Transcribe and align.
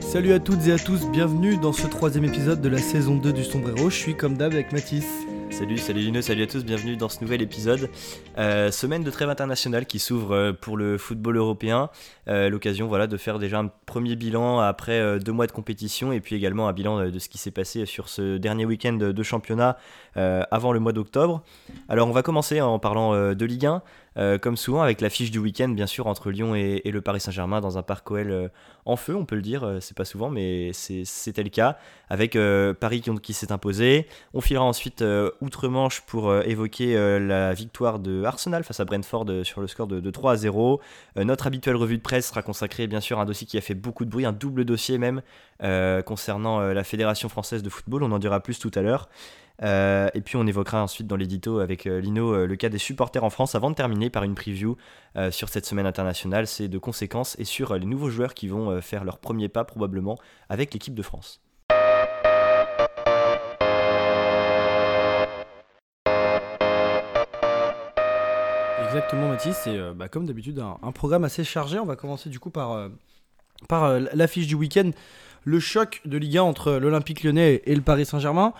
Salut 0.00 0.32
à 0.32 0.40
toutes 0.40 0.66
et 0.66 0.72
à 0.72 0.78
tous, 0.78 1.06
bienvenue 1.12 1.56
dans 1.56 1.72
ce 1.72 1.86
troisième 1.86 2.24
épisode 2.24 2.60
de 2.60 2.68
la 2.68 2.78
saison 2.78 3.14
2 3.14 3.32
du 3.32 3.44
Sombrero. 3.44 3.90
Je 3.90 3.96
suis 3.96 4.16
comme 4.16 4.36
d'hab 4.36 4.52
avec 4.52 4.72
Mathis. 4.72 5.06
Salut, 5.60 5.76
salut 5.76 6.00
Lino, 6.00 6.22
salut 6.22 6.44
à 6.44 6.46
tous, 6.46 6.64
bienvenue 6.64 6.96
dans 6.96 7.10
ce 7.10 7.20
nouvel 7.20 7.42
épisode. 7.42 7.90
Euh, 8.38 8.70
semaine 8.70 9.02
de 9.04 9.10
trêve 9.10 9.28
internationale 9.28 9.84
qui 9.84 9.98
s'ouvre 9.98 10.34
euh, 10.34 10.52
pour 10.54 10.78
le 10.78 10.96
football 10.96 11.36
européen. 11.36 11.90
Euh, 12.28 12.48
L'occasion 12.48 12.86
voilà, 12.86 13.06
de 13.06 13.18
faire 13.18 13.38
déjà 13.38 13.58
un 13.58 13.70
premier 13.84 14.16
bilan 14.16 14.60
après 14.60 15.18
deux 15.20 15.32
mois 15.32 15.46
de 15.46 15.52
compétition 15.52 16.12
et 16.12 16.20
puis 16.20 16.34
également 16.34 16.66
un 16.66 16.72
bilan 16.72 17.10
de 17.10 17.18
ce 17.18 17.28
qui 17.28 17.36
s'est 17.36 17.50
passé 17.50 17.84
sur 17.84 18.08
ce 18.08 18.38
dernier 18.38 18.64
week-end 18.64 18.94
de 18.94 19.22
championnat 19.22 19.76
avant 20.14 20.72
le 20.72 20.80
mois 20.80 20.92
d'octobre. 20.92 21.42
Alors 21.90 22.08
on 22.08 22.12
va 22.12 22.22
commencer 22.22 22.62
en 22.62 22.78
parlant 22.78 23.34
de 23.34 23.44
Ligue 23.44 23.66
1. 23.66 23.82
Euh, 24.16 24.38
comme 24.38 24.56
souvent 24.56 24.82
avec 24.82 25.00
l'affiche 25.00 25.30
du 25.30 25.38
week-end, 25.38 25.68
bien 25.68 25.86
sûr, 25.86 26.06
entre 26.06 26.30
Lyon 26.30 26.54
et, 26.54 26.82
le 26.84 27.00
Paris 27.00 27.20
Saint-Germain 27.20 27.60
dans 27.60 27.78
un 27.78 27.82
parc 27.82 28.10
OL 28.10 28.30
euh, 28.30 28.48
en 28.84 28.96
feu, 28.96 29.14
on 29.14 29.24
peut 29.24 29.36
le 29.36 29.42
dire, 29.42 29.62
euh, 29.62 29.78
c'est 29.80 29.96
pas 29.96 30.04
souvent, 30.04 30.30
mais 30.30 30.72
c'était 30.72 31.44
le 31.44 31.48
cas, 31.48 31.78
avec 32.08 32.36
Paris 32.80 33.02
qui, 33.22 33.32
s'est 33.32 33.52
imposé. 33.52 34.08
On 34.34 34.40
filera 34.40 34.64
ensuite 34.64 35.04
outre-Manche 35.40 36.00
pour 36.02 36.34
évoquer 36.34 36.94
la 37.20 37.54
victoire 37.54 38.00
de 38.00 38.24
Arsenal 38.24 38.64
face 38.64 38.80
à 38.80 38.84
Brentford 38.84 39.26
sur 39.44 39.60
le 39.60 39.68
score 39.68 39.86
de, 39.86 40.10
3 40.10 40.32
à 40.32 40.36
0. 40.36 40.80
notre 41.16 41.46
habituelle 41.46 41.76
revue 41.76 41.98
de 41.98 42.02
presse 42.02 42.28
sera 42.28 42.42
consacrée, 42.42 42.88
bien 42.88 43.00
sûr, 43.00 43.18
à 43.20 43.22
un 43.22 43.24
dossier 43.26 43.46
qui 43.46 43.58
a 43.58 43.60
fait 43.60 43.74
beaucoup 43.74 44.04
de 44.04 44.10
bruit, 44.10 44.24
un 44.24 44.32
double 44.32 44.64
dossier 44.64 44.98
même, 44.98 45.22
concernant 46.04 46.60
la 46.60 46.84
Fédération 46.84 47.28
française 47.28 47.62
de 47.62 47.70
football, 47.70 48.02
on 48.02 48.10
en 48.10 48.18
dira 48.18 48.40
plus 48.40 48.58
tout 48.58 48.72
à 48.74 48.82
l'heure. 48.82 49.08
Euh, 49.62 50.08
et 50.14 50.20
puis 50.20 50.36
on 50.36 50.46
évoquera 50.46 50.82
ensuite 50.82 51.06
dans 51.06 51.16
l'édito 51.16 51.58
avec 51.58 51.86
euh, 51.86 52.00
Lino 52.00 52.32
euh, 52.32 52.46
le 52.46 52.56
cas 52.56 52.70
des 52.70 52.78
supporters 52.78 53.24
en 53.24 53.30
France 53.30 53.54
avant 53.54 53.68
de 53.70 53.74
terminer 53.74 54.08
par 54.08 54.24
une 54.24 54.34
preview 54.34 54.76
sur 55.32 55.48
cette 55.48 55.66
semaine 55.66 55.86
internationale, 55.86 56.46
c'est 56.46 56.68
de 56.68 56.78
conséquences 56.78 57.36
et 57.40 57.44
sur 57.44 57.74
les 57.74 57.84
nouveaux 57.84 58.10
joueurs 58.10 58.32
qui 58.32 58.46
vont 58.46 58.80
faire 58.80 59.02
leur 59.02 59.18
premier 59.18 59.48
pas 59.48 59.64
probablement 59.64 60.16
avec 60.48 60.72
l'équipe 60.72 60.94
de 60.94 61.02
France. 61.02 61.40
Exactement 68.84 69.30
Mathis, 69.30 69.56
c'est 69.64 69.76
bah, 69.96 70.08
comme 70.08 70.26
d'habitude 70.26 70.60
un, 70.60 70.92
programme 70.92 71.24
assez 71.24 71.42
chargé. 71.42 71.80
On 71.80 71.86
va 71.86 71.96
commencer 71.96 72.30
du 72.30 72.38
coup 72.38 72.50
par, 72.50 72.88
par 73.68 73.98
l'affiche 74.14 74.46
du 74.46 74.54
week-end, 74.54 74.92
le 75.42 75.58
choc 75.58 76.00
de 76.04 76.18
Ligue 76.18 76.38
1 76.38 76.42
entre 76.42 76.74
l'Olympique 76.74 77.24
lyonnais 77.24 77.62
et 77.64 77.74
le 77.74 77.82
Paris 77.82 78.06
Saint-Germain. 78.06 78.54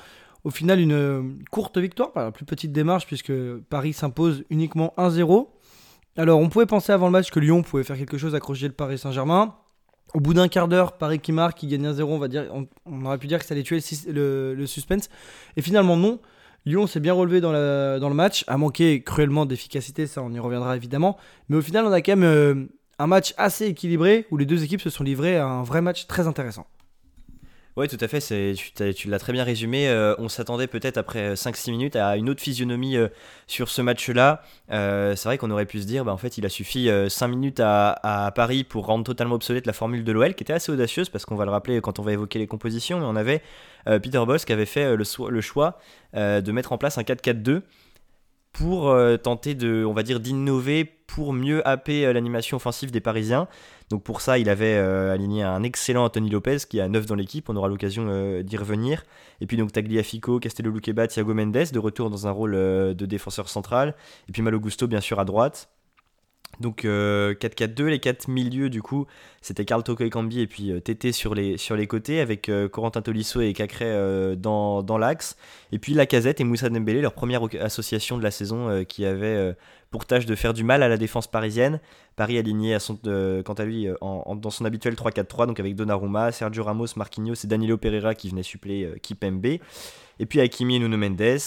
Au 0.44 0.50
final, 0.50 0.80
une 0.80 0.92
euh, 0.92 1.22
courte 1.50 1.78
victoire, 1.78 2.12
par 2.12 2.24
la 2.24 2.32
plus 2.32 2.44
petite 2.44 2.72
démarche, 2.72 3.06
puisque 3.06 3.32
Paris 3.68 3.92
s'impose 3.92 4.44
uniquement 4.50 4.94
1-0. 4.96 5.48
Alors, 6.16 6.40
on 6.40 6.48
pouvait 6.48 6.66
penser 6.66 6.92
avant 6.92 7.06
le 7.06 7.12
match 7.12 7.30
que 7.30 7.40
Lyon 7.40 7.62
pouvait 7.62 7.84
faire 7.84 7.96
quelque 7.96 8.18
chose, 8.18 8.34
accrocher 8.34 8.66
le 8.66 8.72
Paris 8.72 8.98
Saint-Germain. 8.98 9.54
Au 10.14 10.20
bout 10.20 10.34
d'un 10.34 10.48
quart 10.48 10.66
d'heure, 10.66 10.98
Paris 10.98 11.20
qui 11.20 11.32
marque, 11.32 11.58
qui 11.58 11.66
gagne 11.66 11.86
1-0, 11.86 12.02
on, 12.02 12.18
va 12.18 12.28
dire, 12.28 12.46
on, 12.52 13.04
aurait 13.04 13.18
pu 13.18 13.26
dire 13.26 13.38
que 13.38 13.44
ça 13.44 13.54
allait 13.54 13.62
tuer 13.62 13.80
le, 14.08 14.64
suspense. 14.66 15.08
Et 15.56 15.62
finalement, 15.62 15.96
non. 15.96 16.18
Lyon 16.66 16.86
s'est 16.86 17.00
bien 17.00 17.14
relevé 17.14 17.40
dans, 17.40 17.52
le 17.52 18.14
match, 18.14 18.44
a 18.46 18.56
manqué 18.58 19.02
cruellement 19.02 19.46
d'efficacité, 19.46 20.06
ça 20.06 20.22
on 20.22 20.30
y 20.32 20.38
reviendra 20.38 20.76
évidemment. 20.76 21.16
Mais 21.48 21.56
au 21.56 21.62
final, 21.62 21.86
on 21.86 21.92
a 21.92 22.02
quand 22.02 22.16
même 22.16 22.24
euh, 22.24 22.66
un 22.98 23.06
match 23.06 23.32
assez 23.38 23.66
équilibré 23.66 24.26
où 24.30 24.36
les 24.36 24.44
deux 24.44 24.62
équipes 24.62 24.82
se 24.82 24.90
sont 24.90 25.04
livrées 25.04 25.38
à 25.38 25.46
un 25.46 25.62
vrai 25.62 25.80
match 25.80 26.06
très 26.06 26.26
intéressant. 26.26 26.66
Oui, 27.76 27.86
tout 27.86 27.96
à 28.00 28.08
fait, 28.08 28.20
tu, 28.54 28.72
tu 28.94 29.08
l'as 29.08 29.18
très 29.20 29.32
bien 29.32 29.44
résumé. 29.44 29.88
Euh, 29.88 30.16
on 30.18 30.28
s'attendait 30.28 30.66
peut-être 30.66 30.98
après 30.98 31.34
5-6 31.34 31.70
minutes 31.70 31.96
à 31.96 32.16
une 32.16 32.28
autre 32.28 32.42
physionomie 32.42 32.96
euh, 32.96 33.06
sur 33.46 33.68
ce 33.68 33.80
match-là. 33.80 34.42
Euh, 34.72 35.14
c'est 35.14 35.28
vrai 35.28 35.38
qu'on 35.38 35.52
aurait 35.52 35.66
pu 35.66 35.80
se 35.80 35.86
dire, 35.86 36.04
bah, 36.04 36.12
en 36.12 36.16
fait, 36.16 36.36
il 36.36 36.44
a 36.44 36.48
suffi 36.48 36.90
5 37.08 37.28
minutes 37.28 37.60
à, 37.60 38.32
Paris 38.34 38.64
pour 38.64 38.86
rendre 38.86 39.04
totalement 39.04 39.36
obsolète 39.36 39.66
la 39.66 39.72
formule 39.72 40.02
de 40.02 40.10
l'OL, 40.10 40.34
qui 40.34 40.42
était 40.42 40.52
assez 40.52 40.72
audacieuse, 40.72 41.08
parce 41.10 41.24
qu'on 41.24 41.36
va 41.36 41.44
le 41.44 41.52
rappeler 41.52 41.80
quand 41.80 42.00
on 42.00 42.02
va 42.02 42.12
évoquer 42.12 42.40
les 42.40 42.48
compositions, 42.48 42.98
mais 42.98 43.06
on 43.06 43.16
avait 43.16 43.40
Peter 43.84 44.22
Boss 44.26 44.44
qui 44.44 44.52
avait 44.52 44.66
fait 44.66 44.96
le, 44.96 45.04
le 45.28 45.40
choix 45.40 45.78
de 46.14 46.52
mettre 46.52 46.72
en 46.72 46.78
place 46.78 46.98
un 46.98 47.02
4-4-2 47.02 47.62
pour 48.52 48.94
tenter 49.22 49.54
de, 49.54 49.84
on 49.84 49.92
va 49.92 50.02
dire, 50.02 50.18
d'innover 50.18 50.84
pour 50.84 51.32
mieux 51.32 51.66
happer 51.66 52.12
l'animation 52.12 52.56
offensive 52.56 52.90
des 52.90 53.00
Parisiens. 53.00 53.48
Donc 53.90 54.04
pour 54.04 54.20
ça, 54.20 54.38
il 54.38 54.48
avait 54.48 54.76
euh, 54.76 55.12
aligné 55.12 55.42
un 55.42 55.64
excellent 55.64 56.04
Anthony 56.04 56.30
Lopez 56.30 56.58
qui 56.68 56.80
à 56.80 56.88
9 56.88 57.06
dans 57.06 57.16
l'équipe, 57.16 57.48
on 57.50 57.56
aura 57.56 57.66
l'occasion 57.66 58.06
euh, 58.08 58.42
d'y 58.42 58.56
revenir. 58.56 59.02
Et 59.40 59.46
puis 59.46 59.56
donc 59.56 59.72
Tagliafico, 59.72 60.38
Castello 60.38 60.70
Luqueba, 60.70 61.08
Thiago 61.08 61.34
Mendes 61.34 61.72
de 61.72 61.78
retour 61.80 62.08
dans 62.08 62.28
un 62.28 62.30
rôle 62.30 62.54
euh, 62.54 62.94
de 62.94 63.04
défenseur 63.04 63.48
central. 63.48 63.96
Et 64.28 64.32
puis 64.32 64.42
Malo 64.42 64.60
Gusto 64.60 64.86
bien 64.86 65.00
sûr 65.00 65.18
à 65.18 65.24
droite. 65.24 65.68
Donc 66.60 66.84
4-4-2, 66.84 67.84
les 67.86 67.98
4 67.98 68.28
milieux 68.28 68.68
du 68.68 68.82
coup, 68.82 69.06
c'était 69.40 69.64
Carl 69.64 69.82
Toko 69.82 70.04
et 70.04 70.10
Cambi 70.10 70.40
et 70.40 70.46
puis 70.46 70.72
Tété 70.82 71.12
sur 71.12 71.34
les, 71.34 71.86
côtés 71.88 72.20
avec 72.20 72.50
Corentin 72.70 73.00
Tolisso 73.00 73.40
et 73.40 73.52
Cacré 73.54 74.36
dans, 74.36 74.82
dans 74.82 74.98
l'axe. 74.98 75.36
Et 75.72 75.78
puis 75.78 75.94
Lacazette 75.94 76.40
et 76.40 76.44
Moussa 76.44 76.68
Dembélé, 76.68 77.00
leur 77.00 77.14
première 77.14 77.42
association 77.60 78.18
de 78.18 78.22
la 78.22 78.30
saison 78.30 78.84
qui 78.84 79.06
avait 79.06 79.54
pour 79.90 80.06
tâche 80.06 80.26
de 80.26 80.34
faire 80.34 80.54
du 80.54 80.62
mal 80.64 80.82
à 80.82 80.88
la 80.88 80.96
défense 80.96 81.26
parisienne. 81.26 81.80
Paris 82.16 82.38
aligné 82.38 82.76
euh, 83.06 83.42
quant 83.42 83.54
à 83.54 83.64
lui 83.64 83.88
euh, 83.88 83.94
dans 84.00 84.50
son 84.50 84.64
habituel 84.64 84.94
3-4-3, 84.94 85.46
donc 85.46 85.58
avec 85.58 85.74
Donnarumma, 85.74 86.32
Sergio 86.32 86.62
Ramos, 86.62 86.86
Marquinhos 86.96 87.34
et 87.44 87.46
Danilo 87.46 87.76
Pereira 87.76 88.14
qui 88.14 88.28
venaient 88.28 88.42
suppléer 88.42 88.84
euh, 88.84 88.96
Kipembe. 89.02 89.46
Et 89.46 90.26
puis 90.26 90.40
Hakimi 90.40 90.76
et 90.76 90.78
Nuno 90.78 90.98
Mendes, 90.98 91.40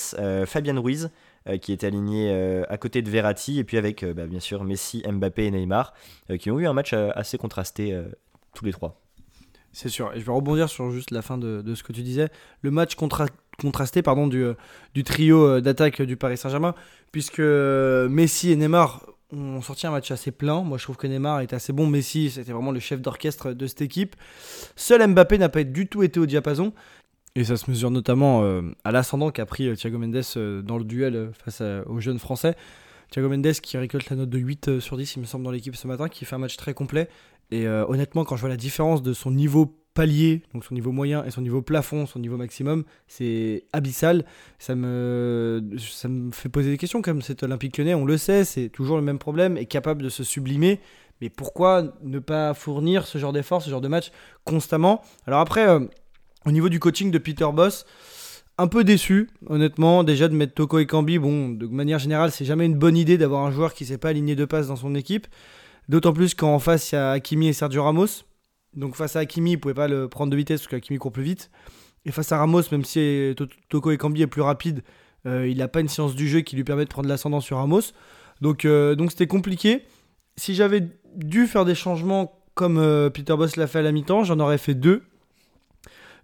Fabian 0.47 0.81
Ruiz 0.81 1.11
qui 1.61 1.73
était 1.73 1.87
aligné 1.87 2.31
à 2.69 2.77
côté 2.77 3.01
de 3.01 3.09
Verratti, 3.09 3.59
et 3.59 3.63
puis 3.63 3.77
avec 3.77 4.05
bah, 4.05 4.25
bien 4.25 4.39
sûr 4.39 4.63
Messi, 4.63 5.03
Mbappé 5.07 5.45
et 5.45 5.51
Neymar, 5.51 5.93
qui 6.39 6.51
ont 6.51 6.59
eu 6.59 6.67
un 6.67 6.73
match 6.73 6.93
assez 6.93 7.37
contrasté 7.37 7.99
tous 8.53 8.65
les 8.65 8.71
trois. 8.71 9.01
C'est 9.71 9.89
sûr. 9.89 10.11
Et 10.13 10.19
je 10.19 10.25
vais 10.25 10.31
rebondir 10.31 10.69
sur 10.69 10.91
juste 10.91 11.11
la 11.11 11.21
fin 11.21 11.37
de, 11.37 11.75
ce 11.75 11.83
que 11.83 11.91
tu 11.91 12.01
disais. 12.01 12.29
Le 12.61 12.71
match 12.71 12.95
contrasté 12.95 14.01
pardon, 14.01 14.27
du, 14.27 14.45
du 14.93 15.03
trio 15.03 15.59
d'attaque 15.59 16.01
du 16.01 16.15
Paris 16.15 16.37
Saint-Germain, 16.37 16.75
puisque 17.11 17.39
Messi 17.39 18.51
et 18.51 18.55
Neymar 18.55 19.01
ont 19.33 19.61
sorti 19.61 19.87
un 19.87 19.91
match 19.91 20.11
assez 20.11 20.31
plein. 20.31 20.61
Moi, 20.61 20.77
je 20.77 20.83
trouve 20.83 20.97
que 20.97 21.07
Neymar 21.07 21.41
est 21.41 21.53
assez 21.53 21.73
bon. 21.73 21.87
Messi, 21.87 22.29
c'était 22.29 22.51
vraiment 22.51 22.71
le 22.71 22.79
chef 22.79 23.01
d'orchestre 23.01 23.53
de 23.53 23.67
cette 23.67 23.81
équipe. 23.81 24.15
Seul 24.75 25.05
Mbappé 25.07 25.37
n'a 25.37 25.49
pas 25.49 25.63
du 25.63 25.87
tout 25.87 26.03
été 26.03 26.19
au 26.19 26.25
diapason. 26.25 26.73
Et 27.35 27.43
ça 27.45 27.57
se 27.57 27.69
mesure 27.69 27.89
notamment 27.89 28.43
euh, 28.43 28.61
à 28.83 28.91
l'ascendant 28.91 29.31
qu'a 29.31 29.47
pris 29.47 29.67
euh, 29.67 29.75
Thiago 29.75 29.97
Mendes 29.97 30.21
euh, 30.37 30.61
dans 30.61 30.77
le 30.77 30.83
duel 30.83 31.31
face 31.43 31.63
aux 31.87 31.99
jeunes 31.99 32.19
Français. 32.19 32.55
Thiago 33.09 33.27
Mendes 33.27 33.53
qui 33.53 33.75
récolte 33.77 34.07
la 34.11 34.17
note 34.17 34.29
de 34.29 34.37
8 34.37 34.79
sur 34.79 34.97
10, 34.97 35.15
il 35.15 35.19
me 35.21 35.25
semble, 35.25 35.43
dans 35.43 35.51
l'équipe 35.51 35.75
ce 35.75 35.87
matin, 35.87 36.09
qui 36.09 36.25
fait 36.25 36.35
un 36.35 36.39
match 36.39 36.57
très 36.57 36.73
complet. 36.75 37.09
Et 37.51 37.67
honnêtement, 37.67 38.23
quand 38.23 38.35
je 38.35 38.41
vois 38.41 38.49
la 38.49 38.57
différence 38.57 39.03
de 39.03 39.13
son 39.13 39.29
niveau 39.29 39.77
palier, 39.93 40.41
donc 40.55 40.65
son 40.65 40.73
niveau 40.73 40.91
moyen 40.91 41.23
et 41.23 41.29
son 41.29 41.41
niveau 41.41 41.61
plafond, 41.61 42.07
son 42.07 42.17
niveau 42.17 42.37
maximum, 42.37 42.83
c'est 43.07 43.65
abyssal. 43.71 44.25
Ça 44.57 44.73
me, 44.73 45.61
ça 45.77 46.07
me 46.07 46.31
fait 46.31 46.49
poser 46.49 46.71
des 46.71 46.77
questions 46.77 47.03
comme 47.03 47.21
cet 47.21 47.43
Olympique 47.43 47.77
lyonnais, 47.77 47.93
on 47.93 48.05
le 48.05 48.17
sait, 48.17 48.45
c'est 48.45 48.69
toujours 48.69 48.95
le 48.95 49.03
même 49.03 49.19
problème, 49.19 49.57
est 49.57 49.67
capable 49.67 50.01
de 50.01 50.09
se 50.09 50.23
sublimer. 50.23 50.79
Mais 51.21 51.29
pourquoi 51.29 51.93
ne 52.01 52.17
pas 52.17 52.55
fournir 52.55 53.05
ce 53.05 53.19
genre 53.19 53.33
d'effort, 53.33 53.61
ce 53.61 53.69
genre 53.69 53.81
de 53.81 53.87
match 53.87 54.11
constamment? 54.43 55.03
Alors 55.27 55.39
après, 55.39 55.67
au 56.45 56.51
niveau 56.51 56.69
du 56.69 56.79
coaching 56.79 57.11
de 57.11 57.17
Peter 57.17 57.47
Boss, 57.53 57.85
un 58.57 58.67
peu 58.67 58.83
déçu, 58.83 59.29
honnêtement, 59.47 60.03
déjà 60.03 60.27
de 60.27 60.35
mettre 60.35 60.53
Toko 60.53 60.79
et 60.79 60.85
Kambi. 60.85 61.17
Bon, 61.17 61.49
de 61.49 61.65
manière 61.67 61.99
générale, 61.99 62.31
c'est 62.31 62.45
jamais 62.45 62.65
une 62.65 62.77
bonne 62.77 62.97
idée 62.97 63.17
d'avoir 63.17 63.45
un 63.45 63.51
joueur 63.51 63.73
qui 63.73 63.83
ne 63.83 63.89
sait 63.89 63.97
pas 63.97 64.09
aligner 64.09 64.35
de 64.35 64.45
passe 64.45 64.67
dans 64.67 64.75
son 64.75 64.93
équipe. 64.95 65.27
D'autant 65.89 66.13
plus 66.13 66.35
qu'en 66.35 66.59
face, 66.59 66.91
il 66.91 66.95
y 66.95 66.97
a 66.97 67.11
Hakimi 67.11 67.47
et 67.47 67.53
Sergio 67.53 67.83
Ramos. 67.83 68.23
Donc 68.75 68.95
face 68.95 69.15
à 69.15 69.19
Hakimi, 69.19 69.53
il 69.53 69.57
pouvait 69.57 69.73
pas 69.73 69.87
le 69.87 70.07
prendre 70.07 70.31
de 70.31 70.37
vitesse 70.37 70.61
parce 70.61 70.69
qu'Hakimi 70.69 70.97
court 70.99 71.11
plus 71.11 71.23
vite. 71.23 71.49
Et 72.05 72.11
face 72.11 72.31
à 72.31 72.37
Ramos, 72.37 72.61
même 72.71 72.83
si 72.83 73.33
Toko 73.69 73.91
Ekambi 73.91 74.21
est 74.21 74.27
plus 74.27 74.41
rapide, 74.41 74.83
euh, 75.25 75.47
il 75.47 75.57
n'a 75.57 75.67
pas 75.67 75.79
une 75.79 75.87
science 75.87 76.15
du 76.15 76.27
jeu 76.27 76.41
qui 76.41 76.55
lui 76.55 76.63
permet 76.63 76.83
de 76.83 76.89
prendre 76.89 77.07
l'ascendant 77.07 77.39
sur 77.39 77.57
Ramos. 77.57 77.81
Donc 78.41 78.65
euh, 78.65 78.95
c'était 79.09 79.27
compliqué. 79.27 79.83
Si 80.35 80.53
j'avais 80.53 80.89
dû 81.15 81.47
faire 81.47 81.65
des 81.65 81.75
changements 81.75 82.39
comme 82.55 82.77
euh, 82.77 83.09
Peter 83.09 83.35
Boss 83.35 83.55
l'a 83.55 83.67
fait 83.67 83.79
à 83.79 83.81
la 83.83 83.91
mi-temps, 83.91 84.23
j'en 84.23 84.39
aurais 84.39 84.57
fait 84.57 84.73
deux. 84.73 85.03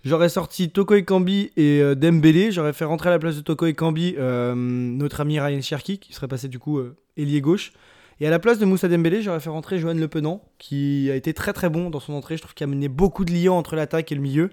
J'aurais 0.06 0.30
sorti 0.30 0.70
Toko 0.70 0.96
Ekambi 0.96 1.52
et 1.58 1.96
Dembélé. 1.96 2.52
J'aurais 2.52 2.74
fait 2.74 2.86
rentrer 2.86 3.10
à 3.10 3.12
la 3.12 3.20
place 3.20 3.36
de 3.36 3.42
Toko 3.42 3.66
Ekambi 3.66 4.16
notre 4.18 5.22
ami 5.22 5.40
Ryan 5.40 5.62
Cherki, 5.62 6.00
qui 6.00 6.14
serait 6.14 6.28
passé 6.28 6.48
du 6.48 6.60
coup 6.60 6.80
ailier 7.18 7.42
gauche. 7.42 7.74
Et 8.22 8.28
à 8.28 8.30
la 8.30 8.40
place 8.40 8.60
de 8.60 8.66
Moussa 8.66 8.88
Dembélé, 8.90 9.22
j'aurais 9.22 9.40
fait 9.40 9.50
rentrer 9.50 9.80
Johan 9.80 9.94
Le 9.94 10.08
Penant, 10.08 10.42
qui 10.58 11.10
a 11.10 11.16
été 11.16 11.34
très 11.34 11.54
très 11.54 11.70
bon 11.70 11.90
dans 11.90 12.02
son 12.02 12.14
entrée. 12.14 12.36
Je 12.36 12.42
trouve 12.42 12.54
qu'il 12.54 12.66
a 12.66 12.68
mené 12.68 12.90
beaucoup 12.90 13.24
de 13.24 13.32
liens 13.32 13.54
entre 13.54 13.76
l'attaque 13.76 14.12
et 14.12 14.16
le 14.16 14.22
milieu. 14.22 14.50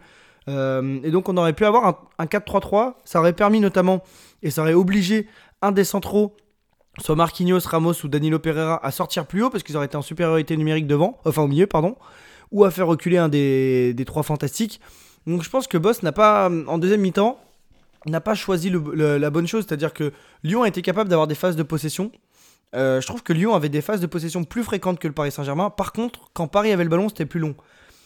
Euh, 0.48 1.00
et 1.02 1.10
donc 1.10 1.28
on 1.28 1.36
aurait 1.36 1.52
pu 1.52 1.64
avoir 1.64 2.08
un, 2.18 2.24
4-3-3. 2.26 2.94
Ça 3.04 3.18
aurait 3.18 3.32
permis 3.32 3.58
notamment, 3.58 4.04
et 4.42 4.50
ça 4.50 4.62
aurait 4.62 4.74
obligé 4.74 5.26
un 5.62 5.72
des 5.72 5.82
centraux, 5.82 6.36
soit 6.98 7.16
Marquinhos, 7.16 7.66
Ramos 7.66 8.04
ou 8.04 8.08
Danilo 8.08 8.38
Pereira, 8.38 8.84
à 8.86 8.90
sortir 8.92 9.26
plus 9.26 9.42
haut 9.42 9.50
parce 9.50 9.64
qu'ils 9.64 9.76
auraient 9.76 9.86
été 9.86 9.96
en 9.96 10.02
supériorité 10.02 10.56
numérique 10.56 10.86
devant, 10.86 11.18
enfin 11.24 11.42
au 11.42 11.48
milieu, 11.48 11.66
pardon, 11.66 11.96
ou 12.52 12.64
à 12.64 12.70
faire 12.70 12.86
reculer 12.86 13.16
un 13.16 13.28
des, 13.28 13.94
des 13.94 14.04
trois 14.04 14.22
fantastiques. 14.22 14.80
Donc 15.26 15.42
je 15.42 15.50
pense 15.50 15.66
que 15.66 15.78
Boss 15.78 16.02
n'a 16.02 16.12
pas, 16.12 16.48
en 16.48 16.78
deuxième 16.78 17.00
mi-temps, 17.00 17.38
n'a 18.06 18.20
pas 18.20 18.34
choisi 18.34 18.70
la 18.70 19.30
bonne 19.30 19.46
chose, 19.46 19.64
c'est-à-dire 19.66 19.92
que 19.92 20.12
Lyon 20.42 20.62
a 20.62 20.68
été 20.68 20.82
capable 20.82 21.10
d'avoir 21.10 21.26
des 21.26 21.34
phases 21.34 21.56
de 21.56 21.62
possession. 21.62 22.12
Euh, 22.74 23.00
je 23.00 23.06
trouve 23.06 23.22
que 23.22 23.32
Lyon 23.32 23.54
avait 23.54 23.68
des 23.68 23.80
phases 23.80 24.00
de 24.00 24.06
possession 24.06 24.44
plus 24.44 24.62
fréquentes 24.62 24.98
que 24.98 25.08
le 25.08 25.14
Paris 25.14 25.32
Saint-Germain. 25.32 25.70
Par 25.70 25.92
contre, 25.92 26.30
quand 26.32 26.46
Paris 26.46 26.72
avait 26.72 26.84
le 26.84 26.90
ballon, 26.90 27.08
c'était 27.08 27.26
plus 27.26 27.40
long. 27.40 27.54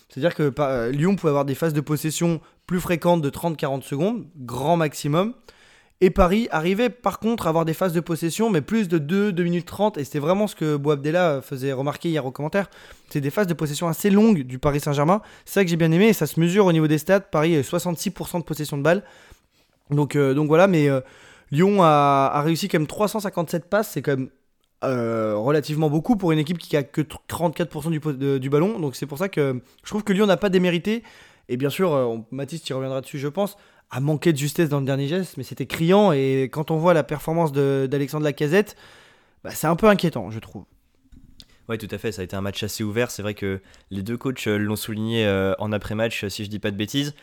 C'est-à-dire 0.09 0.35
que 0.35 0.53
euh, 0.59 0.91
Lyon 0.91 1.17
pouvait 1.17 1.31
avoir 1.31 1.45
des 1.45 1.55
phases 1.55 1.73
de 1.73 1.81
possession 1.81 2.41
plus 2.67 2.81
fréquentes 2.81 3.23
de 3.23 3.31
30-40 3.31 3.83
secondes, 3.83 4.27
grand 4.37 4.77
maximum. 4.77 5.35
Et 6.03 6.09
Paris 6.09 6.49
arrivait 6.51 6.89
par 6.89 7.19
contre 7.19 7.47
à 7.47 7.51
avoir 7.51 7.67
des 7.67 7.75
phases 7.75 7.93
de 7.93 8.01
possession, 8.01 8.49
mais 8.49 8.63
plus 8.63 8.89
de 8.89 8.97
2, 8.97 9.33
2 9.33 9.43
minutes 9.43 9.67
30. 9.67 9.99
Et 9.99 10.05
c'était 10.05 10.19
vraiment 10.19 10.47
ce 10.47 10.55
que 10.55 10.77
Boabdella 10.77 11.43
faisait 11.43 11.73
remarquer 11.75 12.09
hier 12.09 12.25
au 12.25 12.31
commentaire. 12.31 12.71
C'est 13.11 13.21
des 13.21 13.31
phases 13.31 13.47
de 13.47 13.55
possession 13.55 13.87
assez 13.87 14.09
longues 14.09 14.43
du 14.43 14.59
Paris 14.59 14.81
Saint-Germain. 14.81 15.21
C'est 15.45 15.55
ça 15.55 15.65
que 15.65 15.69
j'ai 15.69 15.77
bien 15.77 15.93
aimé 15.93 16.09
et 16.09 16.13
ça 16.15 16.27
se 16.27 16.41
mesure 16.41 16.65
au 16.65 16.73
niveau 16.73 16.87
des 16.87 16.97
stats. 16.97 17.21
Paris 17.21 17.55
a 17.55 17.61
66% 17.61 18.39
de 18.39 18.45
possession 18.45 18.79
de 18.79 18.83
balle. 18.83 19.03
Donc, 19.91 20.17
euh, 20.17 20.33
donc 20.33 20.49
voilà, 20.49 20.69
mais 20.69 20.89
euh, 20.89 21.01
Lyon 21.51 21.83
a, 21.83 22.41
réussi 22.43 22.69
quand 22.69 22.79
même 22.79 22.87
357 22.87 23.69
passes. 23.69 23.91
C'est 23.91 24.01
quand 24.01 24.17
même 24.17 24.31
euh, 24.85 25.35
relativement 25.37 25.91
beaucoup 25.91 26.17
pour 26.17 26.33
une 26.33 26.39
équipe 26.39 26.57
qui 26.57 26.79
a 26.79 26.83
que 26.83 27.03
34% 27.03 27.91
du, 27.91 28.41
du, 28.41 28.49
ballon. 28.49 28.79
Donc 28.79 28.97
c'est 28.97 29.07
pour 29.07 29.19
ça 29.19 29.29
que 29.29 29.61
je 29.85 29.91
trouve 29.91 30.03
que 30.03 30.15
Lyon 30.15 30.25
n'a 30.25 30.39
pas 30.39 30.49
démérité. 30.49 31.03
Et 31.51 31.59
bien 31.59 31.69
sûr, 31.69 32.25
Mathis, 32.31 32.63
tu 32.63 32.73
reviendras 32.73 33.03
dessus, 33.03 33.19
je 33.19 33.29
pense 33.29 33.59
a 33.91 34.01
manqué 34.01 34.33
de 34.33 34.39
justesse 34.39 34.69
dans 34.69 34.81
le 34.81 34.87
dernier 34.87 35.09
geste, 35.09 35.37
mais 35.37 35.43
c'était 35.43 35.67
criant. 35.67 36.13
Et 36.13 36.49
quand 36.53 36.71
on 36.71 36.77
voit 36.77 36.95
la 36.95 37.03
performance 37.03 37.53
d'Alexandre 37.53 38.25
Lacazette, 38.25 38.77
bah, 39.43 39.51
c'est 39.51 39.67
un 39.67 39.77
peu 39.77 39.89
inquiétant, 39.89 40.31
je 40.31 40.39
trouve. 40.39 40.65
Oui, 41.69 41.79
tout 41.79 41.89
à 41.93 41.99
fait. 41.99 42.11
Ça 42.11 42.23
a 42.23 42.25
été 42.25 42.35
un 42.35 42.41
match 42.41 42.63
assez 42.65 42.83
ouvert. 42.83 43.13
C'est 43.13 43.23
vrai 43.23 43.35
que 43.35 43.61
les 43.91 44.03
deux 44.03 44.17
coachs 44.17 44.49
euh, 44.49 44.59
l'ont 44.59 44.77
souligné 44.77 45.25
euh, 45.25 45.55
en 45.61 45.71
après-match, 45.71 46.27
si 46.27 46.45
je 46.45 46.51
dis 46.51 46.59
pas 46.59 46.73
de 46.73 46.77
bêtises. 46.77 47.15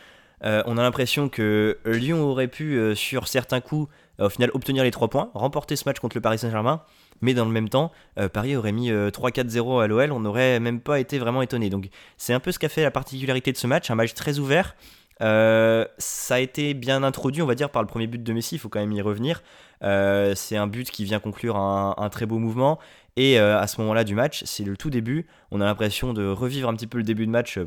Euh, 0.42 0.62
on 0.66 0.78
a 0.78 0.82
l'impression 0.82 1.28
que 1.28 1.78
Lyon 1.84 2.22
aurait 2.22 2.48
pu, 2.48 2.80
sur 2.94 3.28
certains 3.28 3.60
coups, 3.60 3.92
au 4.18 4.28
final 4.28 4.50
obtenir 4.54 4.84
les 4.84 4.90
3 4.90 5.08
points, 5.08 5.30
remporter 5.34 5.74
ce 5.76 5.82
match 5.84 5.98
contre 5.98 6.16
le 6.16 6.20
Paris 6.20 6.38
Saint-Germain. 6.38 6.82
Mais 7.20 7.34
dans 7.34 7.44
le 7.44 7.50
même 7.50 7.68
temps, 7.68 7.90
Paris 8.32 8.54
aurait 8.54 8.70
mis 8.70 8.92
3-4-0 8.92 9.82
à 9.82 9.88
l'OL. 9.88 10.12
On 10.12 10.20
n'aurait 10.20 10.60
même 10.60 10.80
pas 10.80 11.00
été 11.00 11.18
vraiment 11.18 11.42
étonné. 11.42 11.70
Donc 11.70 11.88
c'est 12.16 12.32
un 12.32 12.38
peu 12.38 12.52
ce 12.52 12.60
qu'a 12.60 12.68
fait 12.68 12.82
la 12.82 12.92
particularité 12.92 13.50
de 13.50 13.56
ce 13.56 13.66
match. 13.66 13.90
Un 13.90 13.96
match 13.96 14.14
très 14.14 14.38
ouvert 14.38 14.76
euh, 15.20 15.84
ça 15.98 16.36
a 16.36 16.38
été 16.38 16.74
bien 16.74 17.02
introduit, 17.02 17.42
on 17.42 17.46
va 17.46 17.54
dire, 17.54 17.70
par 17.70 17.82
le 17.82 17.88
premier 17.88 18.06
but 18.06 18.22
de 18.22 18.32
Messi, 18.32 18.56
il 18.56 18.58
faut 18.58 18.68
quand 18.68 18.80
même 18.80 18.92
y 18.92 19.00
revenir. 19.00 19.42
Euh, 19.82 20.34
c'est 20.34 20.56
un 20.56 20.66
but 20.66 20.90
qui 20.90 21.04
vient 21.04 21.20
conclure 21.20 21.56
un, 21.56 22.08
très 22.10 22.26
beau 22.26 22.38
mouvement. 22.38 22.78
Et 23.16 23.38
euh, 23.38 23.58
à 23.58 23.66
ce 23.66 23.80
moment-là 23.80 24.04
du 24.04 24.14
match, 24.14 24.42
c'est 24.44 24.64
le 24.64 24.76
tout 24.76 24.90
début. 24.90 25.26
On 25.50 25.60
a 25.60 25.64
l'impression 25.64 26.12
de 26.12 26.26
revivre 26.26 26.68
un 26.68 26.74
petit 26.74 26.86
peu 26.86 26.98
le 26.98 27.04
début 27.04 27.26
de 27.26 27.30
match, 27.30 27.58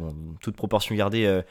toute 0.42 0.56
proportion 0.56 0.95
gardée, 0.95 1.42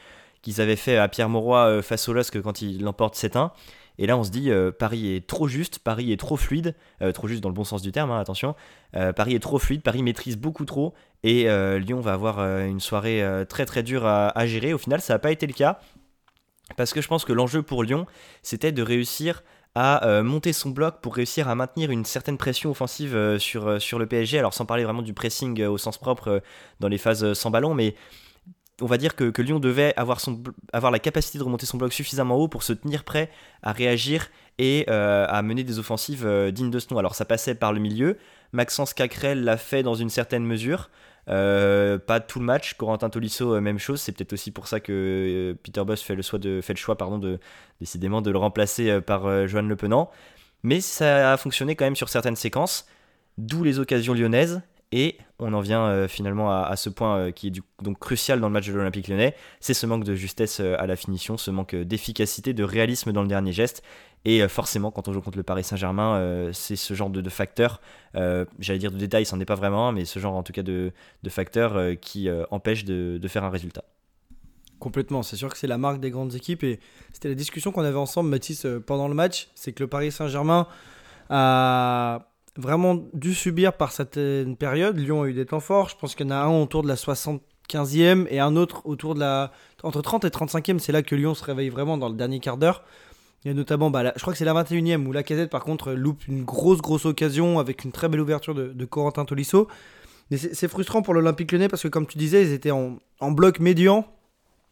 qu'ils 0.41 0.59
avaient 0.59 0.75
fait 0.75 0.97
à 0.97 1.07
Pierre 1.07 1.29
Mauroy 1.29 1.81
face 1.83 2.09
au 2.09 2.13
LOSC 2.13 2.41
quand 2.41 2.61
il 2.61 2.83
l'emporte 2.83 3.15
7-1. 3.15 3.51
Et 3.99 4.07
là, 4.07 4.17
on 4.17 4.23
se 4.23 4.31
dit, 4.31 4.49
Paris 4.79 5.13
est 5.15 5.27
trop 5.27 5.47
juste, 5.47 5.77
Paris 5.77 6.11
est 6.11 6.19
trop 6.19 6.37
fluide, 6.37 6.75
trop 7.13 7.27
juste 7.27 7.41
dans 7.43 7.49
le 7.49 7.53
bon 7.53 7.63
sens 7.63 7.83
du 7.83 7.91
terme, 7.91 8.09
hein, 8.09 8.19
attention. 8.19 8.55
Paris 9.15 9.35
est 9.35 9.39
trop 9.39 9.59
fluide, 9.59 9.83
Paris 9.83 10.01
maîtrise 10.01 10.37
beaucoup 10.37 10.65
trop, 10.65 10.95
et 11.23 11.43
Lyon 11.79 12.01
va 12.01 12.13
avoir 12.13 12.39
une 12.39 12.79
soirée 12.79 13.23
très 13.47 13.65
très 13.65 13.83
dure 13.83 14.05
à, 14.05 14.45
gérer. 14.45 14.73
Au 14.73 14.77
final, 14.77 15.01
ça 15.01 15.13
n'a 15.13 15.19
pas 15.19 15.31
été 15.31 15.47
le 15.47 15.53
cas. 15.53 15.79
Parce 16.77 16.93
que 16.93 17.01
je 17.01 17.07
pense 17.07 17.25
que 17.25 17.33
l'enjeu 17.33 17.61
pour 17.61 17.83
Lyon, 17.83 18.05
c'était 18.43 18.71
de 18.71 18.81
réussir 18.81 19.43
à 19.75 20.05
euh, 20.05 20.23
monter 20.23 20.51
son 20.53 20.69
bloc 20.69 20.99
pour 21.01 21.15
réussir 21.15 21.47
à 21.47 21.55
maintenir 21.55 21.91
une 21.91 22.03
certaine 22.03 22.37
pression 22.37 22.71
offensive 22.71 23.15
euh, 23.15 23.39
sur, 23.39 23.67
euh, 23.67 23.79
le 23.97 24.05
PSG. 24.05 24.37
Alors 24.37 24.53
sans 24.53 24.65
parler 24.65 24.83
vraiment 24.83 25.01
du 25.01 25.13
pressing 25.13 25.63
au 25.63 25.77
sens 25.77 25.97
propre 25.97 26.41
dans 26.79 26.87
les 26.87 26.97
phases 26.97 27.33
sans 27.33 27.51
ballon, 27.51 27.73
mais 27.73 27.95
on 28.81 28.85
va 28.87 28.97
dire 28.97 29.15
que, 29.15 29.41
Lyon 29.41 29.59
devait 29.59 29.93
avoir, 29.95 30.19
la 30.91 30.99
capacité 30.99 31.37
de 31.37 31.43
remonter 31.43 31.67
son 31.67 31.77
bloc 31.77 31.93
suffisamment 31.93 32.35
haut 32.35 32.47
pour 32.47 32.63
se 32.63 32.73
tenir 32.73 33.03
prêt 33.03 33.29
à 33.61 33.73
réagir 33.73 34.29
et 34.57 34.87
à 34.87 35.39
mener 35.43 35.63
des 35.63 35.77
offensives 35.77 36.27
dignes 36.51 36.71
de 36.71 36.79
ce 36.79 36.87
nom. 36.91 36.97
Alors 36.97 37.13
ça 37.13 37.23
passait 37.23 37.53
par 37.53 37.73
le 37.73 37.79
milieu. 37.79 38.17
Maxence 38.53 38.95
Cacrel 38.95 39.43
l'a 39.43 39.57
fait 39.57 39.83
dans 39.83 39.93
une 39.93 40.09
certaine 40.09 40.43
mesure. 40.43 40.89
Euh, 41.31 41.97
pas 41.97 42.19
tout 42.19 42.39
le 42.39 42.45
match. 42.45 42.73
Corentin 42.73 43.09
Tolisso, 43.09 43.55
euh, 43.55 43.61
même 43.61 43.79
chose. 43.79 44.01
C'est 44.01 44.11
peut-être 44.11 44.33
aussi 44.33 44.51
pour 44.51 44.67
ça 44.67 44.79
que 44.79 44.91
euh, 44.91 45.53
Peter 45.63 45.83
Boss 45.83 46.01
fait 46.01 46.15
le 46.15 46.21
choix, 46.21 46.39
de, 46.39 46.61
fait 46.61 46.73
le 46.73 46.77
choix 46.77 46.97
pardon, 46.97 47.17
de, 47.17 47.39
décidément 47.79 48.21
de 48.21 48.31
le 48.31 48.37
remplacer 48.37 49.01
par 49.01 49.47
Johan 49.47 49.63
Le 49.63 49.75
Penant. 49.75 50.11
Mais 50.63 50.81
ça 50.81 51.33
a 51.33 51.37
fonctionné 51.37 51.75
quand 51.75 51.85
même 51.85 51.95
sur 51.95 52.09
certaines 52.09 52.35
séquences, 52.35 52.85
d'où 53.37 53.63
les 53.63 53.79
occasions 53.79 54.13
lyonnaises. 54.13 54.61
Et 54.93 55.17
on 55.39 55.53
en 55.53 55.61
vient 55.61 56.05
finalement 56.09 56.51
à, 56.51 56.75
ce 56.75 56.89
point 56.89 57.31
qui 57.31 57.47
est 57.47 57.53
donc 57.81 57.97
crucial 57.97 58.41
dans 58.41 58.47
le 58.47 58.53
match 58.53 58.67
de 58.67 58.73
l'Olympique 58.73 59.07
lyonnais, 59.07 59.35
c'est 59.61 59.73
ce 59.73 59.85
manque 59.85 60.03
de 60.03 60.15
justesse 60.15 60.59
à 60.59 60.85
la 60.85 60.97
finition, 60.97 61.37
ce 61.37 61.49
manque 61.49 61.75
d'efficacité, 61.75 62.53
de 62.53 62.63
réalisme 62.65 63.13
dans 63.13 63.21
le 63.21 63.29
dernier 63.29 63.53
geste. 63.53 63.83
Et 64.23 64.41
euh, 64.41 64.47
forcément, 64.47 64.91
quand 64.91 65.07
on 65.07 65.13
joue 65.13 65.21
contre 65.21 65.37
le 65.37 65.43
Paris 65.43 65.63
Saint-Germain, 65.63 66.15
euh, 66.15 66.53
c'est 66.53 66.75
ce 66.75 66.93
genre 66.93 67.09
de, 67.09 67.21
de 67.21 67.29
facteurs, 67.29 67.81
euh, 68.15 68.45
j'allais 68.59 68.79
dire 68.79 68.91
de 68.91 68.97
détails, 68.97 69.25
c'en 69.25 69.39
est 69.39 69.45
pas 69.45 69.55
vraiment 69.55 69.91
mais 69.91 70.05
ce 70.05 70.19
genre 70.19 70.35
en 70.35 70.43
tout 70.43 70.53
cas 70.53 70.63
de, 70.63 70.91
de 71.23 71.29
facteurs 71.29 71.99
qui 71.99 72.29
empêchent 72.51 72.85
de, 72.85 73.17
de, 73.19 73.27
faire 73.27 73.43
un 73.43 73.49
résultat. 73.49 73.83
Complètement, 74.79 75.23
c'est 75.23 75.35
sûr 75.35 75.49
que 75.49 75.57
c'est 75.57 75.67
la 75.67 75.77
marque 75.77 75.99
des 75.99 76.11
grandes 76.11 76.35
équipes 76.35 76.63
et 76.63 76.79
c'était 77.13 77.29
la 77.29 77.35
discussion 77.35 77.71
qu'on 77.71 77.83
avait 77.83 77.97
ensemble, 77.97 78.29
Mathis, 78.29 78.65
pendant 78.85 79.07
le 79.07 79.13
match, 79.13 79.49
c'est 79.55 79.73
que 79.73 79.83
le 79.83 79.87
Paris 79.87 80.11
Saint-Germain 80.11 80.67
a 81.29 82.27
vraiment 82.57 82.95
dû 83.13 83.33
subir 83.33 83.73
par 83.73 83.91
certaines 83.91 84.57
périodes. 84.57 84.97
Lyon 84.97 85.23
a 85.23 85.27
eu 85.27 85.33
des 85.33 85.45
temps 85.45 85.59
forts, 85.59 85.89
je 85.89 85.95
pense 85.97 86.15
qu'il 86.15 86.25
y 86.25 86.29
en 86.29 86.31
a 86.31 86.39
un 86.39 86.61
autour 86.61 86.83
de 86.83 86.87
la 86.87 86.95
75e 86.95 88.27
et 88.29 88.39
un 88.39 88.55
autre 88.55 88.81
autour 88.85 89.15
de 89.15 89.19
la... 89.19 89.51
Entre 89.83 90.01
30 90.01 90.25
et 90.25 90.29
35e, 90.29 90.79
c'est 90.79 90.91
là 90.91 91.01
que 91.01 91.15
Lyon 91.15 91.33
se 91.33 91.43
réveille 91.43 91.69
vraiment 91.69 91.97
dans 91.97 92.09
le 92.09 92.15
dernier 92.15 92.39
quart 92.39 92.57
d'heure. 92.57 92.83
Il 93.43 93.47
y 93.47 93.51
a 93.51 93.53
notamment, 93.55 93.89
bah, 93.89 94.13
je 94.15 94.21
crois 94.21 94.33
que 94.33 94.37
c'est 94.37 94.45
la 94.45 94.53
21e 94.53 95.05
où 95.07 95.11
la 95.11 95.23
casette 95.23 95.49
par 95.49 95.63
contre 95.63 95.93
loupe 95.93 96.27
une 96.27 96.43
grosse 96.43 96.79
grosse 96.79 97.05
occasion 97.05 97.57
avec 97.57 97.83
une 97.83 97.91
très 97.91 98.07
belle 98.07 98.21
ouverture 98.21 98.53
de, 98.53 98.85
Corentin 98.85 99.25
Tolisso. 99.25 99.67
Mais 100.29 100.37
c'est 100.37 100.67
frustrant 100.67 101.01
pour 101.01 101.13
l'Olympique 101.13 101.51
Lyonnais 101.51 101.67
parce 101.67 101.81
que 101.81 101.87
comme 101.87 102.05
tu 102.05 102.17
disais, 102.17 102.43
ils 102.43 102.53
étaient 102.53 102.71
en, 102.71 102.99
bloc 103.31 103.59
médian 103.59 104.05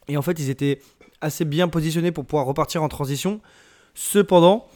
et 0.08 0.18
en 0.18 0.22
fait 0.22 0.40
ils 0.40 0.50
étaient 0.50 0.80
assez 1.20 1.46
bien 1.46 1.68
positionnés 1.68 2.12
pour 2.12 2.26
pouvoir 2.26 2.46
repartir 2.46 2.84
en 2.84 2.90
transition. 2.90 3.42
Cependant, 3.96 4.68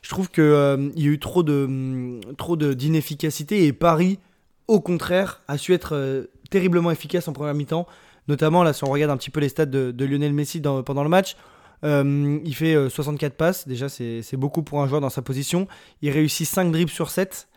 je 0.00 0.08
trouve 0.08 0.30
qu'il 0.30 0.42
euh, 0.42 0.90
y 0.96 1.04
a 1.04 1.10
eu 1.10 1.18
trop 1.18 1.42
de 1.42 2.72
d'inefficacité 2.72 3.66
et 3.66 3.72
Paris, 3.72 4.18
au 4.66 4.80
contraire, 4.80 5.42
a 5.46 5.58
su 5.58 5.74
être 5.74 5.94
euh, 5.94 6.24
terriblement 6.50 6.90
efficace 6.90 7.28
en 7.28 7.32
première 7.32 7.54
mi-temps. 7.54 7.86
Notamment 8.28 8.62
là, 8.62 8.72
si 8.72 8.82
on 8.84 8.90
regarde 8.90 9.10
un 9.10 9.16
petit 9.16 9.30
peu 9.30 9.40
les 9.40 9.48
stats 9.48 9.66
de, 9.66 10.04
Lionel 10.04 10.32
Messi 10.32 10.60
pendant 10.60 11.02
le 11.02 11.08
match, 11.08 11.36
euh, 11.84 12.38
il 12.44 12.54
fait 12.54 12.88
64 12.88 13.32
euh, 13.32 13.36
passes, 13.36 13.66
déjà 13.66 13.88
c'est 13.88 14.36
beaucoup 14.36 14.62
pour 14.62 14.82
un 14.82 14.86
joueur 14.86 15.00
dans 15.00 15.10
sa 15.10 15.22
position. 15.22 15.66
Il 16.00 16.10
réussit 16.10 16.46
5 16.46 16.70
dribbles 16.70 16.90
sur 16.90 17.10
7. 17.10 17.48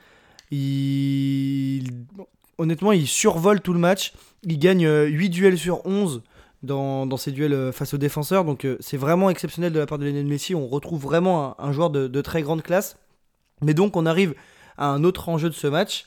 Il... 0.51 2.05
Honnêtement, 2.57 2.91
il 2.91 3.07
survole 3.07 3.61
tout 3.61 3.73
le 3.73 3.79
match. 3.79 4.13
Il 4.43 4.57
gagne 4.57 4.87
8 4.87 4.87
euh, 4.87 5.29
duels 5.29 5.57
sur 5.57 5.85
11 5.85 6.23
dans, 6.63 7.05
dans 7.05 7.17
ses 7.17 7.31
duels 7.31 7.71
face 7.73 7.93
aux 7.93 7.97
défenseurs. 7.97 8.45
Donc 8.45 8.65
c'est 8.79 8.97
vraiment 8.97 9.29
exceptionnel 9.29 9.73
de 9.73 9.79
la 9.79 9.85
part 9.85 9.99
de 9.99 10.05
Lionel 10.05 10.25
Messi. 10.25 10.55
On 10.55 10.67
retrouve 10.67 11.01
vraiment 11.01 11.59
un, 11.61 11.71
joueur 11.71 11.89
de, 11.89 12.07
de, 12.07 12.21
très 12.21 12.41
grande 12.41 12.63
classe. 12.63 12.97
Mais 13.61 13.73
donc 13.73 13.95
on 13.95 14.05
arrive 14.05 14.33
à 14.77 14.87
un 14.87 15.03
autre 15.03 15.29
enjeu 15.29 15.49
de 15.49 15.53
ce 15.53 15.67
match. 15.67 16.05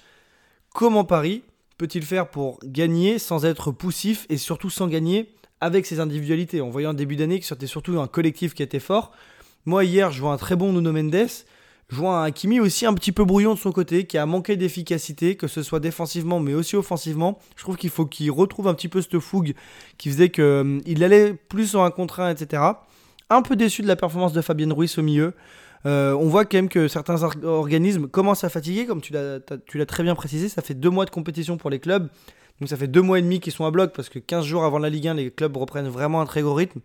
Comment 0.74 1.04
Paris 1.04 1.42
peut-il 1.76 2.02
faire 2.02 2.28
pour 2.28 2.58
gagner 2.64 3.18
sans 3.18 3.44
être 3.44 3.70
poussif 3.70 4.26
et 4.28 4.36
surtout 4.36 4.70
sans 4.70 4.88
gagner 4.88 5.32
avec 5.60 5.86
ses 5.86 6.00
individualités. 6.00 6.60
En 6.60 6.70
voyant 6.70 6.90
un 6.90 6.94
début 6.94 7.16
d'année 7.16 7.40
que 7.40 7.46
c'était 7.46 7.66
surtout 7.66 8.00
un 8.00 8.06
collectif 8.06 8.54
qui 8.54 8.62
était 8.62 8.80
fort. 8.80 9.12
Moi, 9.64 9.84
hier, 9.84 10.12
je 10.12 10.20
vois 10.20 10.32
un 10.32 10.36
très 10.36 10.56
bon 10.56 10.72
Nuno 10.72 10.92
Mendes. 10.92 11.28
Je 11.90 11.96
vois 11.96 12.20
un 12.20 12.24
Hakimi 12.24 12.60
aussi 12.60 12.84
un 12.84 12.92
petit 12.92 13.12
peu 13.12 13.24
brouillon 13.24 13.54
de 13.54 13.58
son 13.58 13.72
côté, 13.72 14.04
qui 14.04 14.18
a 14.18 14.26
manqué 14.26 14.56
d'efficacité, 14.56 15.36
que 15.36 15.46
ce 15.46 15.62
soit 15.62 15.80
défensivement 15.80 16.38
mais 16.38 16.52
aussi 16.52 16.76
offensivement. 16.76 17.38
Je 17.56 17.62
trouve 17.62 17.76
qu'il 17.76 17.88
faut 17.88 18.04
qu'il 18.04 18.30
retrouve 18.30 18.68
un 18.68 18.74
petit 18.74 18.88
peu 18.88 19.00
cette 19.00 19.18
fougue 19.18 19.54
qui 19.96 20.10
faisait 20.10 20.28
qu'il 20.28 20.44
euh, 20.44 20.80
allait 21.00 21.32
plus 21.32 21.76
en 21.76 21.84
un 21.84 21.90
contre 21.90 22.20
un, 22.20 22.30
etc. 22.30 22.62
Un 23.30 23.40
peu 23.40 23.56
déçu 23.56 23.80
de 23.80 23.86
la 23.86 23.96
performance 23.96 24.34
de 24.34 24.42
Fabien 24.42 24.72
Ruiz 24.72 24.98
au 24.98 25.02
milieu. 25.02 25.32
Euh, 25.86 26.12
on 26.12 26.28
voit 26.28 26.44
quand 26.44 26.58
même 26.58 26.68
que 26.68 26.88
certains 26.88 27.22
organismes 27.44 28.06
commencent 28.08 28.44
à 28.44 28.50
fatiguer, 28.50 28.84
comme 28.84 29.00
tu 29.00 29.12
l'as 29.14 29.86
très 29.86 30.02
bien 30.02 30.14
précisé. 30.14 30.50
Ça 30.50 30.60
fait 30.60 30.74
deux 30.74 30.90
mois 30.90 31.06
de 31.06 31.10
compétition 31.10 31.56
pour 31.56 31.70
les 31.70 31.78
clubs. 31.78 32.08
Donc 32.60 32.68
ça 32.68 32.76
fait 32.76 32.88
deux 32.88 33.02
mois 33.02 33.18
et 33.18 33.22
demi 33.22 33.40
qu'ils 33.40 33.52
sont 33.52 33.64
à 33.64 33.70
bloc 33.70 33.92
parce 33.94 34.08
que 34.08 34.18
15 34.18 34.44
jours 34.44 34.64
avant 34.64 34.78
la 34.78 34.90
Ligue 34.90 35.08
1, 35.08 35.14
les 35.14 35.30
clubs 35.30 35.56
reprennent 35.56 35.88
vraiment 35.88 36.20
un 36.20 36.26
très 36.26 36.42
gros 36.42 36.54
rythme. 36.54 36.80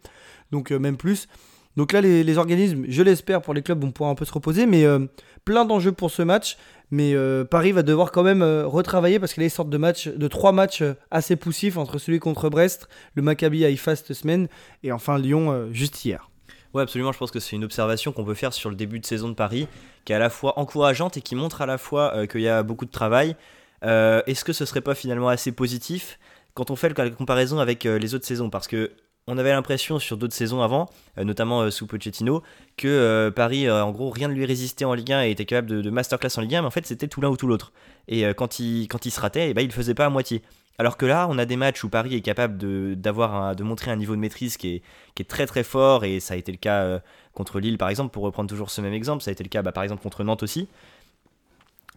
Donc 0.51 0.72
euh, 0.72 0.80
même 0.80 0.98
plus. 0.98 1.27
Donc 1.75 1.92
là, 1.92 2.01
les, 2.01 2.38
organismes, 2.38 2.86
je 2.88 3.01
l'espère 3.01 3.42
pour 3.42 3.56
les 3.56 3.63
clubs, 3.63 3.82
vont 3.82 3.92
pouvoir 3.92 4.12
un 4.12 4.15
peu 4.15 4.25
se 4.25 4.34
reposer. 4.34 4.68
Mais 4.68 4.86
euh, 4.86 5.00
plein 5.44 5.65
d'enjeux 5.65 5.92
pour 5.92 6.12
ce 6.12 6.22
match. 6.22 6.58
Mais 6.92 7.15
euh, 7.15 7.44
Paris 7.44 7.72
va 7.72 7.82
devoir 7.82 8.12
quand 8.12 8.22
même 8.22 8.44
retravailler 8.44 9.20
parce 9.20 9.34
qu'il 9.34 9.42
y 9.42 9.46
a 9.46 9.50
des 9.50 9.53
sortes 9.53 9.72
de 9.72 9.77
matchs, 9.77 10.10
de 10.10 10.27
trois 10.27 10.51
matchs 10.51 10.84
assez 11.10 11.36
poussifs 11.36 11.77
entre 11.77 11.98
celui 11.98 12.20
contre 12.20 12.50
Brest, 12.50 12.88
le 13.15 13.24
Maccabi 13.24 13.65
Haïfa 13.65 13.96
cette 13.96 14.13
semaine 14.13 14.48
et 14.84 14.92
enfin 14.92 15.18
Lyon 15.18 15.70
juste 15.72 16.06
hier. 16.06 16.30
Oui, 16.75 16.84
absolument. 16.84 17.12
Je 17.12 17.18
pense 17.18 17.32
que 17.32 17.39
c'est 17.39 17.56
une 17.56 17.63
observation 17.63 18.12
qu'on 18.12 18.24
peut 18.24 18.36
faire 18.36 18.53
sur 18.53 18.70
le 18.70 18.75
début 18.75 19.00
de 19.00 19.08
saison 19.08 19.27
de 19.30 19.34
Paris, 19.34 19.68
qui 20.06 20.13
est 20.13 20.15
à 20.15 20.20
la 20.20 20.30
fois 20.30 20.60
encourageante 20.60 21.18
et 21.18 21.22
qui 21.22 21.34
montre 21.34 21.63
à 21.63 21.65
la 21.65 21.80
fois 21.80 22.27
qu'il 22.27 22.42
y 22.42 22.48
a 22.48 22.62
beaucoup 22.62 22.86
de 22.86 22.92
travail. 22.92 23.36
Euh, 23.84 24.22
est-ce 24.28 24.44
que 24.44 24.54
ce 24.54 24.66
serait 24.66 24.82
pas 24.82 24.96
finalement 24.96 25.30
assez 25.30 25.52
positif 25.52 26.20
quand 26.54 26.72
on 26.72 26.75
fait 26.75 26.98
la 26.98 27.10
comparaison 27.10 27.60
avec 27.60 27.86
euh, 27.86 27.98
les 27.98 28.16
autres 28.16 28.25
saisons? 28.25 28.50
Parce 28.50 28.68
que 28.68 28.92
on 29.28 29.38
avait 29.38 29.52
l'impression 29.52 30.00
sur 30.00 30.18
d'autres 30.18 30.34
saisons 30.34 30.62
avant, 30.62 30.90
notamment 31.16 31.72
sous 31.72 31.88
Pochettino, 31.88 32.44
que 32.75 33.32
Paris, 33.34 33.72
en 33.72 33.90
gros, 33.92 34.10
rien 34.10 34.28
ne 34.28 34.34
lui 34.34 34.46
résistait 34.46 34.84
en 34.84 34.94
Ligue 34.94 35.13
1 35.13 35.24
et 35.24 35.32
était 35.32 35.46
capable 35.46 35.82
de, 35.82 35.90
masterclass 35.90 36.32
en 36.36 36.42
Ligue 36.42 36.56
1, 36.56 36.62
mais 36.62 36.68
en 36.68 36.72
fait, 36.72 36.86
c'était 36.86 37.08
tout 37.08 37.22
l'un 37.22 37.30
ou 37.30 37.38
tout 37.38 37.48
l'autre. 37.48 37.72
Et 38.10 38.25
quand, 38.34 38.60
il, 38.60 38.90
quand 38.90 39.06
il 39.06 39.12
se 39.12 39.22
ratait, 39.22 39.48
et 39.48 39.50
eh 39.52 39.54
ben, 39.54 39.62
il 39.62 39.68
le 39.68 39.74
faisait 39.74 39.94
pas 39.94 40.08
à 40.08 40.10
moitié. 40.10 40.42
Alors 40.80 40.98
que 40.98 41.06
là, 41.06 41.28
on 41.30 41.38
a 41.38 41.46
des 41.46 41.56
matchs 41.56 41.84
où 41.84 41.90
Paris 41.90 42.16
est 42.16 42.22
capable 42.22 42.58
de, 42.58 42.96
d'avoir 42.96 43.56
de 43.56 43.63
montrer 43.63 43.92
un 43.92 43.96
niveau 43.96 44.16
de 44.16 44.20
maîtrise 44.20 44.58
qui 44.58 44.75
est, 44.75 44.82
qui 45.13 45.22
est 45.22 45.25
très 45.25 45.46
très 45.46 45.63
fort, 45.63 46.04
et 46.04 46.20
ça 46.20 46.34
a 46.34 46.38
été 46.38 46.52
le 46.52 46.58
cas 46.58 46.82
euh, 46.82 47.00
contre 47.34 47.60
Lille 47.60 47.78
par 47.78 47.90
exemple, 47.90 48.12
pour 48.12 48.24
reprendre 48.24 48.50
toujours 48.50 48.72
ce 48.72 48.82
même 48.82 48.94
exemple, 48.94 49.24
ça 49.24 49.30
a 49.30 49.34
été 49.34 49.44
le 49.44 49.50
cas 49.50 49.62
bah, 49.62 49.72
par 49.72 49.84
exemple 49.84 50.02
contre 50.02 50.24
Nantes 50.24 50.42
aussi. 50.42 50.68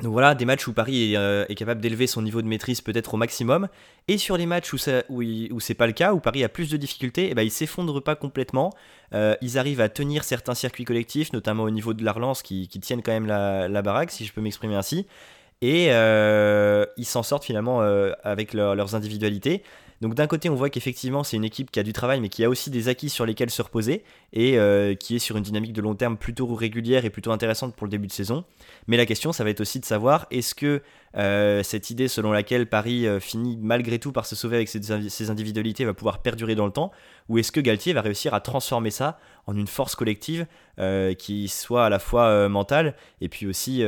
Donc 0.03 0.13
voilà, 0.13 0.35
des 0.35 0.45
matchs 0.45 0.69
où 0.69 0.75
Paris 0.75 1.13
est, 1.13 1.17
euh, 1.17 1.47
capable 1.57 1.81
d'élever 1.81 2.07
son 2.07 2.21
niveau 2.21 2.43
de 2.43 2.47
maîtrise 2.47 2.83
peut-être 2.83 3.15
au 3.15 3.17
maximum, 3.17 3.69
et 4.09 4.19
sur 4.19 4.37
les 4.37 4.45
matchs 4.45 4.75
où, 4.75 4.77
où, 5.09 5.61
c'est 5.61 5.75
pas 5.75 5.87
le 5.87 5.95
cas, 5.95 6.13
où 6.13 6.21
Paris 6.21 6.45
a 6.45 6.51
plus 6.51 6.71
de 6.71 6.77
difficultés, 6.77 7.27
et 7.27 7.31
eh 7.31 7.35
ben, 7.35 7.43
ils 7.43 7.51
s'effondrent 7.51 8.03
pas 8.03 8.15
complètement, 8.15 8.75
euh, 9.15 9.35
ils 9.41 9.57
arrivent 9.57 9.81
à 9.81 9.89
tenir 9.89 10.25
certains 10.25 10.55
circuits 10.55 10.85
collectifs, 10.85 11.33
notamment 11.33 11.63
au 11.63 11.71
niveau 11.71 11.95
de 11.95 12.05
la 12.05 12.13
relance, 12.13 12.43
qui, 12.43 12.69
tiennent 12.69 13.03
quand 13.03 13.13
même 13.13 13.27
la, 13.27 13.83
baraque, 13.83 14.11
si 14.11 14.27
je 14.27 14.35
peux 14.35 14.43
m'exprimer 14.43 14.75
ainsi, 14.75 15.07
et 15.63 15.87
euh, 15.91 16.85
ils 16.99 17.07
s'en 17.07 17.23
sortent 17.23 17.45
finalement 17.45 17.81
avec 18.23 18.53
leurs 18.53 18.95
individualités. 18.95 19.63
Donc 20.01 20.15
d'un 20.15 20.27
côté, 20.27 20.49
on 20.51 20.55
voit 20.55 20.71
qu'effectivement, 20.71 21.25
c'est 21.25 21.37
une 21.37 21.45
équipe 21.45 21.71
qui 21.71 21.81
a 21.81 21.83
du 21.83 21.93
travail, 21.93 22.21
mais 22.21 22.29
qui 22.29 22.45
a 22.45 22.49
aussi 22.49 22.71
des 22.71 22.89
acquis 22.89 23.09
sur 23.09 23.25
lesquels 23.27 23.51
se 23.51 23.63
reposer, 23.63 24.05
et 24.33 24.59
euh, 24.59 24.95
qui 24.95 25.17
est 25.17 25.19
sur 25.19 25.37
une 25.37 25.43
dynamique 25.43 25.73
de 25.73 25.81
long 25.81 25.95
terme 25.95 26.17
plutôt 26.17 26.55
régulière 26.55 27.05
et 27.05 27.11
plutôt 27.11 27.33
intéressante 27.33 27.75
pour 27.75 27.87
le 27.87 27.91
début 27.91 28.07
de 28.07 28.13
saison. 28.13 28.45
Mais 28.87 28.97
la 28.97 29.07
question, 29.07 29.33
ça 29.33 29.45
va 29.45 29.51
être 29.51 29.61
aussi 29.61 29.81
de 29.81 29.85
savoir, 29.85 30.27
est-ce 30.31 30.55
que 30.55 30.83
cette 31.63 31.89
idée 31.89 32.09
selon 32.09 32.31
laquelle 32.31 32.67
Paris 32.69 33.07
finit 33.21 33.57
malgré 33.57 33.99
tout 33.99 34.13
par 34.13 34.27
se 34.27 34.37
sauver 34.37 34.57
avec 34.57 34.69
ses, 34.69 35.31
individualités 35.31 35.87
va 35.87 35.95
pouvoir 35.95 36.21
perdurer 36.21 36.55
dans 36.55 36.67
le 36.67 36.73
temps, 36.73 36.93
ou 37.31 37.39
est-ce 37.39 37.51
que 37.51 37.61
Galtier 37.61 37.95
va 37.95 38.03
réussir 38.03 38.35
à 38.35 38.41
transformer 38.41 38.91
ça 38.91 39.19
en 39.47 39.57
une 39.57 39.67
force 39.67 39.95
collective 39.95 40.47
qui 41.19 41.49
soit 41.49 41.87
à 41.87 41.89
la 41.89 41.99
fois 41.99 42.51
mentale, 42.51 42.97
et 43.23 43.31
puis 43.31 43.47
aussi 43.47 43.83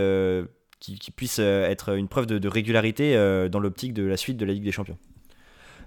qui, 0.80 1.10
puisse 1.10 1.38
euh, 1.40 1.68
être 1.68 1.96
une 1.96 2.08
preuve 2.08 2.26
de, 2.26 2.48
régularité 2.48 3.16
euh, 3.16 3.48
dans 3.48 3.60
l'optique 3.60 3.92
de 3.92 4.04
la 4.04 4.16
suite 4.16 4.36
de 4.36 4.44
la 4.44 4.52
Ligue 4.52 4.64
des 4.64 4.72
Champions? 4.72 4.98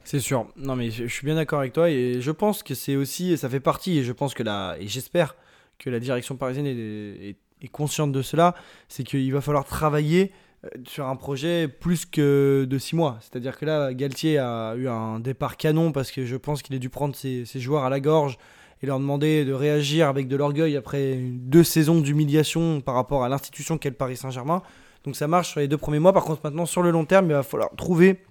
C'est 0.04 0.20
sûr. 0.20 0.48
Non, 0.56 0.76
mais 0.76 0.90
je, 0.92 1.06
suis 1.06 1.26
bien 1.26 1.36
d'accord 1.36 1.60
avec 1.60 1.74
toi 1.74 1.90
et 1.90 2.22
je 2.22 2.32
pense 2.32 2.64
que 2.64 2.74
c'est 2.74 2.96
aussi, 2.96 3.38
ça 3.38 3.50
fait 3.50 3.60
partie, 3.60 4.00
et 4.00 4.04
je 4.04 4.12
pense 4.12 4.34
que 4.34 4.44
la, 4.44 4.76
et 4.80 4.88
j'espère 4.88 5.36
que 5.80 5.90
la 5.90 6.00
direction 6.00 6.36
parisienne 6.36 6.66
est, 6.68 7.36
consciente 7.72 8.12
de 8.12 8.24
cela, 8.24 8.56
c'est 8.90 9.04
qu'il 9.04 9.32
va 9.32 9.40
falloir 9.40 9.66
travailler 9.66 10.32
euh, 10.66 10.70
sur 10.88 11.06
un 11.06 11.16
projet 11.16 11.68
plus 11.68 12.06
que 12.06 12.66
de 12.68 12.78
six 12.80 12.96
mois. 12.96 13.20
C'est-à-dire 13.22 13.56
que 13.56 13.66
là, 13.66 13.94
Galtier 13.94 14.40
a 14.40 14.74
eu 14.76 14.88
un 14.88 15.20
départ 15.20 15.58
canon 15.58 15.92
parce 15.92 16.10
que 16.10 16.26
je 16.26 16.36
pense 16.38 16.64
qu'il 16.64 16.76
a 16.76 16.80
dû 16.80 16.90
prendre 16.90 17.16
ses, 17.16 17.46
ses, 17.46 17.60
joueurs 17.60 17.84
à 17.84 17.92
la 17.92 18.00
gorge 18.00 18.40
et 18.82 18.88
leur 18.88 19.00
demander 19.00 19.46
de 19.46 19.54
réagir 19.54 20.08
avec 20.08 20.28
de 20.28 20.36
l'orgueil 20.36 20.76
après 20.76 21.18
deux 21.18 21.64
saisons 21.64 22.02
d'humiliation 22.02 22.82
par 22.82 22.96
rapport 22.96 23.24
à 23.24 23.30
l'institution 23.30 23.78
qu'est 23.78 23.92
le 23.92 23.96
Paris 23.96 24.18
Saint-Germain. 24.18 24.64
Donc 25.04 25.16
ça 25.16 25.28
marche 25.28 25.52
sur 25.52 25.60
les 25.60 25.68
deux 25.68 25.78
premiers 25.78 26.00
mois. 26.00 26.14
Par 26.14 26.24
contre, 26.24 26.42
maintenant, 26.44 26.66
sur 26.66 26.82
le 26.82 26.90
long 26.90 27.06
terme, 27.06 27.28
il 27.28 27.34
va 27.34 27.44
falloir 27.44 27.70
trouver 27.76 28.24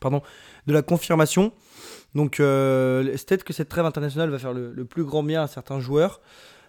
pardon, 0.00 0.22
de 0.66 0.72
la 0.72 0.82
confirmation. 0.82 1.52
Donc 2.14 2.40
euh, 2.40 3.04
peut-être 3.04 3.44
que 3.44 3.52
cette 3.52 3.68
trêve 3.68 3.84
internationale 3.84 4.30
va 4.30 4.38
faire 4.38 4.52
le, 4.52 4.84
plus 4.84 5.04
grand 5.04 5.22
bien 5.22 5.42
à 5.42 5.46
certains 5.46 5.80
joueurs. 5.80 6.20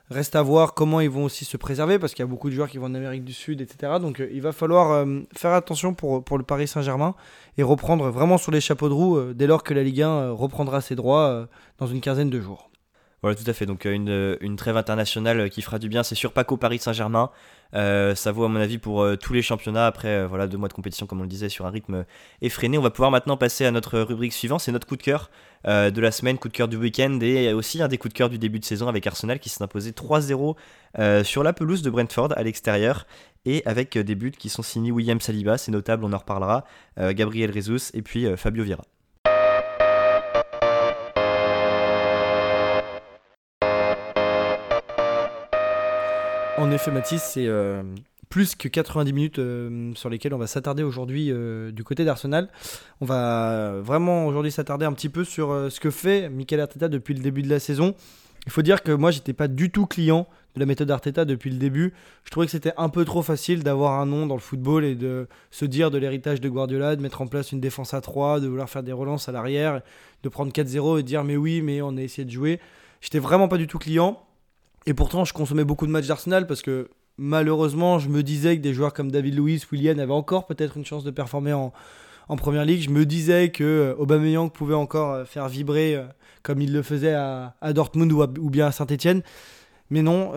Reste 0.10 0.36
à 0.36 0.42
voir 0.42 0.74
comment 0.74 1.00
ils 1.00 1.10
vont 1.10 1.24
aussi 1.24 1.46
se 1.46 1.56
préserver 1.56 1.98
parce 1.98 2.14
qu'il 2.14 2.22
y 2.22 2.28
a 2.28 2.30
beaucoup 2.30 2.50
de 2.50 2.56
joueurs 2.56 2.68
qui 2.68 2.78
vont 2.78 2.88
en 2.88 2.96
Amérique 2.96 3.24
du 3.24 3.32
Sud, 3.32 3.62
etc. 3.62 3.94
Donc 4.02 4.20
euh, 4.20 4.30
il 4.32 4.42
va 4.42 4.52
falloir 4.52 4.92
euh, 4.92 5.22
faire 5.34 5.54
attention 5.54 5.94
pour, 5.94 6.24
pour 6.24 6.38
le 6.38 6.44
Paris 6.44 6.68
Saint-Germain 6.68 7.16
et 7.58 7.64
reprendre 7.64 8.10
vraiment 8.10 8.38
sur 8.38 8.52
les 8.52 8.62
chapeaux 8.62 8.90
de 8.90 8.94
roue 8.94 9.34
dès 9.34 9.48
lors 9.48 9.64
que 9.64 9.74
la 9.74 9.84
Ligue 9.84 10.02
1 10.02 10.32
reprendra 10.32 10.82
ses 10.82 10.96
droits 10.96 11.48
dans 11.78 11.88
une 11.88 12.02
quinzaine 12.02 12.30
de 12.30 12.42
jours. 12.42 12.71
Voilà, 13.22 13.36
tout 13.36 13.50
à 13.50 13.54
fait. 13.54 13.66
Donc 13.66 13.86
une, 13.86 14.38
une 14.42 14.56
trêve 14.56 14.78
internationale 14.78 15.50
qui 15.50 15.62
fera 15.62 15.80
du 15.80 15.90
bien. 15.90 16.04
C'est 16.04 16.16
sûr, 16.16 16.34
Paco 16.34 16.58
Paris 16.58 16.80
Saint-Germain. 16.80 17.30
Euh, 17.74 18.16
ça 18.16 18.32
vaut 18.32 18.44
à 18.44 18.50
mon 18.50 18.60
avis 18.60 18.78
pour 18.78 19.02
euh, 19.02 19.16
tous 19.16 19.34
les 19.34 19.42
championnats 19.42 19.86
après 19.86 20.10
euh, 20.10 20.28
voilà 20.28 20.48
deux 20.48 20.58
mois 20.58 20.68
de 20.68 20.74
compétition 20.74 21.06
comme 21.06 21.20
on 21.20 21.24
le 21.24 21.30
disait 21.30 21.50
sur 21.50 21.66
un 21.66 21.70
rythme 21.70 22.06
effréné. 22.42 22.78
On 22.78 22.82
va 22.82 22.90
pouvoir 22.90 23.12
maintenant 23.12 23.38
passer 23.38 23.66
à 23.66 23.72
notre 23.72 24.00
rubrique 24.00 24.34
suivante, 24.34 24.62
c'est 24.62 24.72
notre 24.72 24.88
coup 24.88 24.98
de 24.98 25.04
cœur 25.04 25.30
de 25.64 26.02
la 26.02 26.12
semaine, 26.12 26.40
coup 26.40 26.48
de 26.48 26.54
cœur 26.54 26.68
du 26.68 26.76
week-end 26.76 27.20
et 27.22 27.54
aussi 27.54 27.84
un 27.84 27.88
des 27.88 28.00
coups 28.00 28.12
de 28.14 28.18
cœur 28.18 28.30
du 28.30 28.40
début 28.40 28.60
de 28.60 28.66
saison 28.66 28.88
avec 28.88 29.06
Arsenal 29.06 29.40
qui 29.40 29.50
s'est 29.50 29.64
imposé 29.64 29.92
3-0 29.92 31.24
sur 31.24 31.44
la 31.44 31.54
pelouse 31.54 31.84
de 31.84 31.90
Brentford 31.92 32.34
à 32.36 32.42
l'extérieur 32.42 33.06
et 33.46 33.62
avec 33.68 33.96
des 33.96 34.16
buts 34.16 34.32
qui 34.32 34.50
sont 34.50 34.64
signés 34.64 34.92
William 34.92 35.22
Saliba, 35.22 35.60
c'est 35.60 35.72
notable, 35.72 36.04
on 36.04 36.14
en 36.14 36.18
reparlera, 36.18 36.66
Gabriel 36.98 37.54
Jesus 37.54 37.92
et 37.94 38.02
puis 38.02 38.26
Fabio 38.38 38.64
Vieira. 38.64 38.84
En 46.62 46.70
effet, 46.70 46.92
Mathis, 46.92 47.24
c'est 47.24 47.48
euh, 47.48 47.82
plus 48.30 48.54
que 48.54 48.68
90 48.68 49.14
minutes 49.14 49.40
euh, 49.40 49.96
sur 49.96 50.10
lesquelles 50.12 50.36
on 50.36 50.38
va 50.38 50.46
s'attarder 50.46 50.84
aujourd'hui 50.84 51.32
euh, 51.32 51.72
du 51.72 51.84
côté 51.84 52.06
d'Arsenal. 52.06 52.50
On 53.02 53.06
va 53.08 53.80
vraiment 53.82 54.28
aujourd'hui 54.28 54.52
s'attarder 54.52 54.86
un 54.86 54.94
petit 54.94 55.10
peu 55.10 55.24
sur 55.24 55.72
ce 55.72 55.80
que 55.80 55.90
fait 55.90 56.30
Mikel 56.30 56.60
Arteta 56.60 56.88
depuis 56.88 57.16
le 57.16 57.22
début 57.22 57.42
de 57.42 57.50
la 57.50 57.60
saison. 57.60 57.96
Il 58.46 58.52
faut 58.52 58.62
dire 58.62 58.84
que 58.84 58.92
moi, 58.92 59.10
j'étais 59.10 59.34
pas 59.34 59.48
du 59.48 59.72
tout 59.72 59.88
client 59.88 60.28
de 60.54 60.60
la 60.60 60.68
méthode 60.68 60.92
Arteta 60.92 61.26
depuis 61.26 61.50
le 61.50 61.58
début. 61.58 61.96
Je 62.26 62.30
trouvais 62.30 62.46
que 62.46 62.52
c'était 62.52 62.74
un 62.78 62.90
peu 62.90 63.06
trop 63.06 63.24
facile 63.24 63.64
d'avoir 63.64 64.00
un 64.00 64.06
nom 64.06 64.28
dans 64.28 64.36
le 64.36 64.40
football 64.40 64.86
et 64.86 64.94
de 64.94 65.28
se 65.50 65.66
dire 65.66 65.90
de 65.90 65.98
l'héritage 65.98 66.42
de 66.42 66.48
Guardiola, 66.48 66.96
de 66.96 67.02
mettre 67.02 67.22
en 67.22 67.28
place 67.28 67.52
une 67.52 67.60
défense 67.60 67.96
à 67.96 68.02
3, 68.02 68.40
de 68.40 68.48
vouloir 68.48 68.70
faire 68.70 68.84
des 68.84 68.94
relances 68.94 69.28
à 69.28 69.32
l'arrière, 69.32 69.82
de 70.22 70.30
prendre 70.30 70.52
4-0 70.52 71.00
et 71.00 71.02
de 71.02 71.08
dire 71.08 71.24
mais 71.24 71.38
oui, 71.38 71.64
mais 71.64 71.82
on 71.82 71.98
a 71.98 72.02
essayé 72.02 72.24
de 72.24 72.32
jouer. 72.32 72.60
J'étais 73.02 73.18
vraiment 73.18 73.48
pas 73.48 73.58
du 73.58 73.66
tout 73.66 73.80
client. 73.80 74.22
Et 74.86 74.94
pourtant, 74.94 75.26
je 75.26 75.34
consommais 75.34 75.64
beaucoup 75.64 75.86
de 75.86 75.92
matchs 75.92 76.08
d'Arsenal 76.08 76.48
parce 76.48 76.62
que 76.62 76.90
malheureusement, 77.18 78.00
je 78.00 78.10
me 78.10 78.24
disais 78.24 78.58
que 78.58 78.62
des 78.62 78.74
joueurs 78.74 78.94
comme 78.94 79.12
David 79.12 79.36
Luiz, 79.36 79.66
William 79.72 80.00
avaient 80.00 80.12
encore 80.12 80.48
peut-être 80.48 80.78
une 80.78 80.86
chance 80.86 81.04
de 81.04 81.12
performer 81.12 81.54
en, 81.54 81.72
en 82.32 82.38
première 82.38 82.64
ligue. 82.64 82.82
Je 82.82 82.90
me 82.90 83.06
disais 83.06 83.50
que 83.50 83.64
euh, 83.64 83.96
Aubameyang 83.98 84.50
pouvait 84.50 84.74
encore 84.74 85.12
euh, 85.12 85.26
faire 85.26 85.50
vibrer 85.50 85.96
euh, 85.96 86.04
comme 86.44 86.62
il 86.62 86.72
le 86.72 86.82
faisait 86.82 87.14
à, 87.14 87.54
Dortmund 87.74 88.12
ou, 88.12 88.50
bien 88.50 88.68
à 88.68 88.72
Saint-Etienne. 88.72 89.22
Mais 89.90 90.02
non, 90.02 90.32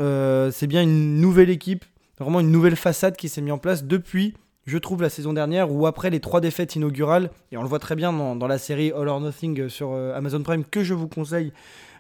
c'est 0.50 0.66
bien 0.66 0.82
une 0.82 1.20
nouvelle 1.20 1.48
équipe, 1.48 1.84
vraiment 2.18 2.40
une 2.40 2.50
nouvelle 2.50 2.74
façade 2.74 3.16
qui 3.16 3.28
s'est 3.28 3.40
mise 3.40 3.52
en 3.52 3.58
place 3.58 3.84
depuis, 3.84 4.34
je 4.66 4.76
trouve, 4.76 5.00
la 5.00 5.08
saison 5.08 5.32
dernière 5.32 5.72
ou 5.72 5.86
après 5.86 6.10
les 6.10 6.18
trois 6.18 6.40
défaites 6.40 6.74
inaugurales. 6.74 7.30
Et 7.52 7.56
on 7.56 7.62
le 7.62 7.68
voit 7.68 7.78
très 7.78 7.94
bien 7.94 8.12
dans 8.12 8.46
la 8.48 8.58
série 8.58 8.90
All 8.90 9.08
or 9.08 9.20
Nothing 9.20 9.68
sur 9.68 9.94
Amazon 9.94 10.42
Prime 10.42 10.64
que 10.64 10.82
je 10.82 10.92
vous 10.92 11.06
conseille 11.06 11.52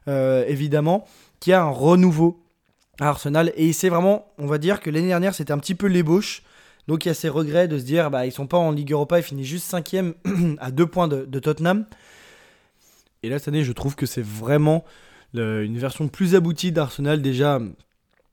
évidemment 0.06 1.06
qui 1.40 1.52
a 1.52 1.62
un 1.62 1.70
renouveau 1.70 2.44
à 3.00 3.08
Arsenal. 3.08 3.52
Et 3.56 3.72
c'est 3.72 3.88
vraiment, 3.88 4.26
on 4.38 4.46
va 4.46 4.58
dire 4.58 4.80
que 4.80 4.90
l'année 4.90 5.08
dernière, 5.08 5.34
c'était 5.34 5.52
un 5.52 5.58
petit 5.58 5.74
peu 5.74 5.86
l'ébauche. 5.86 6.42
Donc 6.88 7.04
il 7.04 7.08
y 7.08 7.10
a 7.10 7.14
ces 7.14 7.28
regrets 7.28 7.68
de 7.68 7.78
se 7.78 7.84
dire, 7.84 8.10
bah, 8.10 8.26
ils 8.26 8.32
sont 8.32 8.46
pas 8.46 8.58
en 8.58 8.70
Ligue 8.70 8.92
Europa, 8.92 9.18
ils 9.18 9.22
finissent 9.22 9.48
juste 9.48 9.66
cinquième 9.66 10.14
à 10.58 10.70
deux 10.70 10.86
points 10.86 11.08
de, 11.08 11.38
Tottenham. 11.38 11.86
Et 13.22 13.28
là, 13.28 13.38
cette 13.38 13.48
année, 13.48 13.64
je 13.64 13.72
trouve 13.72 13.96
que 13.96 14.06
c'est 14.06 14.24
vraiment 14.24 14.84
une 15.34 15.78
version 15.78 16.06
plus 16.08 16.34
aboutie 16.34 16.70
d'Arsenal 16.70 17.20
déjà 17.20 17.58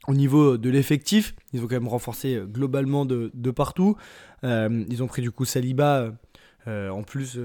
au 0.08 0.14
niveau 0.14 0.58
de 0.58 0.70
l'effectif. 0.70 1.34
Ils 1.54 1.62
ont 1.62 1.68
quand 1.68 1.76
même 1.76 1.88
renforcé 1.88 2.36
euh, 2.36 2.46
globalement 2.46 3.06
de, 3.06 3.52
partout. 3.52 3.96
Euh, 4.44 4.84
ils 4.90 5.02
ont 5.02 5.08
pris 5.08 5.22
du 5.22 5.32
coup 5.32 5.46
Saliba 5.46 6.12
euh, 6.68 6.90
en 6.90 7.04
plus 7.04 7.40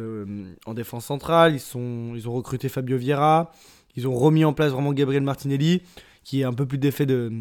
en 0.66 0.74
défense 0.74 1.06
centrale. 1.06 1.54
Ils, 1.54 1.60
sont, 1.60 2.12
ils 2.14 2.28
ont 2.28 2.32
recruté 2.32 2.68
Fabio 2.68 2.98
Vieira. 2.98 3.52
Ils 3.96 4.06
ont 4.06 4.14
remis 4.14 4.44
en 4.44 4.52
place 4.52 4.72
vraiment 4.72 4.92
Gabriel 4.92 5.22
Martinelli, 5.22 5.82
qui 6.22 6.40
est 6.40 6.44
un 6.44 6.52
peu 6.52 6.66
plus 6.66 6.78
d'effet 6.78 7.06
de, 7.06 7.32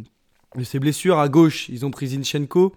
ses 0.64 0.80
blessures. 0.80 1.20
À 1.20 1.30
gauche, 1.30 1.70
ils 1.70 1.86
ont 1.86 1.92
pris 1.92 2.08
Zinchenko. 2.08 2.74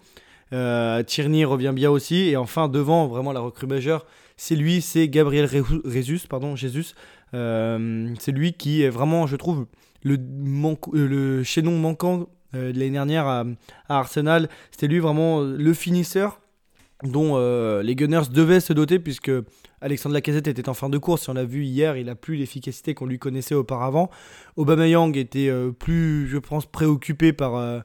Euh, 0.52 1.02
Tierney 1.02 1.44
revient 1.44 1.72
bien 1.74 1.90
aussi. 1.90 2.28
Et 2.28 2.36
enfin, 2.36 2.68
devant, 2.68 3.06
vraiment 3.06 3.32
la 3.32 3.40
recrue 3.40 3.66
majeure, 3.66 4.06
c'est 4.36 4.56
lui, 4.56 4.80
c'est 4.80 5.08
Gabriel 5.08 5.48
Jesus. 5.84 6.26
Pardon, 6.28 6.56
Jesus. 6.56 6.94
Euh, 7.34 8.12
c'est 8.18 8.32
lui 8.32 8.54
qui 8.54 8.82
est 8.82 8.88
vraiment, 8.88 9.26
je 9.26 9.36
trouve, 9.36 9.66
le, 10.02 10.18
euh, 10.94 11.44
chaînon 11.44 11.78
manquant 11.78 12.26
de 12.54 12.72
l'année 12.72 12.90
dernière 12.90 13.26
à 13.26 13.44
Arsenal. 13.88 14.48
C'était 14.70 14.88
lui 14.88 15.00
vraiment 15.00 15.42
le 15.42 15.74
finisseur 15.74 16.40
dont 17.04 17.38
les 17.80 17.94
Gunners 17.94 18.28
devaient 18.32 18.60
se 18.60 18.72
doter, 18.72 18.98
puisque 18.98 19.30
Alexandre 19.80 20.14
Lacazette 20.14 20.48
était 20.48 20.68
en 20.68 20.74
fin 20.74 20.88
de 20.88 20.98
course, 20.98 21.28
on 21.28 21.34
l'a 21.34 21.44
vu 21.44 21.64
hier, 21.64 21.96
il 21.96 22.08
a 22.08 22.16
plus 22.16 22.36
l'efficacité 22.36 22.94
qu'on 22.94 23.06
lui 23.06 23.18
connaissait 23.18 23.54
auparavant. 23.54 24.10
Aubameyang 24.56 25.16
était 25.16 25.48
euh, 25.48 25.70
plus, 25.70 26.26
je 26.26 26.38
pense, 26.38 26.66
préoccupé 26.66 27.32
par 27.32 27.54
euh, 27.56 27.80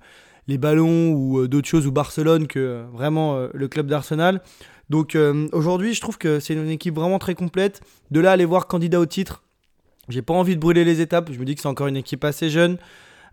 les 0.47 0.57
ballons 0.57 1.11
ou 1.11 1.39
euh, 1.39 1.47
d'autres 1.47 1.67
choses 1.67 1.85
ou 1.85 1.91
Barcelone 1.91 2.47
que 2.47 2.83
vraiment 2.91 3.47
le 3.53 3.67
club 3.67 3.87
d'Arsenal. 3.87 4.41
Donc 4.89 5.17
aujourd'hui, 5.53 5.93
je 5.93 6.01
trouve 6.01 6.17
que 6.17 6.39
c'est 6.39 6.53
une 6.53 6.69
équipe 6.69 6.95
vraiment 6.95 7.17
très 7.17 7.35
complète. 7.35 7.81
De 8.11 8.19
là, 8.19 8.31
aller 8.31 8.45
voir 8.45 8.67
candidat 8.67 8.99
au 8.99 9.05
titre, 9.05 9.43
j'ai 10.09 10.21
pas 10.21 10.33
envie 10.33 10.55
de 10.55 10.59
brûler 10.59 10.83
les 10.83 10.99
étapes. 10.99 11.31
Je 11.31 11.39
me 11.39 11.45
dis 11.45 11.55
que 11.55 11.61
c'est 11.61 11.67
encore 11.67 11.87
une 11.87 11.95
équipe 11.95 12.23
assez 12.25 12.49
jeune. 12.49 12.77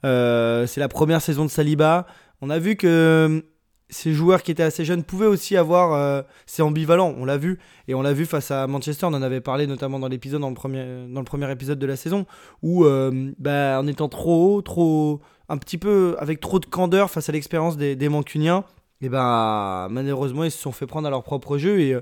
c'est 0.02 0.78
la 0.78 0.88
première 0.88 1.20
saison 1.20 1.44
de 1.44 1.50
Saliba. 1.50 2.06
On 2.40 2.50
a 2.50 2.58
vu 2.58 2.76
que 2.76 3.44
ces 3.90 4.12
joueurs 4.12 4.42
qui 4.42 4.50
étaient 4.50 4.62
assez 4.62 4.85
jeunes 4.85 5.02
pouvaient 5.02 5.26
aussi 5.26 5.56
avoir. 5.56 5.92
Euh, 5.92 6.23
c'est 6.47 6.62
ambivalent, 6.62 7.14
on 7.18 7.25
l'a 7.25 7.37
vu. 7.37 7.59
Et 7.88 7.94
on 7.94 8.02
l'a 8.02 8.12
vu 8.12 8.25
face 8.25 8.50
à 8.50 8.66
Manchester, 8.66 9.06
on 9.06 9.14
en 9.14 9.23
avait 9.23 9.40
parlé 9.40 9.66
notamment 9.66 9.99
dans 9.99 10.09
l'épisode, 10.09 10.40
dans, 10.40 10.49
le 10.49 10.54
premier, 10.54 11.06
dans 11.09 11.20
le 11.20 11.25
premier 11.25 11.50
épisode 11.50 11.78
de 11.78 11.87
la 11.87 11.97
saison, 11.97 12.26
où 12.62 12.85
euh, 12.85 13.32
bah, 13.38 13.80
en 13.80 13.87
étant 13.87 14.09
trop 14.09 14.56
haut, 14.56 14.62
trop. 14.62 15.20
un 15.49 15.59
petit 15.59 15.78
peu 15.78 16.16
avec 16.18 16.40
trop 16.40 16.61
de 16.61 16.66
candeur 16.66 17.11
face 17.11 17.28
à 17.28 17.32
l'expérience 17.32 17.76
des, 17.76 18.09
Mancuniens, 18.09 18.64
et 19.02 19.09
ben 19.09 19.88
malheureusement 19.90 20.44
ils 20.44 20.50
se 20.50 20.59
sont 20.59 20.73
fait 20.73 20.87
prendre 20.87 21.06
à 21.06 21.11
leur 21.11 21.23
propre 21.23 21.59
jeu 21.59 21.80
et. 21.80 21.94
Euh, 21.94 22.00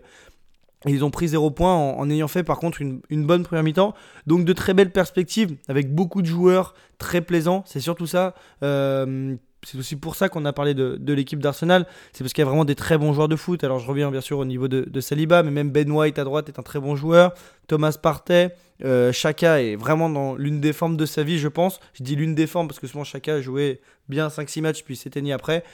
ils 0.87 1.05
ont 1.05 1.11
pris 1.11 1.27
zéro 1.27 1.51
point 1.51 1.75
en, 1.75 2.09
ayant 2.09 2.29
fait 2.29 2.45
par 2.45 2.59
contre 2.59 2.81
une, 2.81 3.01
une 3.11 3.27
bonne 3.27 3.43
première 3.43 3.65
mi-temps. 3.65 3.95
Donc 4.29 4.45
de 4.45 4.53
très 4.53 4.75
belles 4.75 4.93
perspectives 4.93 5.57
avec 5.67 5.93
beaucoup 5.93 6.23
de 6.23 6.27
joueurs 6.27 6.75
très 6.99 7.21
plaisants. 7.21 7.65
C'est 7.67 7.81
surtout 7.81 8.07
ça. 8.07 8.35
Euh, 8.63 9.35
c'est 9.65 9.79
aussi 9.79 9.97
pour 9.97 10.15
ça 10.15 10.29
qu'on 10.29 10.45
a 10.45 10.53
parlé 10.53 10.75
de, 10.75 11.13
l'équipe 11.13 11.41
d'Arsenal. 11.41 11.87
C'est 12.13 12.23
parce 12.25 12.33
qu'il 12.33 12.43
y 12.43 12.47
a 12.47 12.49
vraiment 12.49 12.65
des 12.65 12.75
très 12.75 12.97
bons 12.99 13.13
joueurs 13.13 13.29
de 13.29 13.37
foot. 13.37 13.65
Alors 13.65 13.79
je 13.79 13.87
reviens 13.87 14.11
bien 14.11 14.21
sûr 14.21 14.39
au 14.39 14.45
niveau 14.45 14.69
de, 14.69 15.01
Saliba, 15.01 15.43
mais 15.43 15.51
même 15.51 15.71
Ben 15.71 15.91
White 15.91 16.19
à 16.19 16.25
droite 16.25 16.49
est 16.49 16.59
un 16.59 16.63
très 16.63 16.81
bon 16.81 16.97
joueur. 16.97 17.35
Thomas 17.67 17.97
Partey, 18.01 18.55
euh, 18.85 19.13
Chaka 19.13 19.63
est 19.63 19.77
vraiment 19.77 20.09
dans 20.09 20.37
l'une 20.37 20.61
des 20.61 20.73
formes 20.73 20.97
de 20.97 21.07
sa 21.07 21.23
vie, 21.23 21.39
je 21.39 21.49
pense. 21.49 21.81
Je 21.95 22.03
dis 22.03 22.17
l'une 22.17 22.35
des 22.35 22.47
formes 22.47 22.69
parce 22.69 22.79
que 22.79 22.87
souvent 22.87 23.05
Chaka 23.05 23.41
joué 23.41 23.81
bien 24.09 24.29
5-6 24.29 24.61
matchs 24.63 24.83
puis 24.85 24.97
s'éteignit 24.97 25.33
après. 25.33 25.65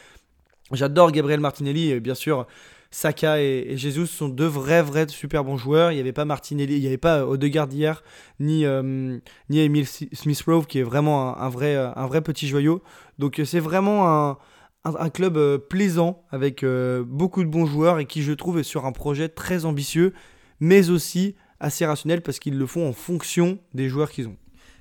J'adore 0.73 1.13
Gabriel 1.13 1.41
Martinelli, 1.41 2.01
bien 2.01 2.15
sûr. 2.15 2.47
Saka 2.95 3.43
et, 3.43 3.77
Jesus 3.77 4.07
sont 4.07 4.29
deux 4.29 4.47
vrais, 4.47 4.81
vrais 4.81 5.09
super 5.09 5.43
bons 5.43 5.57
joueurs. 5.57 5.91
Il 5.91 5.97
n'y 5.97 6.01
avait 6.01 6.13
pas 6.13 6.25
Martinelli, 6.25 6.77
il 6.77 6.81
n'y 6.81 6.87
avait 6.87 6.97
pas 6.97 7.27
Odegaard 7.27 7.67
hier, 7.73 8.05
ni, 8.39 8.65
euh, 8.65 9.19
ni 9.51 9.59
Emile 9.59 9.89
Smith-Rowe 9.89 10.65
qui 10.65 10.79
est 10.79 10.85
vraiment 10.85 11.37
un, 11.37 11.49
vrai, 11.49 11.75
un 11.75 12.07
vrai 12.07 12.21
petit 12.21 12.47
joyau. 12.47 12.85
Donc 13.19 13.41
euh, 13.41 13.45
c'est 13.45 13.59
vraiment 13.59 14.39
un, 14.85 15.11
club 15.11 15.37
euh, 15.37 15.59
plaisant 15.59 16.23
avec 16.31 16.65
beaucoup 16.65 17.43
de 17.43 17.49
bons 17.49 17.67
joueurs 17.67 17.99
et 17.99 18.07
qui 18.07 18.23
je 18.23 18.33
trouve 18.33 18.61
est 18.61 18.63
sur 18.63 18.87
un 18.87 18.93
projet 18.93 19.29
très 19.29 19.65
ambitieux, 19.65 20.13
mais 20.61 20.89
aussi 20.89 21.35
assez 21.59 21.85
rationnel 21.85 22.23
parce 22.23 22.39
qu'ils 22.39 22.57
le 22.57 22.67
font 22.67 22.89
en 22.89 22.93
fonction 22.93 23.59
des 23.73 23.89
joueurs 23.89 24.13
qu'ils 24.13 24.29
ont. 24.29 24.37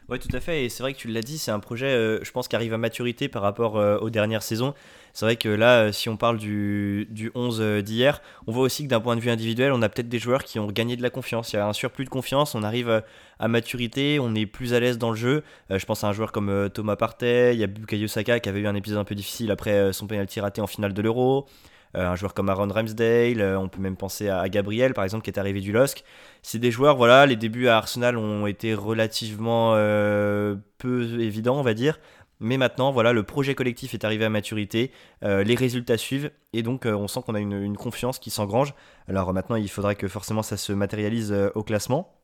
Oui, 0.10 0.20
tout 0.20 0.36
à 0.36 0.40
fait. 0.40 0.66
Et 0.66 0.70
c'est 0.70 0.84
vrai 0.84 0.94
que 0.94 0.98
tu 1.00 1.08
l'as 1.08 1.22
dit, 1.22 1.38
c'est 1.38 1.52
un 1.52 1.60
projet, 1.60 2.20
je 2.22 2.32
pense, 2.32 2.48
qui 2.48 2.56
arrive 2.56 2.74
à 2.74 2.78
maturité 2.78 3.30
par 3.30 3.42
rapport 3.42 3.76
aux 3.76 4.10
dernières 4.10 4.44
saisons. 4.44 4.74
C'est 5.14 5.26
vrai 5.26 5.36
que 5.36 5.48
là, 5.48 5.84
euh, 5.84 5.92
si 5.92 6.10
on 6.10 6.18
parle 6.18 6.40
du, 6.40 7.08
du 7.12 7.32
11 7.36 7.62
euh, 7.62 7.82
d'hier, 7.84 8.20
on 8.48 8.52
voit 8.52 8.64
aussi 8.64 8.84
que 8.84 8.90
d'un 8.90 9.00
point 9.00 9.16
de 9.16 9.22
vue 9.22 9.30
individuel, 9.30 9.72
on 9.72 9.84
a 9.84 9.90
peut-être 9.90 10.10
des 10.10 10.18
joueurs 10.18 10.44
qui 10.44 10.58
ont 10.58 10.66
gagné 10.66 10.96
de 10.96 11.04
la 11.04 11.12
confiance. 11.12 11.54
Il 11.54 11.58
y 11.58 11.60
a 11.60 11.68
un 11.68 11.74
surplus 11.74 12.04
de 12.04 12.10
confiance, 12.10 12.56
on 12.56 12.64
arrive 12.64 12.90
euh, 12.90 13.02
à 13.38 13.48
maturité, 13.48 14.18
on 14.20 14.34
est 14.34 14.48
plus 14.48 14.74
à 14.74 14.80
l'aise 14.80 14.98
dans 14.98 15.12
le 15.12 15.16
jeu. 15.16 15.44
je 15.70 15.86
pense 15.86 16.04
à 16.04 16.08
un 16.08 16.14
joueur 16.14 16.32
comme 16.32 16.70
Thomas 16.74 16.96
Partey, 16.96 17.54
il 17.54 17.60
y 17.60 17.64
a 17.64 17.68
Bukayo 17.68 18.08
Saka 18.08 18.40
qui 18.40 18.50
avait 18.50 18.62
eu 18.62 18.68
un 18.68 18.76
épisode 18.76 18.98
un 19.00 19.04
peu 19.04 19.16
difficile 19.16 19.52
après 19.52 19.92
son 19.92 20.08
penalty 20.08 20.40
raté 20.40 20.62
en 20.62 20.68
finale 20.68 20.94
de 20.94 21.02
l'Euro. 21.02 21.48
Un 21.94 22.16
joueur 22.16 22.34
comme 22.34 22.50
Aaron 22.50 22.70
Ramsdale, 22.70 23.42
on 23.58 23.70
peut 23.70 23.82
même 23.82 23.96
penser 23.96 24.30
à, 24.30 24.48
Gabriel 24.50 24.94
par 24.94 25.04
exemple 25.04 25.24
qui 25.24 25.30
est 25.30 25.40
arrivé 25.40 25.62
du 25.62 25.72
LOSC. 25.72 26.04
C'est 26.42 26.60
des 26.60 26.72
joueurs, 26.72 26.98
voilà, 26.98 27.26
les 27.26 27.36
débuts 27.36 27.68
à 27.68 27.78
Arsenal 27.78 28.18
ont 28.18 28.48
été 28.48 28.74
relativement 28.74 29.74
peu 29.74 31.20
évidents, 31.20 31.60
on 31.60 31.64
va 31.64 31.74
dire. 31.74 32.00
Mais 32.44 32.58
maintenant, 32.58 32.92
voilà, 32.92 33.14
le 33.14 33.24
projet 33.24 33.56
collectif 33.56 33.94
est 33.94 34.04
arrivé 34.04 34.26
à 34.26 34.30
maturité, 34.30 34.92
euh, 35.24 35.46
les 35.46 35.56
résultats 35.56 35.98
suivent, 35.98 36.30
et 36.52 36.62
donc 36.62 36.86
euh, 36.86 36.94
on 36.94 37.08
sent 37.08 37.22
qu'on 37.26 37.36
a 37.36 37.40
une, 37.40 37.78
confiance 37.78 38.20
qui 38.20 38.32
s'engrange. 38.32 38.74
Alors 39.08 39.32
maintenant, 39.34 39.56
il 39.56 39.70
faudrait 39.70 39.96
que 39.96 40.10
forcément 40.10 40.44
ça 40.44 40.58
se 40.58 40.74
matérialise 40.74 41.32
euh, 41.32 41.52
au 41.56 41.64
classement, 41.64 42.20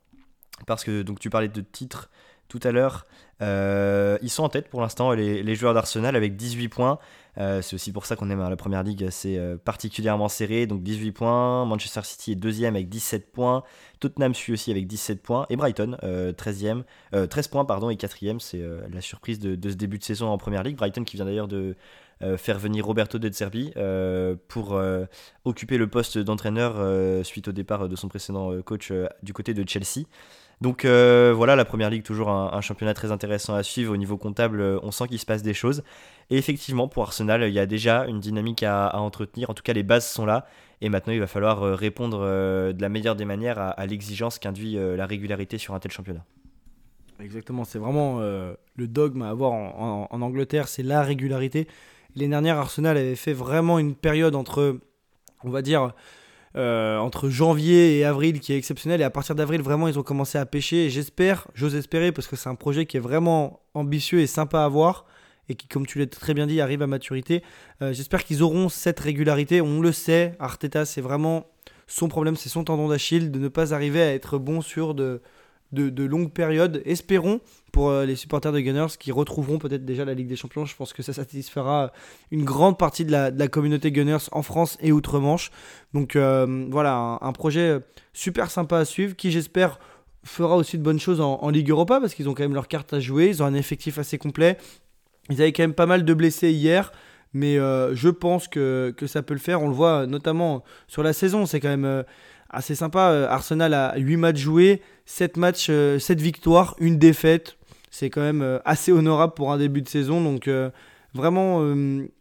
parce 0.68 0.84
que 0.84 1.04
donc 1.04 1.20
tu 1.20 1.30
parlais 1.30 1.48
de 1.48 1.62
titres 1.62 2.10
tout 2.50 2.60
à 2.64 2.72
l'heure. 2.72 3.06
ils 3.40 4.30
sont 4.30 4.44
en 4.44 4.50
tête 4.50 4.70
pour 4.70 4.82
l'instant, 4.82 5.14
les, 5.14 5.56
joueurs 5.56 5.74
d'Arsenal, 5.74 6.18
avec 6.18 6.36
18 6.36 6.68
points. 6.68 7.00
Euh, 7.40 7.62
c'est 7.62 7.76
aussi 7.76 7.92
pour 7.92 8.06
ça 8.06 8.16
qu'on 8.16 8.30
aime 8.30 8.40
la 8.40 8.56
première 8.58 8.84
ligue, 8.84 9.08
c'est 9.12 9.38
euh, 9.38 9.58
particulièrement 9.58 10.28
serré. 10.28 10.68
Donc 10.68 10.84
18 10.84 11.12
points. 11.12 11.66
Manchester 11.66 12.02
City 12.04 12.34
est 12.34 12.36
deuxième 12.36 12.76
avec 12.76 12.90
17 12.90 13.32
points. 13.32 13.64
Tottenham 14.00 14.34
suit 14.34 14.54
aussi 14.54 14.72
avec 14.72 14.88
17 14.88 15.22
points. 15.22 15.46
Et 15.50 15.56
Brighton, 15.56 15.98
13e, 16.04 16.84
euh, 17.14 17.28
13 17.28 17.48
points 17.48 17.66
pardon, 17.66 17.90
et 17.90 17.96
4e. 17.96 18.40
C'est 18.40 18.62
la 18.92 19.02
surprise 19.02 19.40
de, 19.40 19.70
ce 19.70 19.76
début 19.76 19.98
de 19.98 20.04
saison 20.04 20.28
en 20.28 20.38
première 20.38 20.64
ligue. 20.64 20.76
Brighton 20.76 21.04
qui 21.04 21.16
vient 21.16 21.26
d'ailleurs 21.26 21.48
de 21.48 21.76
faire 22.36 22.60
venir 22.60 22.86
Roberto 22.86 23.18
De 23.18 23.32
Zerbi 23.32 23.72
pour 24.50 24.82
occuper 25.46 25.78
le 25.78 25.88
poste 25.88 26.18
d'entraîneur 26.18 27.26
suite 27.26 27.48
au 27.48 27.52
départ 27.52 27.88
de 27.88 27.96
son 27.96 28.10
précédent 28.10 28.62
coach 28.62 28.92
du 29.24 29.34
côté 29.34 29.54
de 29.54 29.68
Chelsea. 29.68 30.06
Donc 30.62 30.84
euh, 30.84 31.34
voilà, 31.34 31.56
la 31.56 31.64
première 31.64 31.90
ligue, 31.90 32.04
toujours 32.04 32.30
un, 32.30 32.62
championnat 32.62 32.94
très 32.94 33.12
intéressant 33.12 33.56
à 33.56 33.64
suivre. 33.64 33.94
Au 33.94 33.98
niveau 33.98 34.18
comptable, 34.18 34.60
euh, 34.60 34.80
on 34.84 34.92
sent 34.92 35.08
qu'il 35.08 35.20
se 35.20 35.26
passe 35.26 35.42
des 35.42 35.54
choses. 35.54 35.84
Et 36.30 36.38
effectivement, 36.38 36.88
pour 36.90 37.04
Arsenal, 37.04 37.44
il 37.44 37.54
y 37.54 37.60
a 37.60 37.66
déjà 37.66 38.06
une 38.08 38.20
dynamique 38.20 38.64
à, 38.64 39.00
entretenir. 39.00 39.50
En 39.50 39.54
tout 39.54 39.64
cas, 39.64 39.74
les 39.74 39.84
bases 39.84 40.08
sont 40.08 40.26
là. 40.26 40.46
Et 40.82 40.90
maintenant, 40.90 41.14
il 41.14 41.20
va 41.20 41.28
falloir 41.28 41.64
euh, 41.64 41.76
répondre 41.76 42.20
de 42.20 42.82
la 42.82 42.90
meilleure 42.90 43.16
des 43.16 43.26
manières 43.26 43.58
à, 43.60 43.86
l'exigence 43.86 44.38
qu'induit 44.38 44.76
la 44.76 45.06
régularité 45.06 45.58
sur 45.58 45.74
un 45.74 45.80
tel 45.80 45.92
championnat. 45.92 46.26
Exactement, 47.22 47.66
c'est 47.66 47.80
vraiment 47.80 48.20
le 48.22 48.88
dogme 48.88 49.24
à 49.24 49.30
avoir 49.30 49.52
en, 49.52 50.08
en 50.10 50.22
Angleterre, 50.22 50.70
c'est 50.70 50.84
la 50.84 51.04
régularité. 51.04 51.68
L'année 52.16 52.30
dernière, 52.30 52.58
Arsenal 52.58 52.96
avait 52.96 53.16
fait 53.16 53.34
vraiment 53.34 53.78
une 53.78 53.94
période 53.94 54.36
entre, 54.36 54.80
on 55.44 55.50
va 55.50 55.62
dire, 55.62 55.94
euh, 56.56 56.98
entre 56.98 57.30
janvier 57.30 57.98
et 58.00 58.06
avril 58.06 58.40
qui 58.40 58.54
est 58.54 58.58
exceptionnel. 58.58 59.02
Et 59.02 59.04
à 59.04 59.10
partir 59.10 59.36
d'avril, 59.36 59.62
vraiment, 59.62 59.88
ils 59.88 60.00
ont 60.00 60.04
commencé 60.04 60.38
à 60.38 60.46
pêcher. 60.46 60.90
J'espère, 60.90 61.48
j'ose 61.54 61.76
espérer, 61.76 62.12
parce 62.12 62.28
que 62.28 62.36
c'est 62.36 62.50
un 62.50 62.56
projet 62.56 62.86
qui 62.86 62.98
est 62.98 63.02
vraiment 63.02 63.62
ambitieux 63.74 64.20
et 64.20 64.28
sympa 64.28 64.64
à 64.64 64.68
voir 64.68 65.06
et 65.50 65.56
qui, 65.56 65.68
comme 65.68 65.86
tu 65.86 66.00
l'as 66.00 66.08
très 66.08 66.34
bien 66.34 66.48
dit, 66.48 66.62
arrive 66.62 66.82
à 66.82 66.88
maturité. 66.88 67.44
Euh, 67.82 67.92
j'espère 67.92 68.24
qu'ils 68.24 68.44
auront 68.44 68.70
cette 68.70 69.00
régularité. 69.00 69.62
On 69.62 69.82
le 69.82 69.92
sait, 69.92 70.36
Arteta, 70.40 70.86
c'est 70.86 71.02
vraiment 71.02 71.48
son 71.88 72.08
problème, 72.08 72.36
c'est 72.36 72.50
son 72.50 72.64
tendon 72.64 72.88
d'Achille 72.88 73.32
de 73.32 73.40
ne 73.40 73.48
pas 73.48 73.74
arriver 73.74 74.02
à 74.02 74.14
être 74.14 74.38
bon 74.38 74.62
sur 74.62 74.94
de, 74.94 75.22
de, 75.72 76.04
longues 76.04 76.32
périodes. 76.32 76.82
Espérons 76.86 77.42
pour 77.72 77.90
euh, 77.90 78.06
les 78.06 78.16
supporters 78.16 78.52
de 78.52 78.60
Gunners 78.60 78.98
qui 79.00 79.12
retrouveront 79.12 79.60
peut-être 79.60 79.86
déjà 79.86 80.06
la 80.06 80.14
Ligue 80.14 80.28
des 80.28 80.36
Champions. 80.36 80.66
Je 80.66 80.76
pense 80.76 80.94
que 80.94 81.04
ça 81.04 81.14
satisfera 81.14 81.92
une 82.32 82.44
grande 82.44 82.78
partie 82.78 83.06
de 83.06 83.12
la, 83.12 83.48
communauté 83.48 83.92
Gunners 83.92 84.30
en 84.32 84.42
France 84.42 84.78
et 84.82 84.92
outre-Manche. 84.92 85.52
Donc 85.94 86.16
euh, 86.16 86.68
voilà, 86.72 87.20
un, 87.22 87.32
projet 87.32 87.80
super 88.14 88.50
sympa 88.50 88.78
à 88.78 88.86
suivre 88.86 89.16
qui 89.16 89.32
j'espère 89.32 89.80
fera 90.24 90.56
aussi 90.58 90.78
de 90.78 90.84
bonnes 90.84 91.00
choses 91.00 91.22
en, 91.22 91.50
Ligue 91.50 91.70
Europa 91.70 92.00
parce 92.00 92.14
qu'ils 92.14 92.28
ont 92.28 92.34
quand 92.34 92.44
même 92.44 92.54
leur 92.54 92.68
carte 92.68 92.94
à 92.94 93.00
jouer, 93.00 93.28
ils 93.28 93.42
ont 93.42 93.46
un 93.46 93.54
effectif 93.54 94.00
assez 94.00 94.18
complet. 94.18 94.58
Ils 95.30 95.42
avaient 95.42 95.54
quand 95.54 95.64
même 95.64 95.74
pas 95.74 95.86
mal 95.86 96.04
de 96.06 96.14
blessés 96.14 96.52
hier. 96.52 96.92
Mais 97.32 97.60
euh, 97.60 97.96
je 97.96 98.10
pense 98.10 98.48
que, 98.48 98.92
que, 98.98 99.06
ça 99.06 99.22
peut 99.22 99.36
le 99.36 99.40
faire. 99.40 99.62
On 99.62 99.68
le 99.68 99.76
voit 99.76 100.08
notamment 100.08 100.64
sur 100.88 101.04
la 101.04 101.14
saison. 101.14 101.46
C'est 101.46 101.60
quand 101.60 101.70
même 101.70 102.04
assez 102.50 102.76
sympa. 102.76 103.12
Euh, 103.12 103.28
Arsenal 103.30 103.74
a 103.74 103.98
8 103.98 104.18
matchs 104.18 104.40
joués, 104.40 104.82
7 105.06 105.38
matchs, 105.38 105.66
7 105.66 105.72
euh, 105.72 106.00
victoires, 106.18 106.76
une 106.80 106.98
défaite. 106.98 107.58
C'est 107.92 108.10
quand 108.10 108.22
même 108.22 108.42
euh, 108.42 108.60
assez 108.66 108.92
honorable 108.92 109.34
pour 109.34 109.52
un 109.52 109.58
début 109.58 109.82
de 109.82 109.90
saison. 109.90 110.22
Donc 110.22 110.50
vraiment, 111.14 111.64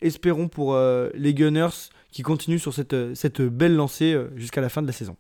espérons 0.01 0.49
pour 0.49 0.79
les 1.15 1.35
Gunners 1.35 1.91
qui 2.11 2.23
continuent 2.23 2.59
sur 2.59 2.73
cette, 2.73 3.15
cette 3.15 3.43
belle 3.43 3.75
lancée 3.75 4.19
jusqu'à 4.37 4.61
la 4.61 4.69
fin 4.69 4.81
de 4.81 4.87
la 4.87 4.93
saison. 4.93 5.17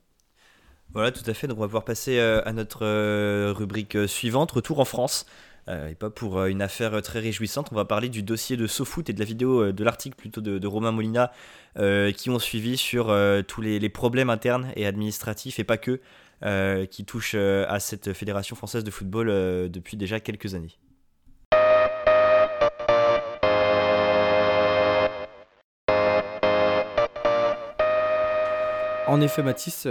Voilà, 0.94 1.12
tout 1.12 1.28
à 1.28 1.34
fait. 1.34 1.46
Donc 1.46 1.58
on 1.58 1.60
va 1.60 1.66
pouvoir 1.66 1.84
passer 1.84 2.18
à 2.18 2.52
notre 2.52 3.50
rubrique 3.52 3.96
suivante, 4.06 4.52
retour 4.52 4.80
en 4.80 4.86
France. 4.86 5.26
Et 5.66 5.94
pas 5.94 6.08
pour 6.08 6.44
une 6.44 6.62
affaire 6.62 7.02
très 7.02 7.20
réjouissante. 7.20 7.68
On 7.72 7.74
va 7.74 7.84
parler 7.84 8.08
du 8.08 8.22
dossier 8.22 8.56
de 8.56 8.66
SoFoot 8.66 9.10
et 9.10 9.12
de 9.12 9.18
la 9.18 9.26
vidéo, 9.26 9.72
de 9.72 9.84
l'article 9.84 10.16
plutôt 10.16 10.40
de, 10.40 10.66
Romain 10.66 10.92
Molina 10.92 11.32
euh, 11.78 12.10
qui 12.10 12.28
ont 12.28 12.40
suivi 12.40 12.76
sur 12.76 13.10
euh, 13.10 13.42
tous 13.42 13.60
les, 13.60 13.88
problèmes 13.88 14.30
internes 14.30 14.72
et 14.74 14.84
administratifs 14.84 15.60
et 15.60 15.64
pas 15.64 15.76
que 15.76 16.00
euh, 16.44 16.86
qui 16.86 17.04
touchent 17.04 17.36
à 17.36 17.78
cette 17.78 18.12
fédération 18.14 18.56
française 18.56 18.82
de 18.82 18.90
football 18.90 19.28
depuis 19.70 19.96
déjà 19.96 20.18
quelques 20.18 20.54
années. 20.54 20.76
En 29.06 29.20
effet, 29.20 29.42
Mathis, 29.42 29.86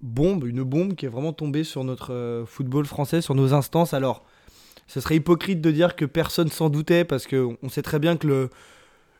bombe, 0.00 0.46
une 0.46 0.62
bombe 0.62 0.94
qui 0.94 1.04
est 1.04 1.10
vraiment 1.10 1.32
tombée 1.32 1.64
sur 1.64 1.82
notre 1.84 2.44
football 2.46 2.86
français, 2.86 3.20
sur 3.20 3.34
nos 3.34 3.54
instances. 3.54 3.92
Alors, 3.92 4.24
ce 4.88 5.00
serait 5.00 5.16
hypocrite 5.16 5.60
de 5.60 5.70
dire 5.70 5.94
que 5.94 6.04
personne 6.04 6.48
s'en 6.48 6.70
doutait 6.70 7.04
parce 7.04 7.26
qu'on 7.26 7.68
sait 7.68 7.82
très 7.82 7.98
bien 7.98 8.16
que 8.16 8.48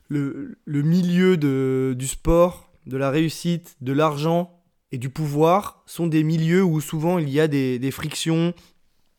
le, 0.08 0.56
milieu 0.66 1.36
du 1.36 2.06
sport, 2.06 2.72
de 2.86 2.96
la 2.96 3.10
réussite, 3.10 3.76
de 3.82 3.92
l'argent 3.92 4.58
et 4.90 4.98
du 4.98 5.10
pouvoir 5.10 5.82
sont 5.84 6.06
des 6.06 6.24
milieux 6.24 6.64
où 6.64 6.80
souvent 6.80 7.18
il 7.18 7.28
y 7.28 7.38
a 7.38 7.46
des, 7.46 7.90
frictions, 7.90 8.54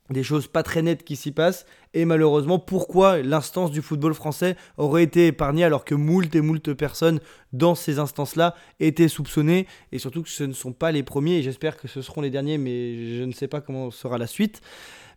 des 0.10 0.24
choses 0.24 0.48
pas 0.48 0.64
très 0.64 0.82
nettes 0.82 1.04
qui 1.04 1.16
s'y 1.16 1.32
passent. 1.32 1.66
Et 1.94 2.06
malheureusement, 2.06 2.60
pourquoi 2.60 3.22
l'instance 3.22 3.72
du 3.72 3.82
football 3.82 4.14
français 4.14 4.56
aurait 4.78 5.04
été 5.04 5.28
épargnée 5.28 5.64
alors 5.64 5.86
que 5.86 5.96
moult 5.96 6.34
et 6.36 6.42
moult 6.42 6.74
personnes 6.74 7.20
dans 7.54 7.76
ces 7.76 8.00
instances-là 8.00 8.56
étaient 8.80 9.08
soupçonnées? 9.08 9.68
Et 9.92 10.00
surtout 10.00 10.24
que 10.24 10.30
ce 10.30 10.44
ne 10.44 10.54
sont 10.54 10.74
pas 10.74 10.92
les 10.92 11.04
premiers 11.04 11.38
et 11.38 11.44
j'espère 11.44 11.78
que 11.78 11.88
ce 11.88 12.02
seront 12.02 12.22
les 12.22 12.30
derniers, 12.30 12.58
mais 12.58 13.18
je 13.18 13.24
ne 13.24 13.32
sais 13.32 13.48
pas 13.48 13.62
comment 13.62 13.92
sera 13.92 14.18
la 14.18 14.28
suite. 14.28 14.62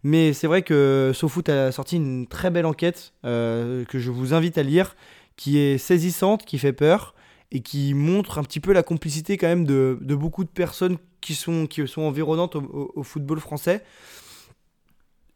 Mais 0.02 0.32
c'est 0.32 0.46
vrai 0.46 0.62
que 0.62 1.12
SoFoot 1.14 1.48
a 1.48 1.72
sorti 1.72 1.96
une 1.96 2.26
très 2.26 2.50
belle 2.50 2.66
enquête 2.66 3.12
euh, 3.24 3.84
que 3.84 3.98
je 3.98 4.10
vous 4.10 4.34
invite 4.34 4.58
à 4.58 4.62
lire 4.62 4.96
qui 5.36 5.58
est 5.58 5.78
saisissante, 5.78 6.44
qui 6.44 6.58
fait 6.58 6.72
peur, 6.72 7.14
et 7.52 7.60
qui 7.60 7.94
montre 7.94 8.38
un 8.38 8.42
petit 8.42 8.60
peu 8.60 8.72
la 8.72 8.82
complicité 8.82 9.36
quand 9.36 9.46
même 9.46 9.64
de, 9.64 9.98
beaucoup 10.00 10.44
de 10.44 10.48
personnes 10.48 10.98
qui 11.20 11.34
sont, 11.34 11.66
qui 11.66 11.86
sont 11.86 12.02
environnantes 12.02 12.56
au 12.56 13.02
football 13.02 13.40
français. 13.40 13.84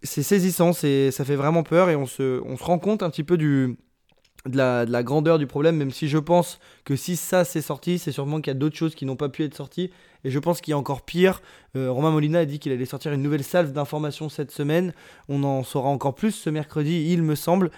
C'est 0.06 0.22
saisissant, 0.22 0.72
c'est, 0.72 1.10
ça 1.10 1.24
fait 1.24 1.36
vraiment 1.36 1.62
peur 1.62 1.90
et 1.90 1.96
on 1.96 2.06
se, 2.06 2.40
on 2.44 2.56
se 2.56 2.64
rend 2.64 2.78
compte 2.78 3.02
un 3.02 3.10
petit 3.10 3.24
peu 3.24 3.36
du, 3.36 3.76
de 4.48 4.56
la, 4.56 4.86
de 4.86 4.92
la, 4.92 5.02
grandeur 5.02 5.38
du 5.38 5.46
problème, 5.46 5.76
même 5.76 5.90
si 5.90 6.08
je 6.08 6.18
pense 6.18 6.58
que 6.84 6.96
si 6.96 7.16
ça 7.16 7.44
s'est 7.44 7.60
sorti, 7.60 7.98
c'est 7.98 8.12
sûrement 8.12 8.40
qu'il 8.40 8.52
y 8.52 8.56
a 8.56 8.58
d'autres 8.58 8.76
choses 8.76 8.94
qui 8.94 9.04
n'ont 9.04 9.16
pas 9.16 9.28
pu 9.28 9.44
être 9.44 9.54
sorties. 9.54 9.90
Et 10.24 10.30
je 10.30 10.38
pense 10.38 10.60
qu'il 10.60 10.72
y 10.72 10.74
a 10.74 10.78
encore 10.78 11.02
pire. 11.02 11.42
Euh, 11.76 11.90
Romain 11.90 12.10
Molina 12.10 12.40
a 12.40 12.44
dit 12.44 12.58
qu'il 12.58 12.72
allait 12.72 12.84
sortir 12.86 13.12
une 13.12 13.22
nouvelle 13.22 13.44
salve 13.44 13.72
d'informations 13.72 14.28
cette 14.28 14.50
semaine. 14.50 14.92
On 15.28 15.44
en 15.44 15.62
saura 15.62 15.88
encore 15.88 16.14
plus 16.14 16.32
ce 16.32 16.50
mercredi, 16.50 17.08
il 17.10 17.22
me 17.22 17.34
semble. 17.34 17.70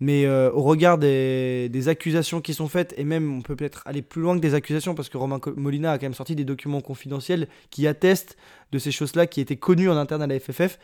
Mais 0.00 0.24
euh, 0.24 0.50
au 0.50 0.62
regard 0.62 0.98
des, 0.98 1.68
des, 1.68 1.88
accusations 1.88 2.40
qui 2.40 2.54
sont 2.54 2.66
faites, 2.66 2.92
et 2.96 3.04
même 3.04 3.38
on 3.38 3.40
peut 3.40 3.54
peut-être 3.54 3.82
aller 3.86 4.02
plus 4.02 4.20
loin 4.20 4.34
que 4.34 4.40
des 4.40 4.54
accusations, 4.54 4.96
parce 4.96 5.08
que 5.08 5.16
Romain 5.16 5.38
Molina 5.54 5.92
a 5.92 5.98
quand 5.98 6.06
même 6.06 6.14
sorti 6.14 6.34
des 6.34 6.44
documents 6.44 6.80
confidentiels 6.80 7.46
qui 7.70 7.86
attestent 7.86 8.36
de 8.72 8.80
ces 8.80 8.90
choses-là 8.90 9.28
qui 9.28 9.40
étaient 9.40 9.56
connues 9.56 9.88
en 9.88 9.96
interne 9.96 10.22
à 10.22 10.26
la 10.26 10.40
FFF 10.40 10.80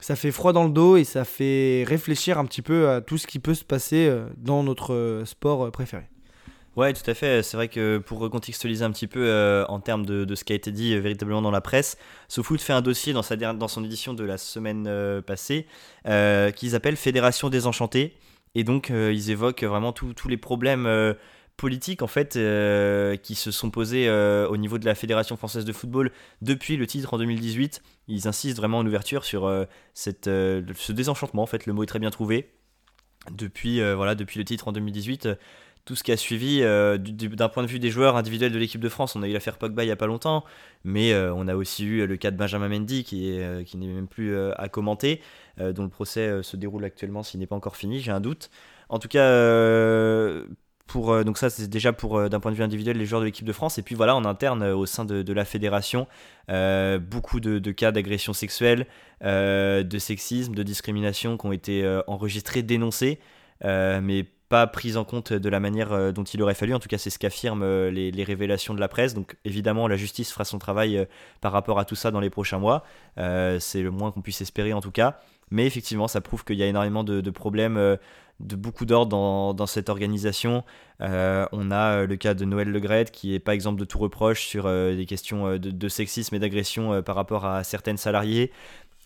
ça 0.00 0.16
fait 0.16 0.30
froid 0.30 0.52
dans 0.52 0.64
le 0.64 0.70
dos 0.70 0.96
et 0.96 1.04
ça 1.04 1.24
fait 1.24 1.84
réfléchir 1.86 2.38
un 2.38 2.44
petit 2.44 2.62
peu 2.62 2.88
à 2.88 3.00
tout 3.00 3.18
ce 3.18 3.26
qui 3.26 3.38
peut 3.38 3.54
se 3.54 3.64
passer 3.64 4.06
euh, 4.06 4.26
dans 4.36 4.62
notre 4.62 4.94
euh, 4.94 5.24
sport 5.24 5.66
euh, 5.66 5.70
préféré. 5.70 6.04
Ouais, 6.76 6.92
tout 6.92 7.08
à 7.10 7.14
fait. 7.14 7.42
C'est 7.42 7.56
vrai 7.56 7.66
que 7.66 7.98
pour 7.98 8.20
recontextualiser 8.20 8.84
un 8.84 8.92
petit 8.92 9.08
peu 9.08 9.64
en 9.68 9.80
termes 9.80 10.06
de, 10.06 10.24
de, 10.24 10.34
ce 10.36 10.44
qui 10.44 10.52
a 10.52 10.56
été 10.56 10.70
dit 10.70 10.96
véritablement 10.96 11.42
dans 11.42 11.50
la 11.50 11.60
presse, 11.60 11.98
SoFoot 12.28 12.60
fait 12.60 12.72
un 12.72 12.82
dossier 12.82 13.12
dans, 13.12 13.22
sa, 13.22 13.34
dans 13.34 13.66
son 13.66 13.82
édition 13.84 14.14
de 14.14 14.22
la 14.22 14.38
semaine 14.38 14.88
passée 15.26 15.66
qu'ils 16.04 16.76
appellent 16.76 16.94
Fédération 16.94 17.48
désenchantée. 17.48 18.14
Et 18.54 18.62
donc, 18.62 18.90
ils 18.90 19.30
évoquent 19.30 19.64
vraiment 19.64 19.92
tous 19.92 20.28
les 20.28 20.36
problèmes 20.36 21.16
politiques 21.58 22.00
en 22.00 22.06
fait 22.06 22.38
qui 23.22 23.34
se 23.34 23.50
sont 23.50 23.70
posés 23.70 24.08
au 24.10 24.56
niveau 24.56 24.78
de 24.78 24.86
la 24.86 24.94
Fédération 24.94 25.36
française 25.36 25.66
de 25.66 25.72
football 25.74 26.10
depuis 26.40 26.78
le 26.78 26.86
titre 26.86 27.12
en 27.12 27.18
2018. 27.18 27.82
Ils 28.08 28.26
insistent 28.26 28.56
vraiment 28.56 28.78
en 28.78 28.86
ouverture 28.86 29.24
sur 29.24 29.52
cette, 29.92 30.24
ce 30.24 30.92
désenchantement, 30.92 31.42
en 31.42 31.46
fait, 31.46 31.66
le 31.66 31.74
mot 31.74 31.82
est 31.82 31.86
très 31.86 31.98
bien 31.98 32.10
trouvé. 32.10 32.50
Depuis, 33.30 33.80
voilà, 33.94 34.14
depuis 34.14 34.38
le 34.38 34.44
titre 34.46 34.68
en 34.68 34.72
2018 34.72 35.28
tout 35.88 35.96
ce 35.96 36.02
qui 36.02 36.12
a 36.12 36.18
suivi 36.18 36.60
euh, 36.60 36.98
d'un 36.98 37.48
point 37.48 37.62
de 37.62 37.68
vue 37.68 37.78
des 37.78 37.88
joueurs 37.88 38.16
individuels 38.16 38.52
de 38.52 38.58
l'équipe 38.58 38.80
de 38.82 38.90
France. 38.90 39.16
On 39.16 39.22
a 39.22 39.26
eu 39.26 39.32
l'affaire 39.32 39.56
Pogba 39.56 39.84
il 39.84 39.86
n'y 39.86 39.92
a 39.92 39.96
pas 39.96 40.06
longtemps, 40.06 40.44
mais 40.84 41.14
euh, 41.14 41.32
on 41.34 41.48
a 41.48 41.56
aussi 41.56 41.86
eu 41.86 42.06
le 42.06 42.16
cas 42.18 42.30
de 42.30 42.36
Benjamin 42.36 42.68
Mendy 42.68 43.04
qui, 43.04 43.30
est, 43.30 43.42
euh, 43.42 43.64
qui 43.64 43.78
n'est 43.78 43.86
même 43.86 44.06
plus 44.06 44.36
à 44.38 44.68
commenter, 44.68 45.22
dont 45.58 45.82
le 45.82 45.88
procès 45.88 46.42
se 46.42 46.58
déroule 46.58 46.84
actuellement 46.84 47.22
s'il 47.22 47.40
n'est 47.40 47.46
pas 47.46 47.56
encore 47.56 47.76
fini, 47.76 48.00
j'ai 48.00 48.10
un 48.10 48.20
doute. 48.20 48.50
En 48.90 48.98
tout 48.98 49.08
cas, 49.08 49.24
pour, 50.88 51.24
donc 51.24 51.38
ça 51.38 51.50
c'est 51.50 51.68
déjà 51.68 51.92
pour 51.92 52.28
d'un 52.28 52.40
point 52.40 52.50
de 52.50 52.56
vue 52.56 52.64
individuel 52.64 52.96
les 52.96 53.06
joueurs 53.06 53.20
de 53.20 53.26
l'équipe 53.26 53.46
de 53.46 53.52
France. 53.52 53.78
Et 53.78 53.82
puis 53.82 53.94
voilà, 53.94 54.16
en 54.16 54.24
interne 54.24 54.64
au 54.64 54.86
sein 54.86 55.04
de, 55.04 55.32
la 55.32 55.44
fédération, 55.44 56.08
beaucoup 56.48 57.40
de, 57.40 57.70
cas 57.70 57.92
d'agression 57.92 58.32
sexuelle, 58.32 58.86
de 59.22 59.98
sexisme, 59.98 60.54
de 60.54 60.62
discrimination 60.62 61.36
qui 61.38 61.46
ont 61.46 61.52
été 61.52 62.00
enregistrés, 62.06 62.62
dénoncés. 62.62 63.20
mais 63.62 64.26
pas 64.48 64.66
prise 64.66 64.96
en 64.96 65.04
compte 65.04 65.32
de 65.32 65.48
la 65.48 65.60
manière 65.60 65.92
euh, 65.92 66.12
dont 66.12 66.24
il 66.24 66.42
aurait 66.42 66.54
fallu. 66.54 66.74
En 66.74 66.78
tout 66.78 66.88
cas, 66.88 66.98
c'est 66.98 67.10
ce 67.10 67.18
qu'affirment 67.18 67.62
euh, 67.62 67.90
les, 67.90 68.24
révélations 68.24 68.74
de 68.74 68.80
la 68.80 68.88
presse. 68.88 69.14
Donc, 69.14 69.36
évidemment, 69.44 69.88
la 69.88 69.96
justice 69.96 70.32
fera 70.32 70.44
son 70.44 70.58
travail 70.58 70.96
euh, 70.96 71.04
par 71.40 71.52
rapport 71.52 71.78
à 71.78 71.84
tout 71.84 71.94
ça 71.94 72.10
dans 72.10 72.20
les 72.20 72.30
prochains 72.30 72.58
mois. 72.58 72.84
c'est 73.16 73.82
le 73.82 73.90
moins 73.90 74.10
qu'on 74.10 74.22
puisse 74.22 74.40
espérer, 74.40 74.72
en 74.72 74.80
tout 74.80 74.90
cas. 74.90 75.18
Mais 75.50 75.66
effectivement, 75.66 76.08
ça 76.08 76.20
prouve 76.20 76.44
qu'il 76.44 76.56
y 76.56 76.62
a 76.62 76.66
énormément 76.66 77.04
de, 77.04 77.30
problèmes, 77.30 77.98
de 78.40 78.56
beaucoup 78.56 78.86
d'ordre 78.86 79.54
dans, 79.54 79.66
cette 79.66 79.88
organisation. 79.88 80.64
on 81.00 81.70
a 81.70 82.06
le 82.06 82.16
cas 82.16 82.34
de 82.34 82.44
Noël 82.44 82.70
Legrette, 82.70 83.10
qui 83.10 83.30
n'est 83.30 83.40
pas 83.40 83.54
exemple 83.54 83.80
de 83.80 83.84
tout 83.84 83.98
reproche 83.98 84.46
sur 84.46 84.64
des 84.64 85.06
questions 85.06 85.56
de, 85.58 85.88
sexisme 85.88 86.34
et 86.36 86.38
d'agression 86.38 87.02
par 87.02 87.16
rapport 87.16 87.46
à 87.46 87.64
certaines 87.64 87.96
salariés. 87.96 88.52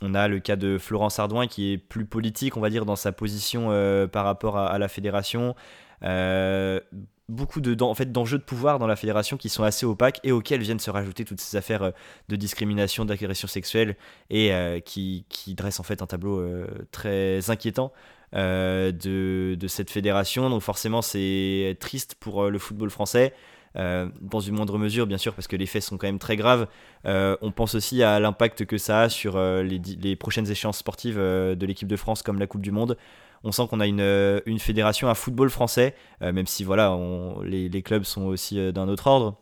On 0.03 0.15
a 0.15 0.27
le 0.27 0.41
cas 0.41 0.57
de 0.57 0.79
Florence 0.79 1.19
Ardouin 1.21 1.47
qui 1.47 1.73
est 1.73 1.79
plus 1.79 2.05
politique, 2.05 2.57
on 2.57 2.61
va 2.61 2.71
dire, 2.71 2.85
dans 2.85 2.97
sa 2.97 3.13
position 3.13 3.69
euh, 3.71 4.09
par 4.09 4.25
rapport 4.25 4.59
à, 4.59 4.77
la 4.79 4.89
fédération. 4.89 5.55
Euh, 6.03 6.81
beaucoup 7.29 7.61
de, 7.61 7.81
en 7.83 7.95
fait, 7.95 8.11
d'enjeux 8.11 8.39
de 8.39 8.43
pouvoir 8.43 8.81
dans 8.81 8.89
la 8.89 8.97
fédération 8.97 9.37
qui 9.37 9.49
sont 9.49 9.63
assez 9.63 9.87
opaques 9.87 10.19
et 10.25 10.33
auxquels 10.33 10.61
viennent 10.61 10.81
se 10.81 10.91
rajouter 10.91 11.25
toutes 11.25 11.41
ces 11.41 11.57
affaires 11.57 11.83
euh, 11.83 11.91
de 12.29 12.35
discrimination, 12.35 13.05
d'agression 13.05 13.47
sexuelle 13.47 13.97
et 14.29 14.51
qui, 14.85 15.25
qui, 15.29 15.55
dressent 15.55 15.79
en 15.79 15.85
fait 15.85 16.03
un 16.03 16.07
tableau 16.07 16.45
très 16.91 17.49
inquiétant 17.51 17.93
de, 18.33 19.57
de, 19.59 19.69
cette 19.69 19.91
fédération. 19.91 20.51
Donc 20.51 20.63
forcément 20.63 21.03
c'est 21.03 21.77
triste 21.81 22.17
pour 22.19 22.51
le 22.51 22.59
football 22.59 22.91
français. 22.91 23.35
Euh, 23.77 24.09
dans 24.21 24.41
une 24.41 24.55
moindre 24.55 24.79
mesure, 24.79 25.07
bien 25.07 25.19
sûr, 25.19 25.35
parce 25.35 25.49
que 25.49 25.57
les 25.57 25.67
faits 25.67 25.83
sont 25.83 25.97
quand 25.97 26.07
même 26.07 26.19
très 26.19 26.37
graves. 26.37 26.67
Euh, 27.07 27.37
on 27.41 27.53
pense 27.53 27.75
aussi 27.75 28.03
à 28.03 28.21
l'impact 28.21 28.67
que 28.67 28.77
ça 28.77 29.03
a 29.03 29.09
sur 29.09 29.37
euh, 29.37 29.63
les, 29.63 29.79
les, 29.79 30.15
prochaines 30.15 30.51
échéances 30.51 30.79
sportives 30.79 31.17
de 31.17 31.67
l'équipe 31.67 31.89
de 31.89 31.97
France, 31.97 32.23
comme 32.23 32.39
la 32.39 32.47
Coupe 32.47 32.63
du 32.63 32.71
Monde. 32.71 32.97
On 33.45 33.51
sent 33.51 33.63
qu'on 33.69 33.81
a 33.81 33.87
une, 33.87 34.43
une, 34.47 34.59
fédération, 34.59 35.09
un 35.09 35.15
football 35.15 35.51
français, 35.51 35.97
même 36.21 36.47
si 36.47 36.63
voilà, 36.63 36.97
les, 37.43 37.83
clubs 37.83 38.05
sont 38.05 38.23
aussi 38.27 38.73
d'un 38.73 38.89
autre 38.89 39.09
ordre. 39.09 39.37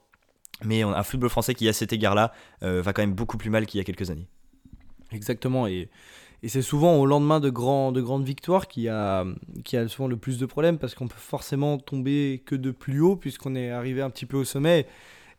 Mais 0.64 0.82
un 0.82 1.02
football 1.02 1.28
français 1.28 1.54
qui, 1.54 1.68
à 1.68 1.74
cet 1.74 1.92
égard-là, 1.92 2.32
va 2.62 2.94
quand 2.94 3.02
même 3.02 3.12
beaucoup 3.12 3.36
plus 3.36 3.50
mal 3.50 3.66
qu'il 3.66 3.76
y 3.76 3.80
a 3.82 3.84
quelques 3.84 4.10
années. 4.10 4.26
Exactement. 5.12 5.66
Et 5.66 5.90
et 6.42 6.48
c'est 6.48 6.62
souvent 6.62 6.96
au 6.96 7.06
lendemain 7.06 7.40
de, 7.40 7.48
de 7.48 8.00
grandes 8.00 8.24
victoires 8.24 8.66
qu'il 8.66 8.84
y, 8.84 8.88
a, 8.88 9.24
a 9.24 9.88
souvent 9.88 10.08
le 10.08 10.16
plus 10.16 10.38
de 10.38 10.46
problèmes 10.46 10.78
parce 10.78 10.94
qu'on 10.94 11.08
peut 11.08 11.14
forcément 11.18 11.78
tomber 11.78 12.42
que 12.46 12.54
de 12.54 12.70
plus 12.70 13.00
haut 13.00 13.16
puisqu'on 13.16 13.54
est 13.54 13.70
arrivé 13.70 14.00
un 14.00 14.10
petit 14.10 14.26
peu 14.26 14.38
au 14.38 14.44
sommet. 14.44 14.86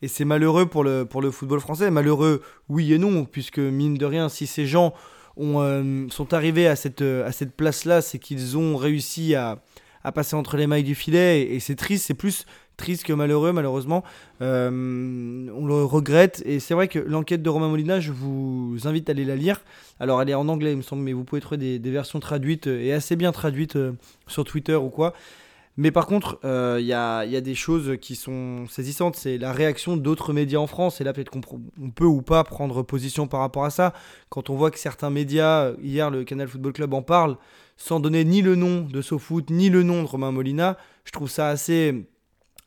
Et 0.03 0.07
c'est 0.07 0.25
malheureux 0.25 0.65
pour 0.65 0.83
le, 0.83 1.05
pour 1.05 1.21
le 1.21 1.31
football 1.31 1.59
français. 1.59 1.91
Malheureux, 1.91 2.41
oui 2.69 2.93
et 2.93 2.97
non, 2.97 3.25
puisque 3.25 3.59
mine 3.59 3.95
de 3.95 4.05
rien, 4.05 4.29
si 4.29 4.47
ces 4.47 4.65
gens 4.65 4.93
ont, 5.37 5.61
euh, 5.61 6.07
sont 6.09 6.33
arrivés 6.33 6.67
à 6.67 6.75
cette, 6.75 7.01
à 7.01 7.31
cette 7.31 7.55
place-là, 7.55 8.01
c'est 8.01 8.19
qu'ils 8.19 8.57
ont 8.57 8.77
réussi 8.77 9.35
à, 9.35 9.61
à 10.03 10.11
passer 10.11 10.35
entre 10.35 10.57
les 10.57 10.67
mailles 10.67 10.83
du 10.83 10.95
filet. 10.95 11.41
Et, 11.41 11.59
c'est 11.59 11.75
triste, 11.75 12.05
c'est 12.05 12.13
plus 12.13 12.45
triste 12.81 13.03
que 13.03 13.13
malheureux, 13.13 13.53
malheureusement. 13.53 14.03
Euh, 14.41 15.47
on 15.55 15.65
le 15.65 15.83
regrette. 15.83 16.41
Et 16.45 16.59
c'est 16.59 16.73
vrai 16.73 16.87
que 16.87 16.99
l'enquête 16.99 17.43
de 17.43 17.49
Romain 17.49 17.69
Molina, 17.69 17.99
je 17.99 18.11
vous 18.11 18.77
invite 18.85 19.07
à 19.09 19.11
aller 19.11 19.23
la 19.23 19.35
lire. 19.35 19.61
Alors, 19.99 20.21
elle 20.21 20.29
est 20.29 20.33
en 20.33 20.49
anglais, 20.49 20.71
il 20.71 20.77
me 20.77 20.81
semble, 20.81 21.03
mais 21.03 21.13
vous 21.13 21.23
pouvez 21.23 21.41
trouver 21.41 21.79
des, 21.79 21.91
versions 21.91 22.19
traduites 22.19 22.67
euh, 22.67 22.81
et 22.81 22.91
assez 22.91 23.15
bien 23.15 23.31
traduites 23.31 23.75
euh, 23.75 23.93
sur 24.27 24.43
Twitter 24.43 24.75
ou 24.75 24.89
quoi. 24.89 25.13
Mais 25.77 25.91
par 25.91 26.05
contre, 26.05 26.37
il 26.43 26.83
y, 26.83 26.87
y, 26.87 26.93
a, 26.93 27.41
des 27.41 27.55
choses 27.55 27.95
qui 28.01 28.15
sont 28.15 28.65
saisissantes. 28.67 29.15
C'est 29.15 29.37
la 29.37 29.53
réaction 29.53 29.95
d'autres 29.95 30.33
médias 30.33 30.59
en 30.59 30.67
France. 30.67 30.99
Et 30.99 31.05
là, 31.05 31.13
peut-être 31.13 31.31
qu'on 31.31 31.41
peut 31.41 32.05
ou 32.05 32.21
pas 32.21 32.43
prendre 32.43 32.83
position 32.83 33.25
par 33.25 33.39
rapport 33.39 33.63
à 33.63 33.69
ça. 33.69 33.93
Quand 34.29 34.49
on 34.49 34.55
voit 34.55 34.69
que 34.69 34.77
certains 34.77 35.09
médias, 35.09 35.71
hier, 35.81 36.11
le 36.11 36.25
Canal 36.25 36.49
Football 36.49 36.73
Club 36.73 36.93
en 36.93 37.01
parle, 37.01 37.37
sans 37.77 38.01
donner 38.01 38.25
ni 38.25 38.41
le 38.41 38.55
nom 38.55 38.81
de 38.81 39.01
SoFoot, 39.01 39.49
ni 39.49 39.69
le 39.69 39.81
nom 39.81 40.03
de 40.03 40.07
Romain 40.07 40.31
Molina, 40.31 40.77
je 41.05 41.11
trouve 41.11 41.29
ça 41.29 41.47
assez 41.47 42.05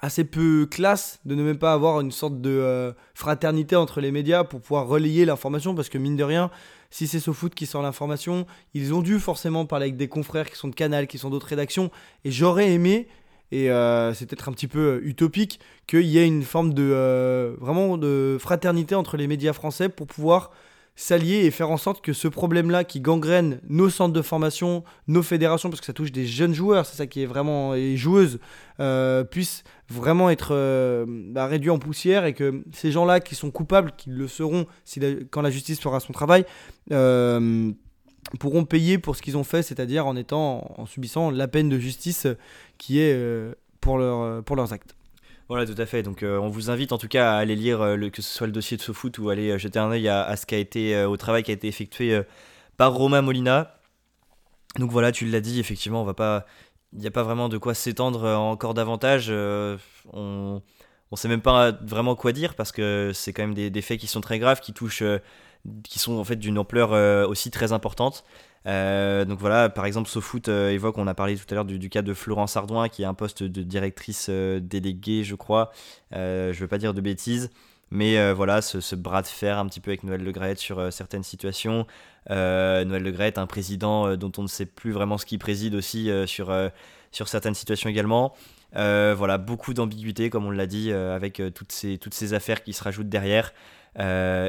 assez 0.05 0.25
peu 0.25 0.67
classe 0.71 1.21
de 1.25 1.35
ne 1.35 1.43
même 1.43 1.59
pas 1.59 1.73
avoir 1.73 2.01
une 2.01 2.13
sorte 2.13 2.41
de 2.41 2.51
euh, 2.51 2.93
fraternité 3.15 3.75
entre 3.75 4.01
les 4.01 4.13
médias 4.13 4.45
pour 4.45 4.61
pouvoir 4.61 4.87
relayer 4.87 5.25
l'information 5.25 5.75
parce 5.75 5.89
que 5.89 5.99
mine 5.99 6.17
de 6.17 6.25
rien 6.25 6.51
si 6.91 7.07
c'est 7.07 7.21
SoFoot 7.21 7.55
qui 7.55 7.67
sort 7.67 7.83
l'information 7.83 8.47
ils 8.75 8.93
ont 8.93 9.03
dû 9.03 9.19
forcément 9.19 9.67
parler 9.67 9.85
avec 9.87 9.97
des 9.97 10.09
confrères 10.09 10.51
qui 10.51 10.57
sont 10.57 10.69
de 10.69 10.75
Canal 10.75 11.07
qui 11.07 11.19
sont 11.19 11.31
d'autres 11.31 11.47
rédactions 11.47 11.91
et 12.25 12.31
j'aurais 12.31 12.73
aimé 12.73 13.09
et 13.51 13.71
euh, 13.71 14.13
c'est 14.15 14.27
peut-être 14.27 14.49
un 14.49 14.53
petit 14.53 14.69
peu 14.69 14.79
euh, 14.79 15.09
utopique 15.09 15.59
qu'il 15.87 16.07
y 16.07 16.19
ait 16.19 16.27
une 16.27 16.43
forme 16.43 16.75
de 16.75 17.57
vraiment 17.61 17.97
de 17.97 18.37
fraternité 18.39 18.95
entre 18.95 19.17
les 19.17 19.27
médias 19.27 19.53
français 19.53 19.89
pour 19.89 20.07
pouvoir 20.07 20.51
s'allier 20.97 21.45
et 21.45 21.51
faire 21.51 21.71
en 21.71 21.77
sorte 21.77 22.05
que 22.05 22.13
ce 22.13 22.29
problème-là 22.29 22.85
qui 22.85 23.01
gangrène 23.01 23.61
nos 23.69 23.91
centres 23.91 24.13
de 24.13 24.23
formation, 24.23 24.85
nos 25.09 25.23
fédérations, 25.23 25.69
parce 25.69 25.81
que 25.81 25.87
ça 25.87 25.93
touche 25.93 26.13
des 26.13 26.27
jeunes 26.27 26.55
joueurs, 26.55 26.87
c'est 26.87 26.97
ça 26.97 27.07
qui 27.07 27.23
est 27.23 27.27
vraiment 27.27 27.75
et 27.75 27.97
joueuses, 27.97 28.39
euh, 28.81 29.25
puisse 29.25 29.65
vraiment 29.89 30.31
être 30.31 30.49
euh, 30.53 31.05
bah, 31.09 31.47
réduit 31.47 31.71
en 31.71 31.79
poussière 31.79 32.25
et 32.25 32.33
que 32.33 32.63
ces 32.73 32.93
gens-là 32.93 33.21
qui 33.21 33.35
sont 33.35 33.51
coupables, 33.51 33.93
qui 33.97 34.11
le 34.11 34.29
seront 34.29 34.67
quand 35.31 35.43
la 35.43 35.51
justice 35.51 35.81
fera 35.81 35.99
son 35.99 36.13
travail, 36.13 36.45
euh, 36.93 37.73
pourront 38.39 38.65
payer 38.65 38.99
pour 38.99 39.17
ce 39.17 39.23
qu'ils 39.23 39.37
ont 39.37 39.45
fait, 39.45 39.63
c'est-à-dire 39.63 40.07
en 40.07 40.17
étant 40.17 40.75
en 40.79 40.87
subissant 40.87 41.31
la 41.31 41.49
peine 41.49 41.69
de 41.69 41.79
justice 41.79 42.27
qui 42.79 43.01
est 43.01 43.15
leur, 43.17 44.45
pour 44.45 44.57
leurs 44.57 44.73
actes. 44.73 44.95
Voilà, 45.49 45.67
tout 45.67 45.75
à 45.77 45.85
fait. 45.85 46.03
Donc, 46.03 46.23
euh, 46.23 46.39
on 46.39 46.49
vous 46.49 46.71
invite 46.71 46.93
en 46.93 46.99
tout 46.99 47.09
cas 47.09 47.35
à 47.35 47.37
aller 47.37 47.55
lire 47.55 47.83
euh, 47.83 47.97
le, 47.97 48.09
que 48.09 48.23
ce 48.23 48.35
soit 48.35 48.47
le 48.47 48.53
dossier 48.53 48.77
de 48.79 48.83
SoFoot 48.83 49.19
ou 49.19 49.29
aller 49.29 49.51
euh, 49.51 49.59
jeter 49.59 49.79
un 49.79 49.91
œil 49.91 50.09
à, 50.09 50.35
ce 50.37 50.47
qui 50.47 50.55
a 50.55 50.59
été, 50.59 51.05
au 51.05 51.17
travail 51.17 51.43
qui 51.43 51.51
a 51.51 51.55
été 51.55 51.69
effectué 51.69 52.23
par 52.77 52.95
Romain 52.95 53.21
Molina. 53.23 53.77
Donc 54.79 54.91
voilà, 54.91 55.13
tu 55.13 55.27
l'as 55.27 55.41
dit, 55.41 55.61
effectivement, 55.61 56.03
on 56.03 56.05
va 56.05 56.15
pas, 56.15 56.47
il 56.93 57.01
n'y 57.01 57.07
a 57.07 57.11
pas 57.11 57.23
vraiment 57.23 57.49
de 57.49 57.59
quoi 57.59 57.75
s'étendre 57.75 58.27
encore 58.27 58.75
davantage. 58.75 59.31
on, 59.31 60.63
on 61.11 61.17
sait 61.17 61.29
même 61.29 61.43
pas 61.43 61.73
vraiment 61.73 62.17
quoi 62.17 62.33
dire 62.33 62.55
parce 62.55 62.73
que 62.73 63.13
c'est 63.15 63.33
quand 63.33 63.43
même 63.43 63.55
des, 63.55 63.71
des, 63.71 63.83
faits 63.83 64.01
qui 64.01 64.07
sont 64.07 64.21
très 64.21 64.39
graves, 64.39 64.61
qui 64.61 64.73
touchent 64.73 65.05
qui 65.85 65.99
sont 65.99 66.19
en 66.19 66.25
fait 66.25 66.37
d'une 66.37 66.59
ampleur 66.59 67.29
aussi 67.29 67.51
très 67.51 67.73
importante. 67.73 68.25
Donc 68.65 69.39
voilà, 69.39 69.69
par 69.69 69.87
exemple, 69.87 70.09
SoFoot 70.09 70.49
évoque, 70.49 70.99
on 70.99 71.07
a 71.07 71.15
parlé 71.15 71.37
tout 71.37 71.45
à 71.51 71.55
l'heure 71.55 71.65
du, 71.65 71.89
cas 71.89 72.03
de 72.03 72.15
Florence 72.15 72.57
Ardouin, 72.57 72.89
qui 72.89 73.05
a 73.05 73.09
un 73.09 73.15
poste 73.15 73.43
de 73.43 73.63
directrice 73.63 74.31
déléguée, 74.31 75.25
je 75.25 75.35
crois. 75.35 75.71
je 76.13 76.49
ne 76.49 76.61
veux 76.61 76.69
pas 76.69 76.79
dire 76.79 76.95
de 76.95 77.01
bêtises. 77.01 77.51
Mais 77.91 78.33
voilà, 78.33 78.63
ce, 78.63 78.95
bras 78.97 79.23
de 79.23 79.27
fer 79.27 79.59
un 79.59 79.67
petit 79.67 79.81
peu 79.81 79.91
avec 79.91 80.03
Noël 80.05 80.23
Le 80.23 80.55
sur 80.57 80.93
certaines 80.93 81.23
situations. 81.23 81.87
Noël 82.31 83.03
Le 83.03 83.39
un 83.39 83.47
président 83.47 84.17
dont 84.17 84.33
on 84.39 84.43
ne 84.43 84.49
sait 84.49 84.67
plus 84.67 84.93
vraiment 84.93 85.19
ce 85.19 85.27
qu'il 85.27 85.39
préside 85.39 85.75
aussi 85.75 86.11
sur, 86.27 86.53
sur 87.13 87.29
certaines 87.29 87.55
situations 87.55 87.91
également. 87.91 88.35
Euh, 88.77 89.15
voilà, 89.17 89.39
beaucoup 89.39 89.75
d'ambiguïté, 89.75 90.31
comme 90.31 90.47
on 90.47 90.51
l'a 90.51 90.67
dit, 90.67 90.91
euh, 90.91 91.15
avec 91.15 91.41
euh, 91.41 91.51
toutes, 91.51 91.73
ces, 91.73 91.99
toutes 91.99 92.15
ces 92.15 92.35
affaires 92.35 92.63
qui 92.63 92.73
se 92.73 92.83
rajoutent 92.83 93.09
derrière. 93.09 93.53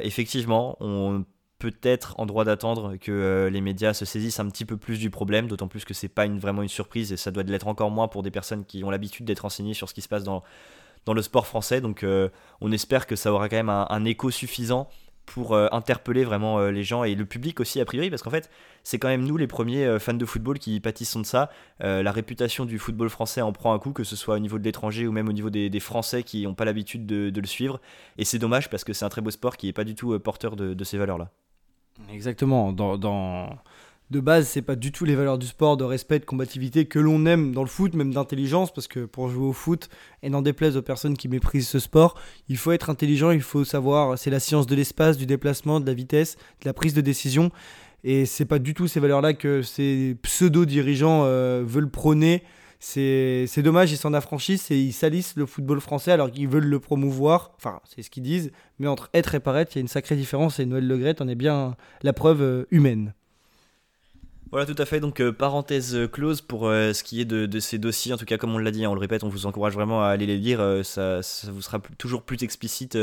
effectivement, 0.03 0.77
on 0.79 1.25
peut 1.59 1.73
être 1.83 2.19
en 2.19 2.25
droit 2.25 2.43
d'attendre 2.43 2.97
que 2.97 3.49
les 3.51 3.61
médias 3.61 3.93
se 3.93 4.05
saisissent 4.05 4.39
un 4.39 4.49
petit 4.49 4.65
peu 4.65 4.77
plus 4.77 4.99
du 4.99 5.09
problème, 5.09 5.47
d'autant 5.47 5.67
plus 5.67 5.85
que 5.85 5.93
c'est 5.93 6.09
pas 6.09 6.25
une, 6.25 6.39
vraiment 6.39 6.61
une 6.61 6.69
surprise 6.69 7.11
et 7.11 7.17
ça 7.17 7.31
doit 7.31 7.43
l'être 7.43 7.67
encore 7.67 7.91
moins 7.91 8.07
pour 8.07 8.23
des 8.23 8.31
personnes 8.31 8.65
qui 8.65 8.83
ont 8.83 8.89
l'habitude 8.89 9.25
d'être 9.25 9.41
renseignées 9.41 9.73
sur 9.73 9.89
ce 9.89 9.93
qui 9.93 10.01
se 10.01 10.07
passe 10.09 10.23
dans, 10.23 10.43
dans 11.05 11.13
le 11.13 11.21
sport 11.21 11.47
français. 11.47 11.81
Donc 11.81 12.05
on 12.61 12.71
espère 12.71 13.07
que 13.07 13.15
ça 13.15 13.31
aura 13.31 13.49
quand 13.49 13.55
même 13.55 13.69
un 13.69 14.05
écho 14.05 14.31
suffisant 14.31 14.89
pour 15.25 15.53
euh, 15.53 15.67
interpeller 15.71 16.23
vraiment 16.23 16.59
euh, 16.59 16.71
les 16.71 16.83
gens 16.83 17.03
et 17.03 17.15
le 17.15 17.25
public 17.25 17.59
aussi 17.59 17.81
a 17.81 17.85
priori 17.85 18.09
parce 18.09 18.21
qu'en 18.21 18.29
fait 18.29 18.49
c'est 18.83 18.99
quand 18.99 19.07
même 19.07 19.23
nous 19.23 19.37
les 19.37 19.47
premiers 19.47 19.85
euh, 19.85 19.99
fans 19.99 20.13
de 20.13 20.25
football 20.25 20.59
qui 20.59 20.79
pâtissons 20.79 21.19
de 21.19 21.25
ça. 21.25 21.49
La 21.79 22.11
réputation 22.11 22.65
du 22.65 22.79
football 22.79 23.09
français 23.09 23.41
en 23.41 23.51
prend 23.51 23.73
un 23.73 23.79
coup 23.79 23.91
que 23.91 24.03
ce 24.03 24.15
soit 24.15 24.35
au 24.35 24.39
niveau 24.39 24.59
de 24.59 24.63
l'étranger 24.63 25.07
ou 25.07 25.11
même 25.11 25.27
au 25.27 25.33
niveau 25.33 25.49
des, 25.49 25.79
français 25.79 26.23
qui 26.23 26.43
n'ont 26.43 26.55
pas 26.55 26.65
l'habitude 26.65 27.05
de, 27.05 27.39
le 27.39 27.47
suivre. 27.47 27.81
Et 28.17 28.25
c'est 28.25 28.39
dommage 28.39 28.69
parce 28.69 28.83
que 28.83 28.93
c'est 28.93 29.05
un 29.05 29.09
très 29.09 29.21
beau 29.21 29.31
sport 29.31 29.57
qui 29.57 29.67
n'est 29.67 29.73
pas 29.73 29.83
du 29.83 29.95
tout 29.95 30.17
porteur 30.19 30.55
de, 30.55 30.83
ces 30.83 30.97
valeurs 30.97 31.17
là 31.17 31.31
exactement 32.11 32.71
dans, 32.73 32.97
de 34.11 34.19
base, 34.19 34.47
c'est 34.47 34.61
pas 34.61 34.75
du 34.75 34.91
tout 34.91 35.03
les 35.05 35.15
valeurs 35.15 35.37
du 35.37 35.47
sport, 35.47 35.77
de 35.77 35.83
respect, 35.83 36.19
de 36.19 36.25
combativité 36.25 36.85
que 36.85 36.99
l'on 36.99 37.25
aime 37.25 37.53
dans 37.53 37.63
le 37.63 37.67
foot, 37.67 37.93
même 37.95 38.13
d'intelligence, 38.13 38.71
parce 38.71 38.87
que 38.87 39.05
pour 39.05 39.29
jouer 39.29 39.47
au 39.47 39.53
foot, 39.53 39.89
et 40.21 40.29
n'en 40.29 40.41
déplaise 40.41 40.77
aux 40.77 40.81
personnes 40.81 41.17
qui 41.17 41.27
méprisent 41.27 41.67
ce 41.67 41.79
sport, 41.79 42.15
il 42.47 42.57
faut 42.57 42.71
être 42.71 42.89
intelligent, 42.89 43.31
il 43.31 43.41
faut 43.41 43.63
savoir, 43.63 44.17
c'est 44.17 44.29
la 44.29 44.39
science 44.39 44.67
de 44.67 44.75
l'espace, 44.75 45.17
du 45.17 45.25
déplacement, 45.25 45.79
de 45.79 45.87
la 45.87 45.93
vitesse, 45.93 46.35
de 46.61 46.65
la 46.65 46.73
prise 46.73 46.93
de 46.93 47.01
décision, 47.01 47.51
et 48.03 48.27
c'est 48.27 48.45
pas 48.45 48.59
du 48.59 48.75
tout 48.75 48.87
ces 48.87 48.99
valeurs-là 48.99 49.33
que 49.33 49.63
ces 49.63 50.15
pseudo-dirigeants 50.21 51.23
euh, 51.25 51.63
veulent 51.65 51.89
prôner. 51.89 52.43
C'est 52.79 53.61
dommage, 53.61 53.91
ils 53.91 53.97
s'en 53.97 54.13
affranchissent 54.13 54.69
et 54.71 54.79
ils 54.79 54.93
salissent 54.93 55.35
le 55.35 55.45
football 55.45 55.79
français 55.81 56.11
alors 56.11 56.29
qu'ils 56.29 56.47
veulent 56.47 56.65
le 56.65 56.79
promouvoir. 56.79 57.51
Enfin, 57.57 57.79
c'est 57.83 58.01
ce 58.01 58.09
qu'ils 58.09 58.23
disent. 58.23 58.51
Mais 58.79 58.87
entre 58.87 59.09
être 59.13 59.35
et 59.35 59.39
paraître, 59.39 59.71
il 59.73 59.79
y 59.79 59.79
a 59.79 59.81
une 59.81 59.87
sacrée 59.87 60.15
différence 60.15 60.59
et 60.59 60.65
Noël 60.65 60.87
Legret 60.87 61.21
en 61.21 61.27
est 61.27 61.35
bien 61.35 61.75
la 62.03 62.13
preuve 62.13 62.41
euh, 62.41 62.65
humaine. 62.71 63.13
Voilà, 64.51 64.65
tout 64.65 64.75
à 64.77 64.85
fait. 64.85 64.99
Donc, 64.99 65.19
euh, 65.19 65.31
parenthèse 65.31 65.95
euh, 65.95 66.07
close 66.07 66.41
pour 66.41 66.65
ce 66.65 67.03
qui 67.03 67.21
est 67.21 67.25
de, 67.25 67.59
ces 67.59 67.77
dossiers. 67.77 68.13
En 68.13 68.17
tout 68.17 68.25
cas, 68.25 68.37
comme 68.37 68.53
on 68.53 68.57
l'a 68.57 68.71
dit, 68.71 68.85
hein, 68.85 68.89
on 68.89 68.93
le 68.93 68.99
répète, 68.99 69.23
on 69.23 69.29
vous 69.29 69.45
encourage 69.45 69.73
vraiment 69.73 70.03
à 70.03 70.07
aller 70.07 70.25
les 70.25 70.37
lire. 70.37 70.81
Ça, 70.83 71.21
vous 71.47 71.61
sera 71.61 71.79
toujours 71.97 72.21
plus 72.21 72.43
explicite 72.43 72.97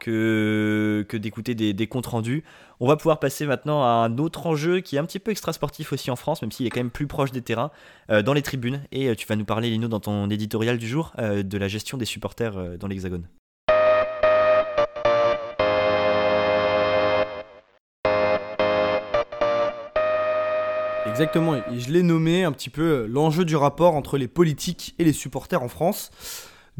que, 0.00 1.06
d'écouter 1.12 1.54
des, 1.54 1.86
comptes 1.86 2.06
rendus. 2.06 2.42
On 2.80 2.88
va 2.88 2.96
pouvoir 2.96 3.20
passer 3.20 3.46
maintenant 3.46 3.84
à 3.84 4.06
un 4.06 4.18
autre 4.18 4.46
enjeu 4.46 4.80
qui 4.80 4.96
est 4.96 4.98
un 4.98 5.04
petit 5.04 5.18
peu 5.18 5.30
extra 5.30 5.52
sportif 5.52 5.92
aussi 5.92 6.10
en 6.10 6.16
France, 6.16 6.42
même 6.42 6.50
s'il 6.50 6.66
est 6.66 6.70
quand 6.70 6.80
même 6.80 6.90
plus 6.90 7.06
proche 7.06 7.30
des 7.30 7.42
terrains, 7.42 7.70
dans 8.08 8.32
les 8.32 8.42
tribunes. 8.42 8.82
Et 8.90 9.14
tu 9.16 9.26
vas 9.26 9.36
nous 9.36 9.44
parler, 9.44 9.70
Lino, 9.70 9.88
dans 9.88 10.00
ton 10.00 10.28
éditorial 10.30 10.78
du 10.78 10.88
jour, 10.88 11.12
de 11.18 11.58
la 11.58 11.68
gestion 11.68 11.98
des 11.98 12.06
supporters 12.06 12.78
dans 12.78 12.88
l'Hexagone. 12.88 13.26
Exactement, 21.20 21.60
je 21.76 21.90
l'ai 21.90 22.02
nommé 22.02 22.44
un 22.44 22.52
petit 22.52 22.70
peu 22.70 22.82
euh, 22.82 23.06
l'enjeu 23.06 23.44
du 23.44 23.54
rapport 23.56 23.94
entre 23.94 24.16
les 24.16 24.28
politiques 24.28 24.94
et 24.98 25.04
les 25.04 25.12
supporters 25.12 25.62
en 25.62 25.68
France. 25.68 26.10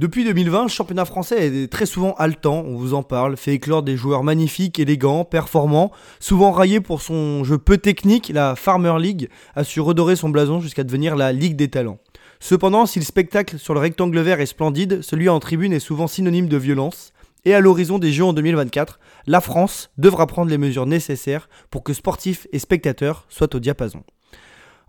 Depuis 0.01 0.25
2020, 0.25 0.63
le 0.63 0.69
championnat 0.71 1.05
français 1.05 1.49
est 1.49 1.71
très 1.71 1.85
souvent 1.85 2.15
haletant, 2.15 2.65
on 2.67 2.75
vous 2.75 2.95
en 2.95 3.03
parle, 3.03 3.37
fait 3.37 3.53
éclore 3.53 3.83
des 3.83 3.99
joueurs 3.99 4.25
magnifiques, 4.25 4.79
élégants, 4.79 5.27
performants, 5.27 5.93
souvent 6.21 6.53
raillés 6.53 6.81
pour 6.81 7.03
son 7.03 7.45
jeu 7.45 7.59
peu 7.59 7.77
technique, 7.77 8.31
la 8.33 8.57
Farmer 8.57 8.95
League 8.99 9.29
a 9.55 9.63
su 9.63 9.79
redorer 9.79 10.17
son 10.17 10.31
blason 10.31 10.59
jusqu'à 10.59 10.85
devenir 10.85 11.17
la 11.17 11.33
Ligue 11.33 11.55
des 11.55 11.69
talents. 11.69 11.99
Cependant, 12.39 12.87
si 12.87 12.99
le 12.99 13.05
spectacle 13.05 13.59
sur 13.59 13.75
le 13.75 13.81
rectangle 13.81 14.19
vert 14.21 14.41
est 14.41 14.47
splendide, 14.47 15.03
celui 15.03 15.29
en 15.29 15.39
tribune 15.39 15.75
est 15.75 15.81
souvent 15.81 16.07
synonyme 16.07 16.49
de 16.49 16.57
violence. 16.57 17.13
Et 17.45 17.53
à 17.53 17.61
l'horizon 17.61 17.99
des 17.99 18.11
Jeux 18.11 18.25
en 18.25 18.33
2024, 18.33 19.01
la 19.27 19.43
France 19.43 19.91
devra 19.99 20.27
prendre 20.27 20.51
les 20.51 20.57
mesures 20.57 20.87
nécessaires 20.87 21.51
pour 21.71 21.83
que 21.83 21.93
sportifs 21.93 22.47
et 22.53 22.59
spectateurs 22.59 23.27
soient 23.29 23.55
au 23.55 23.61
diapason. 23.61 24.03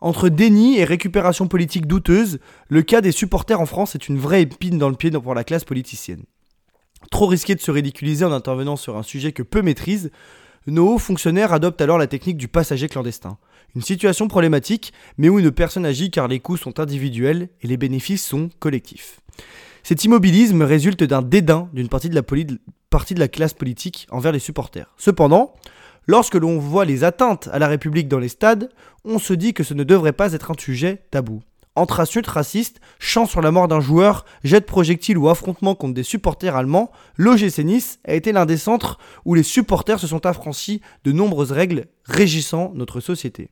Entre 0.02 0.30
déni 0.30 0.80
et 0.80 0.84
récupération 0.84 1.48
politique 1.48 1.86
douteuse, 1.86 2.40
le 2.70 2.82
cas 2.82 3.02
des 3.02 3.12
supporters 3.12 3.62
en 3.62 3.68
France 3.68 3.94
est 3.94 4.10
une 4.10 4.18
vraie 4.18 4.42
épine 4.42 4.80
dans 4.80 4.90
le 4.90 4.96
pied 4.96 5.12
pour 5.12 5.36
la 5.36 5.44
classe 5.44 5.64
politicienne. 5.64 6.24
Trop 7.12 7.28
risqué 7.28 7.54
de 7.54 7.62
se 7.62 7.70
ridiculiser 7.70 8.26
en 8.26 8.32
intervenant 8.32 8.76
sur 8.76 8.98
un 8.98 9.04
sujet 9.04 9.32
que 9.32 9.44
peu 9.44 9.62
maîtrisent, 9.62 10.12
nos 10.68 10.90
hauts 10.90 11.00
fonctionnaires 11.00 11.54
adoptent 11.54 11.82
alors 11.82 12.00
la 12.00 12.08
technique 12.08 12.38
du 12.38 12.48
passager 12.48 12.88
clandestin. 12.88 13.38
Une 13.76 13.82
situation 13.82 14.28
problématique, 14.28 14.92
mais 15.18 15.30
où 15.30 15.40
une 15.40 15.52
personne 15.52 15.86
agit 15.86 16.12
car 16.12 16.28
les 16.28 16.40
coûts 16.40 16.58
sont 16.58 16.80
individuels 16.80 17.50
et 17.62 17.68
les 17.68 17.78
bénéfices 17.78 18.26
sont 18.26 18.50
collectifs. 18.60 19.22
Cet 19.84 20.04
immobilisme 20.04 20.62
résulte 20.64 21.04
d'un 21.04 21.22
dédain 21.22 21.70
d'une 21.74 21.90
partie 21.90 22.10
de 22.10 22.16
la, 22.16 22.24
partie 22.90 23.14
de 23.14 23.20
la 23.20 23.28
classe 23.28 23.54
politique 23.54 24.08
envers 24.12 24.32
les 24.32 24.40
supporters. 24.40 24.94
Cependant, 24.98 25.54
Lorsque 26.08 26.36
l'on 26.36 26.58
voit 26.58 26.86
les 26.86 27.04
atteintes 27.04 27.48
à 27.52 27.60
la 27.60 27.68
République 27.68 28.08
dans 28.08 28.20
les 28.20 28.28
stades, 28.28 28.70
on 29.06 29.20
se 29.20 29.34
dit 29.34 29.54
que 29.54 29.64
ce 29.64 29.74
ne 29.76 29.84
devrait 29.84 30.14
pas 30.14 30.34
être 30.34 30.52
un 30.52 30.56
sujet 30.58 31.04
tabou. 31.12 31.42
Entre 31.76 32.00
insultes 32.00 32.28
racistes, 32.28 32.82
chants 33.00 33.28
sur 33.28 33.42
la 33.42 33.52
mort 33.52 33.68
d'un 33.68 33.80
joueur, 33.80 34.26
jets 34.44 34.60
de 34.60 34.66
projectiles 34.66 35.18
ou 35.18 35.30
affrontements 35.30 35.76
contre 35.76 35.94
des 35.94 36.04
supporters 36.04 36.56
allemands, 36.56 36.92
l'OGC 37.18 37.60
Nice 37.60 38.00
a 38.06 38.14
été 38.14 38.34
l'un 38.34 38.46
des 38.46 38.58
centres 38.58 38.98
où 39.26 39.36
les 39.36 39.44
supporters 39.44 40.00
se 40.00 40.08
sont 40.08 40.26
affranchis 40.26 40.82
de 41.06 41.12
nombreuses 41.12 41.54
règles 41.54 41.86
régissant 42.04 42.72
notre 42.76 43.00
société. 43.00 43.50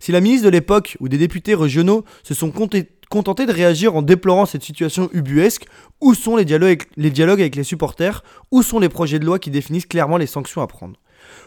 Si 0.00 0.12
la 0.12 0.20
ministre 0.20 0.44
de 0.46 0.50
l'époque 0.50 0.96
ou 1.00 1.08
des 1.08 1.18
députés 1.18 1.54
régionaux 1.54 2.04
se 2.24 2.34
sont 2.34 2.50
contentés 2.50 3.46
de 3.46 3.52
réagir 3.52 3.96
en 3.96 4.02
déplorant 4.02 4.44
cette 4.44 4.62
situation 4.62 5.08
ubuesque, 5.12 5.66
où 6.00 6.14
sont 6.14 6.36
les 6.36 6.44
dialogues, 6.44 6.82
les 6.96 7.10
dialogues 7.10 7.40
avec 7.40 7.56
les 7.56 7.64
supporters? 7.64 8.22
Où 8.50 8.62
sont 8.62 8.80
les 8.80 8.88
projets 8.88 9.18
de 9.18 9.24
loi 9.24 9.38
qui 9.38 9.50
définissent 9.50 9.86
clairement 9.86 10.16
les 10.16 10.26
sanctions 10.26 10.60
à 10.60 10.66
prendre? 10.66 10.96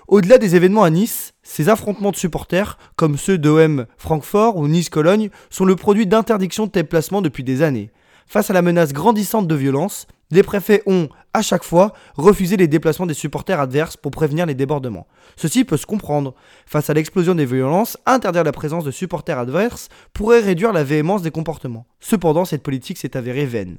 Au-delà 0.08 0.38
des 0.38 0.56
événements 0.56 0.84
à 0.84 0.90
Nice, 0.90 1.34
ces 1.44 1.70
affrontements 1.70 2.12
de 2.12 2.16
supporters, 2.16 2.78
comme 2.96 3.18
ceux 3.18 3.38
d'OM 3.38 3.86
Francfort 3.98 4.58
ou 4.58 4.68
Nice-Cologne, 4.68 5.30
sont 5.50 5.66
le 5.66 5.76
produit 5.76 6.08
d'interdictions 6.08 6.68
de 6.68 6.72
déplacement 6.72 7.22
depuis 7.22 7.44
des 7.44 7.62
années. 7.62 7.92
Face 8.28 8.50
à 8.50 8.54
la 8.54 8.62
menace 8.62 8.92
grandissante 8.92 9.48
de 9.48 9.56
violence, 9.56 10.08
les 10.32 10.44
préfets 10.44 10.84
ont, 10.86 11.08
à 11.34 11.42
chaque 11.42 11.64
fois, 11.64 11.94
refusé 12.16 12.58
les 12.58 12.68
déplacements 12.68 13.06
des 13.06 13.14
supporters 13.14 13.62
adverses 13.62 13.96
pour 13.96 14.12
prévenir 14.12 14.46
les 14.46 14.56
débordements. 14.56 15.08
Ceci 15.38 15.64
peut 15.64 15.78
se 15.78 15.86
comprendre. 15.86 16.36
Face 16.66 16.90
à 16.90 16.94
l'explosion 16.94 17.36
des 17.36 17.46
violences, 17.46 17.98
interdire 18.06 18.44
la 18.44 18.52
présence 18.52 18.84
de 18.84 18.92
supporters 18.92 19.40
adverses 19.40 19.88
pourrait 20.14 20.42
réduire 20.42 20.74
la 20.74 20.84
véhémence 20.84 21.22
des 21.22 21.32
comportements. 21.32 21.86
Cependant, 22.02 22.44
cette 22.44 22.64
politique 22.64 22.98
s'est 22.98 23.16
avérée 23.16 23.46
vaine. 23.46 23.78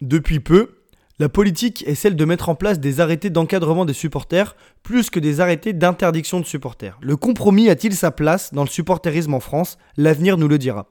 Depuis 0.00 0.38
peu, 0.38 0.77
la 1.20 1.28
politique 1.28 1.82
est 1.86 1.96
celle 1.96 2.14
de 2.14 2.24
mettre 2.24 2.48
en 2.48 2.54
place 2.54 2.78
des 2.78 3.00
arrêtés 3.00 3.30
d'encadrement 3.30 3.84
des 3.84 3.92
supporters 3.92 4.54
plus 4.84 5.10
que 5.10 5.18
des 5.18 5.40
arrêtés 5.40 5.72
d'interdiction 5.72 6.38
de 6.38 6.46
supporters. 6.46 6.96
Le 7.00 7.16
compromis 7.16 7.68
a-t-il 7.68 7.94
sa 7.94 8.12
place 8.12 8.54
dans 8.54 8.62
le 8.62 8.68
supporterisme 8.68 9.34
en 9.34 9.40
France? 9.40 9.78
L'avenir 9.96 10.38
nous 10.38 10.46
le 10.46 10.58
dira. 10.58 10.86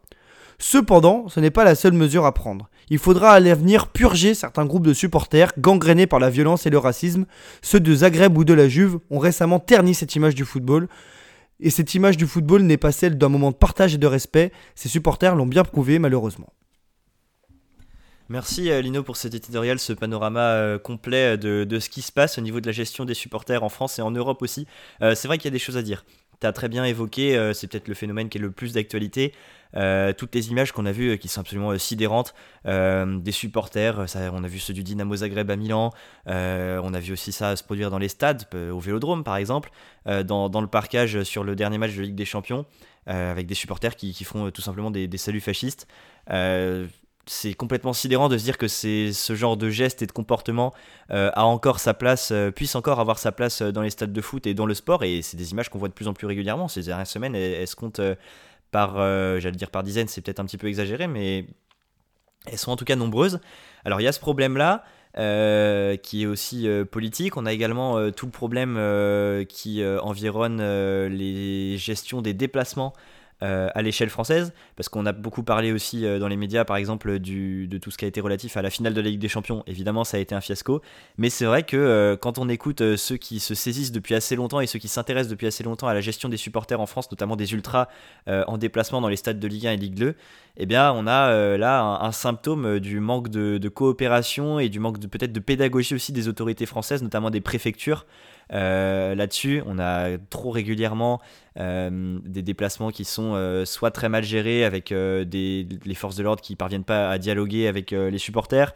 Cependant, 0.59 1.29
ce 1.29 1.39
n'est 1.39 1.51
pas 1.51 1.63
la 1.63 1.75
seule 1.75 1.93
mesure 1.93 2.25
à 2.25 2.33
prendre. 2.33 2.69
Il 2.89 2.97
faudra 2.97 3.31
à 3.31 3.39
l'avenir 3.39 3.87
purger 3.87 4.33
certains 4.33 4.65
groupes 4.65 4.85
de 4.85 4.93
supporters 4.93 5.53
gangrénés 5.59 6.07
par 6.07 6.19
la 6.19 6.29
violence 6.29 6.65
et 6.65 6.71
le 6.71 6.77
racisme. 6.77 7.25
Ceux 7.61 7.79
de 7.79 7.95
Zagreb 7.95 8.37
ou 8.37 8.43
de 8.43 8.53
la 8.53 8.67
Juve 8.67 8.99
ont 9.09 9.19
récemment 9.19 9.59
terni 9.59 9.93
cette 9.93 10.15
image 10.15 10.35
du 10.35 10.45
football. 10.45 10.89
Et 11.59 11.69
cette 11.69 11.95
image 11.95 12.17
du 12.17 12.27
football 12.27 12.63
n'est 12.63 12.77
pas 12.77 12.91
celle 12.91 13.17
d'un 13.17 13.29
moment 13.29 13.51
de 13.51 13.55
partage 13.55 13.93
et 13.95 13.97
de 13.97 14.07
respect. 14.07 14.51
Ces 14.75 14.89
supporters 14.89 15.35
l'ont 15.35 15.45
bien 15.45 15.63
prouvé 15.63 15.99
malheureusement. 15.99 16.49
Merci 18.29 18.69
euh, 18.71 18.81
Lino 18.81 19.03
pour 19.03 19.15
cet 19.15 19.33
éditorial, 19.33 19.79
ce 19.79 19.93
panorama 19.93 20.41
euh, 20.41 20.77
complet 20.77 21.37
de, 21.37 21.79
ce 21.79 21.89
qui 21.89 22.01
se 22.01 22.11
passe 22.11 22.37
au 22.37 22.41
niveau 22.41 22.59
de 22.59 22.65
la 22.65 22.73
gestion 22.73 23.05
des 23.05 23.13
supporters 23.13 23.63
en 23.63 23.69
France 23.69 23.99
et 23.99 24.01
en 24.01 24.11
Europe 24.11 24.41
aussi. 24.41 24.67
Euh, 25.01 25.15
c'est 25.15 25.29
vrai 25.29 25.37
qu'il 25.37 25.45
y 25.45 25.47
a 25.47 25.51
des 25.51 25.59
choses 25.59 25.77
à 25.77 25.81
dire. 25.81 26.03
Tu 26.41 26.45
as 26.45 26.51
très 26.51 26.67
bien 26.67 26.83
évoqué, 26.83 27.51
c'est 27.55 27.65
peut-être 27.65 27.87
le 27.87 27.95
phénomène 27.95 28.29
qui 28.29 28.37
est 28.37 28.41
le 28.41 28.51
plus 28.51 28.73
d'actualité, 28.73 29.33
toutes 29.73 30.35
les 30.35 30.49
images 30.51 30.71
qu'on 30.71 30.85
a 30.85 30.91
vues 30.91 31.17
qui 31.17 31.29
sont 31.29 31.41
absolument 31.41 31.75
sidérantes, 31.79 32.35
des 32.63 33.31
supporters, 33.31 34.05
on 34.31 34.43
a 34.43 34.47
vu 34.47 34.59
ceux 34.59 34.73
du 34.73 34.83
Dynamo 34.83 35.15
Zagreb 35.15 35.49
à 35.49 35.55
Milan, 35.55 35.91
on 36.27 36.93
a 36.93 36.99
vu 36.99 37.13
aussi 37.13 37.31
ça 37.31 37.55
se 37.55 37.63
produire 37.63 37.89
dans 37.89 37.97
les 37.97 38.07
stades, 38.07 38.43
au 38.53 38.79
Vélodrome 38.79 39.23
par 39.23 39.37
exemple, 39.37 39.71
dans, 40.05 40.61
le 40.61 40.67
parcage 40.67 41.23
sur 41.23 41.43
le 41.43 41.55
dernier 41.55 41.79
match 41.79 41.95
de 41.95 42.03
Ligue 42.03 42.13
des 42.13 42.25
Champions, 42.25 42.67
avec 43.07 43.47
des 43.47 43.55
supporters 43.55 43.95
qui, 43.95 44.23
font 44.23 44.51
tout 44.51 44.61
simplement 44.61 44.91
des 44.91 45.17
saluts 45.17 45.41
fascistes 45.41 45.87
c'est 47.29 47.53
complètement 47.53 47.93
sidérant 47.93 48.29
de 48.29 48.37
se 48.37 48.43
dire 48.43 48.57
que 48.57 48.67
c'est 48.67 49.13
ce 49.13 49.35
genre 49.35 49.57
de 49.57 49.69
geste 49.69 50.01
et 50.01 50.07
de 50.07 50.11
comportement 50.11 50.73
a 51.09 51.45
encore 51.45 51.79
sa 51.79 51.93
place, 51.93 52.33
puisse 52.55 52.75
encore 52.75 52.99
avoir 52.99 53.19
sa 53.19 53.31
place 53.31 53.61
dans 53.61 53.81
les 53.81 53.89
stades 53.89 54.13
de 54.13 54.21
foot 54.21 54.47
et 54.47 54.53
dans 54.53 54.65
le 54.65 54.73
sport. 54.73 55.03
Et 55.03 55.21
c'est 55.21 55.37
des 55.37 55.51
images 55.51 55.69
qu'on 55.69 55.79
voit 55.79 55.87
de 55.87 55.93
plus 55.93 56.07
en 56.07 56.13
plus 56.13 56.27
régulièrement. 56.27 56.67
Ces 56.67 56.83
dernières 56.83 57.07
semaines, 57.07 57.35
elles, 57.35 57.67
se 57.67 57.75
comptent 57.75 58.01
par, 58.71 58.95
j'allais 59.39 59.51
dire 59.51 59.71
par 59.71 59.83
dizaines, 59.83 60.07
c'est 60.07 60.21
peut-être 60.21 60.39
un 60.39 60.45
petit 60.45 60.57
peu 60.57 60.67
exagéré, 60.67 61.07
mais 61.07 61.45
elles 62.45 62.57
sont 62.57 62.71
en 62.71 62.75
tout 62.75 62.85
cas 62.85 62.95
nombreuses. 62.95 63.39
Alors 63.85 64.01
il 64.01 64.03
y 64.03 64.07
a 64.07 64.11
ce 64.11 64.19
problème-là. 64.19 64.83
Euh, 65.17 65.95
qui 65.95 66.23
est 66.23 66.25
aussi 66.27 66.67
euh, 66.67 66.85
politique. 66.85 67.37
On 67.37 67.47
a 67.47 67.53
également 67.53 67.97
euh, 67.97 68.11
tout 68.11 68.27
le 68.27 68.31
problème 68.31 68.75
qui 69.47 69.83
environne 69.83 70.61
les 71.07 71.77
gestions 71.77 72.21
des 72.21 72.33
déplacements 72.33 72.93
euh, 73.43 73.69
à 73.75 73.83
l'échelle 73.83 74.09
française, 74.09 74.51
parce 74.75 74.89
qu'on 74.89 75.05
a 75.05 75.11
beaucoup 75.11 75.43
parlé 75.43 75.71
aussi 75.71 76.07
euh, 76.07 76.17
dans 76.17 76.27
les 76.27 76.35
médias, 76.35 76.65
par 76.65 76.75
exemple, 76.75 77.19
de 77.19 77.77
tout 77.77 77.91
ce 77.91 77.97
qui 77.99 78.03
a 78.03 78.07
été 78.07 78.19
relatif 78.19 78.57
à 78.57 78.63
la 78.63 78.71
finale 78.71 78.95
de 78.95 79.01
la 79.01 79.09
Ligue 79.09 79.19
des 79.19 79.27
Champions. 79.27 79.63
Évidemment, 79.67 80.03
ça 80.03 80.17
a 80.17 80.19
été 80.19 80.33
un 80.33 80.41
fiasco, 80.41 80.81
mais 81.19 81.29
c'est 81.29 81.45
vrai 81.45 81.61
que 81.61 81.77
euh, 81.77 82.17
quand 82.17 82.39
on 82.39 82.49
écoute 82.49 82.95
ceux 82.95 83.17
qui 83.17 83.39
se 83.39 83.53
saisissent 83.53 83.91
depuis 83.91 84.15
assez 84.15 84.35
longtemps 84.35 84.59
et 84.59 84.65
ceux 84.65 84.79
qui 84.79 84.87
s'intéressent 84.87 85.29
depuis 85.29 85.45
assez 85.45 85.63
longtemps 85.63 85.87
à 85.87 85.93
la 85.93 86.01
gestion 86.01 86.29
des 86.29 86.37
supporters 86.37 86.81
en 86.81 86.87
France, 86.87 87.11
notamment 87.11 87.35
des 87.35 87.53
ultras 87.53 87.89
en 88.25 88.57
déplacement 88.57 89.01
dans 89.01 89.09
les 89.09 89.17
stades 89.17 89.39
de 89.39 89.47
Ligue 89.47 89.67
1 89.67 89.73
et 89.73 89.77
Ligue 89.77 89.93
2, 89.93 90.15
eh 90.57 90.65
bien, 90.65 90.91
on 90.91 91.05
a 91.05 91.57
là 91.57 91.99
un, 92.01 92.11
symptôme 92.11 92.79
du 92.79 92.99
manque 92.99 93.29
de, 93.29 93.69
coopération 93.69 94.59
et 94.59 94.69
du 94.69 94.79
manque 94.79 94.99
peut-être 95.07 95.31
de 95.31 95.39
pédagogie 95.39 95.93
aussi 95.93 96.11
des 96.11 96.27
autorités 96.27 96.65
françaises, 96.65 97.03
notamment 97.03 97.29
des 97.29 97.41
préfectures. 97.41 98.05
Euh, 98.53 99.15
là-dessus, 99.15 99.61
on 99.65 99.79
a 99.79 100.17
trop 100.17 100.51
régulièrement 100.51 101.19
euh, 101.59 102.19
des 102.23 102.41
déplacements 102.41 102.91
qui 102.91 103.05
sont 103.05 103.33
euh, 103.35 103.65
soit 103.65 103.91
très 103.91 104.09
mal 104.09 104.23
gérés 104.23 104.63
avec 104.63 104.89
les 104.91 105.95
forces 105.95 106.15
de 106.15 106.23
l'ordre 106.23 106.41
qui 106.41 106.55
parviennent 106.55 106.83
pas 106.83 107.09
à 107.09 107.17
dialoguer 107.17 107.67
avec 107.67 107.91
les 107.91 108.17
supporters, 108.17 108.73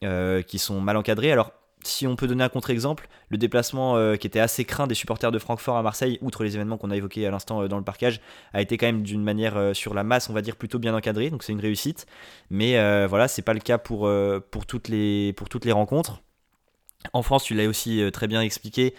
qui 0.00 0.58
sont 0.58 0.80
mal 0.80 0.96
encadrés. 0.96 1.32
Alors, 1.32 1.52
si 1.84 2.08
on 2.08 2.16
peut 2.16 2.26
donner 2.26 2.42
un 2.42 2.48
contre-exemple, 2.48 3.08
le 3.28 3.38
déplacement 3.38 4.16
qui 4.16 4.26
était 4.26 4.40
assez 4.40 4.64
craint 4.64 4.86
des 4.86 4.94
supporters 4.94 5.30
de 5.30 5.38
Francfort 5.38 5.76
à 5.76 5.82
Marseille, 5.82 6.18
outre 6.22 6.44
les 6.44 6.56
événements 6.56 6.76
qu'on 6.76 6.90
a 6.90 6.96
évoqués 6.96 7.26
à 7.26 7.30
l'instant 7.30 7.66
dans 7.66 7.78
le 7.78 7.84
parcage, 7.84 8.20
a 8.52 8.60
été 8.60 8.76
quand 8.76 8.86
même 8.86 9.02
d'une 9.02 9.22
manière 9.22 9.74
sur 9.74 9.94
la 9.94 10.04
masse, 10.04 10.28
on 10.28 10.32
va 10.32 10.42
dire, 10.42 10.56
plutôt 10.56 10.78
bien 10.78 10.94
encadré, 10.94 11.30
donc 11.30 11.42
c'est 11.42 11.52
une 11.52 11.60
réussite. 11.60 12.06
Mais 12.50 13.06
voilà, 13.06 13.28
c'est 13.28 13.42
pas 13.42 13.54
le 13.54 13.60
cas 13.60 13.78
pour 13.78 14.08
toutes 14.66 14.88
les 14.88 15.34
rencontres. 15.72 16.22
En 17.12 17.22
France, 17.22 17.44
tu 17.44 17.54
l'as 17.54 17.68
aussi 17.68 18.02
euh, 18.02 18.10
très 18.10 18.26
bien 18.26 18.42
expliqué, 18.42 18.94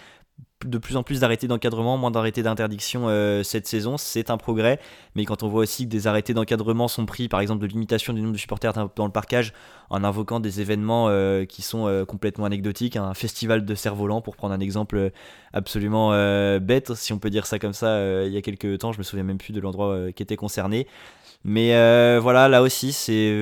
de 0.66 0.78
plus 0.78 0.96
en 0.96 1.04
plus 1.04 1.20
d'arrêtés 1.20 1.48
d'encadrement, 1.48 1.98
moins 1.98 2.12
d'arrêtés 2.12 2.44
d'interdiction 2.44 3.08
euh, 3.08 3.44
cette 3.44 3.68
saison, 3.68 3.98
c'est 3.98 4.30
un 4.30 4.38
progrès. 4.38 4.80
Mais 5.16 5.26
quand 5.26 5.44
on 5.44 5.50
voit 5.50 5.62
aussi 5.62 5.86
que 5.86 5.90
des 5.90 6.08
arrêtés 6.08 6.34
d'encadrement 6.34 6.88
sont 6.88 7.06
pris, 7.06 7.28
par 7.28 7.42
exemple 7.42 7.62
de 7.62 7.68
limitation 7.68 8.14
du 8.14 8.22
nombre 8.22 8.34
de 8.34 8.38
supporters 8.38 8.74
dans 8.74 9.06
le 9.06 9.12
parcage, 9.12 9.54
en 9.90 10.04
invoquant 10.04 10.40
des 10.40 10.62
événements 10.62 11.08
euh, 11.10 11.46
qui 11.46 11.62
sont 11.62 12.06
complètement 12.08 12.46
anecdotiques, 12.46 12.96
un 12.96 13.14
festival 13.14 13.66
de 13.66 13.76
cerfs-volants 13.76 14.22
pour 14.22 14.36
prendre 14.36 14.54
un 14.54 14.60
exemple 14.60 15.12
absolument 15.54 16.10
bête, 16.60 16.94
si 16.94 17.14
on 17.14 17.20
peut 17.20 17.30
dire 17.30 17.46
ça 17.46 17.60
comme 17.60 17.74
ça, 17.74 18.26
il 18.26 18.32
y 18.32 18.38
a 18.38 18.42
quelques 18.42 18.80
temps, 18.80 18.92
je 18.92 18.98
me 18.98 19.04
souviens 19.04 19.24
même 19.24 19.38
plus 19.38 19.54
de 19.54 19.60
l'endroit 19.60 20.12
qui 20.14 20.24
était 20.24 20.38
concerné. 20.38 20.88
Mais 21.44 21.70
voilà, 22.20 22.48
là 22.48 22.62
aussi, 22.62 22.94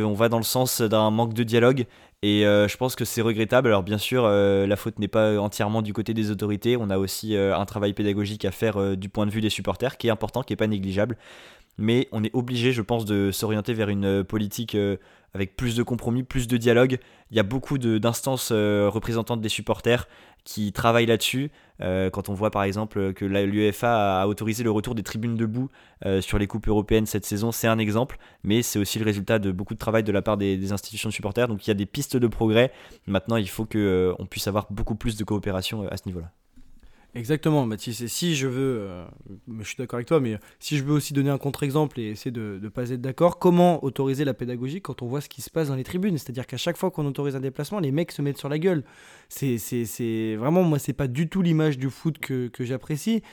on 0.05 0.13
va 0.13 0.29
dans 0.29 0.37
le 0.37 0.43
sens 0.43 0.81
d'un 0.81 1.09
manque 1.11 1.33
de 1.33 1.43
dialogue 1.43 1.85
et 2.23 2.45
euh, 2.45 2.67
je 2.67 2.77
pense 2.77 2.95
que 2.95 3.05
c'est 3.05 3.21
regrettable. 3.21 3.67
Alors 3.67 3.83
bien 3.83 3.99
sûr, 3.99 4.23
euh, 4.25 4.65
la 4.65 4.75
faute 4.75 4.97
n'est 4.97 5.07
pas 5.07 5.39
entièrement 5.39 5.83
du 5.83 5.93
côté 5.93 6.13
des 6.13 6.31
autorités. 6.31 6.75
On 6.75 6.89
a 6.89 6.97
aussi 6.97 7.35
euh, 7.35 7.55
un 7.55 7.65
travail 7.65 7.93
pédagogique 7.93 8.43
à 8.45 8.51
faire 8.51 8.97
du 8.97 9.09
point 9.09 9.25
de 9.25 9.31
vue 9.31 9.41
des 9.41 9.51
supporters 9.51 9.97
qui 9.97 10.07
est 10.07 10.09
important, 10.09 10.41
qui 10.41 10.53
n'est 10.53 10.57
pas 10.57 10.67
négligeable. 10.67 11.17
Mais 11.77 12.07
on 12.11 12.23
est 12.23 12.33
obligé, 12.33 12.71
je 12.71 12.81
pense, 12.81 13.05
de 13.05 13.29
s'orienter 13.31 13.73
vers 13.75 13.89
une 13.89 14.23
politique 14.23 14.75
avec 15.35 15.55
plus 15.55 15.75
de 15.75 15.83
compromis, 15.83 16.23
plus 16.23 16.47
de 16.47 16.57
dialogue. 16.57 16.97
Il 17.29 17.37
y 17.37 17.39
a 17.39 17.43
beaucoup 17.43 17.77
d'instances 17.77 18.51
représentantes 18.51 19.41
des 19.41 19.49
supporters 19.49 20.07
qui 20.47 20.71
travaillent 20.71 21.07
là-dessus. 21.07 21.51
Euh, 21.81 22.09
quand 22.09 22.29
on 22.29 22.33
voit 22.33 22.51
par 22.51 22.63
exemple 22.63 23.11
que 23.11 23.25
l'UEFA 23.25 24.21
a 24.21 24.27
autorisé 24.27 24.63
le 24.63 24.71
retour 24.71 24.95
des 24.95 25.03
tribunes 25.03 25.35
debout 25.35 25.69
euh, 26.05 26.21
sur 26.21 26.39
les 26.39 26.47
coupes 26.47 26.69
européennes 26.69 27.05
cette 27.05 27.25
saison, 27.25 27.51
c'est 27.51 27.67
un 27.67 27.77
exemple, 27.77 28.17
mais 28.43 28.61
c'est 28.61 28.79
aussi 28.79 28.97
le 28.97 29.03
résultat 29.03 29.39
de 29.39 29.51
beaucoup 29.51 29.73
de 29.73 29.79
travail 29.79 30.03
de 30.03 30.11
la 30.13 30.21
part 30.21 30.37
des, 30.37 30.71
institutions 30.71 31.09
de 31.09 31.13
supporters. 31.13 31.49
Donc 31.49 31.67
il 31.67 31.69
y 31.69 31.71
a 31.71 31.73
des 31.73 31.85
pistes 31.85 32.15
de 32.15 32.27
progrès. 32.27 32.71
Maintenant, 33.07 33.35
il 33.35 33.49
faut 33.49 33.65
qu'on 33.65 33.77
euh, 33.77 34.15
puisse 34.29 34.47
avoir 34.47 34.67
beaucoup 34.71 34.95
plus 34.95 35.17
de 35.17 35.25
coopération 35.25 35.85
à 35.85 35.97
ce 35.97 36.03
niveau-là. 36.05 36.31
Exactement, 37.17 37.65
Mathis. 37.65 38.01
Et 38.01 38.07
si 38.07 38.35
je 38.35 38.47
veux, 38.47 38.77
euh, 38.79 39.05
je 39.59 39.63
suis 39.63 39.75
d'accord 39.75 39.97
avec 39.97 40.07
toi, 40.07 40.19
mais 40.19 40.37
si 40.59 40.77
je 40.77 40.83
veux 40.83 40.93
aussi 40.93 41.13
donner 41.13 41.31
un 41.31 41.39
contre-exemple 41.39 41.99
et 41.99 42.09
essayer 42.09 42.29
de 42.29 42.59
ne 42.61 42.69
pas 42.69 42.91
être 42.91 43.01
d'accord, 43.01 43.39
comment 43.39 43.83
autoriser 43.83 44.23
la 44.23 44.35
pédagogie 44.35 44.81
quand 44.81 45.01
on 45.01 45.07
voit 45.07 45.19
ce 45.19 45.27
qui 45.27 45.41
se 45.41 45.49
passe 45.49 45.69
dans 45.69 45.75
les 45.75 45.83
tribunes? 45.83 46.19
C'est-à-dire 46.19 46.45
qu'à 46.45 46.57
chaque 46.57 46.77
fois 46.77 46.91
qu'on 46.91 47.07
autorise 47.07 47.35
un 47.35 47.39
déplacement, 47.39 47.79
les 47.79 47.91
mecs 47.91 48.11
se 48.11 48.21
mettent 48.21 48.37
sur 48.37 48.49
la 48.49 48.59
gueule. 48.59 48.83
C'est, 49.29 50.35
vraiment, 50.37 50.61
moi, 50.61 50.77
c'est 50.77 50.93
pas 50.93 51.07
du 51.07 51.27
tout 51.27 51.41
l'image 51.41 51.79
du 51.79 51.89
foot 51.89 52.19
que, 52.19 52.51
j'apprécie, 52.59 53.23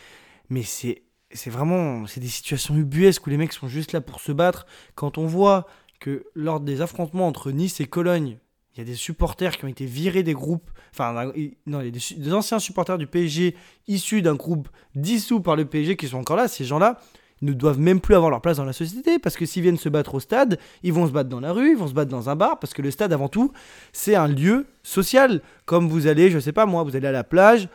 mais 0.49 0.63
c'est, 0.63 1.03
c'est 1.31 1.51
vraiment, 1.51 2.07
c'est 2.07 2.21
des 2.21 2.29
situations 2.29 2.75
ubuesques 2.77 3.27
où 3.27 3.31
les 3.31 3.37
mecs 3.37 3.53
sont 3.53 3.69
juste 3.69 3.93
là 3.93 4.01
pour 4.01 4.21
se 4.21 4.33
battre. 4.33 4.67
Quand 4.95 5.19
on 5.19 5.27
voit 5.27 5.67
que 6.01 6.25
lors 6.35 6.61
des 6.61 6.81
affrontements 6.81 7.29
entre 7.29 7.51
Nice 7.51 7.81
et 7.81 7.87
Cologne, 7.87 8.39
il 8.75 8.81
y 8.81 8.83
a 8.83 8.85
des 8.85 8.97
supporters 8.97 9.57
qui 9.57 9.65
ont 9.65 9.69
été 9.69 9.87
virés 9.87 10.25
des 10.25 10.33
groupes. 10.33 10.69
Enfin, 10.93 11.33
non, 11.67 11.81
il 11.81 11.87
y 11.87 11.89
a 11.89 11.91
des, 11.91 12.33
anciens 12.33 12.59
supporters 12.59 12.99
du 12.99 13.07
PSG 13.07 13.55
issus 13.87 14.21
d'un 14.21 14.35
groupe 14.35 14.69
dissous 14.97 15.41
par 15.41 15.55
le 15.55 15.65
PSG 15.65 15.97
qui 15.97 16.09
sont 16.09 16.19
encore 16.19 16.37
là. 16.37 16.49
Ces 16.49 16.65
gens-là 16.65 16.99
ne 17.43 17.53
doivent 17.53 17.79
même 17.79 18.01
plus 18.01 18.17
avoir 18.17 18.31
leur 18.31 18.41
place 18.41 18.57
dans 18.57 18.65
la 18.65 18.73
société 18.73 19.21
parce 19.21 19.37
que 19.37 19.47
s'ils 19.47 19.63
viennent 19.63 19.79
se 19.79 19.89
battre 19.89 20.15
au 20.17 20.21
stade, 20.21 20.59
ils 20.83 20.93
vont 20.93 21.07
se 21.07 21.13
battre 21.13 21.29
dans 21.29 21.41
la 21.41 21.53
rue, 21.53 21.71
ils 21.71 21.77
vont 21.77 21.87
se 21.87 21.93
battre 21.93 22.11
dans 22.11 22.31
un 22.31 22.37
bar 22.37 22.59
parce 22.59 22.75
que 22.75 22.83
le 22.83 22.91
stade, 22.91 23.13
avant 23.13 23.29
tout, 23.29 23.53
c'est 23.93 24.17
un 24.17 24.27
lieu 24.27 24.67
social. 24.83 25.41
Comme 25.67 25.89
vous 25.89 26.09
allez, 26.09 26.31
je 26.31 26.41
sais 26.41 26.53
pas 26.53 26.67
moi, 26.67 26.83
vous 26.83 26.97
allez 26.97 27.07
à 27.07 27.13
la 27.13 27.25
plage. 27.25 27.69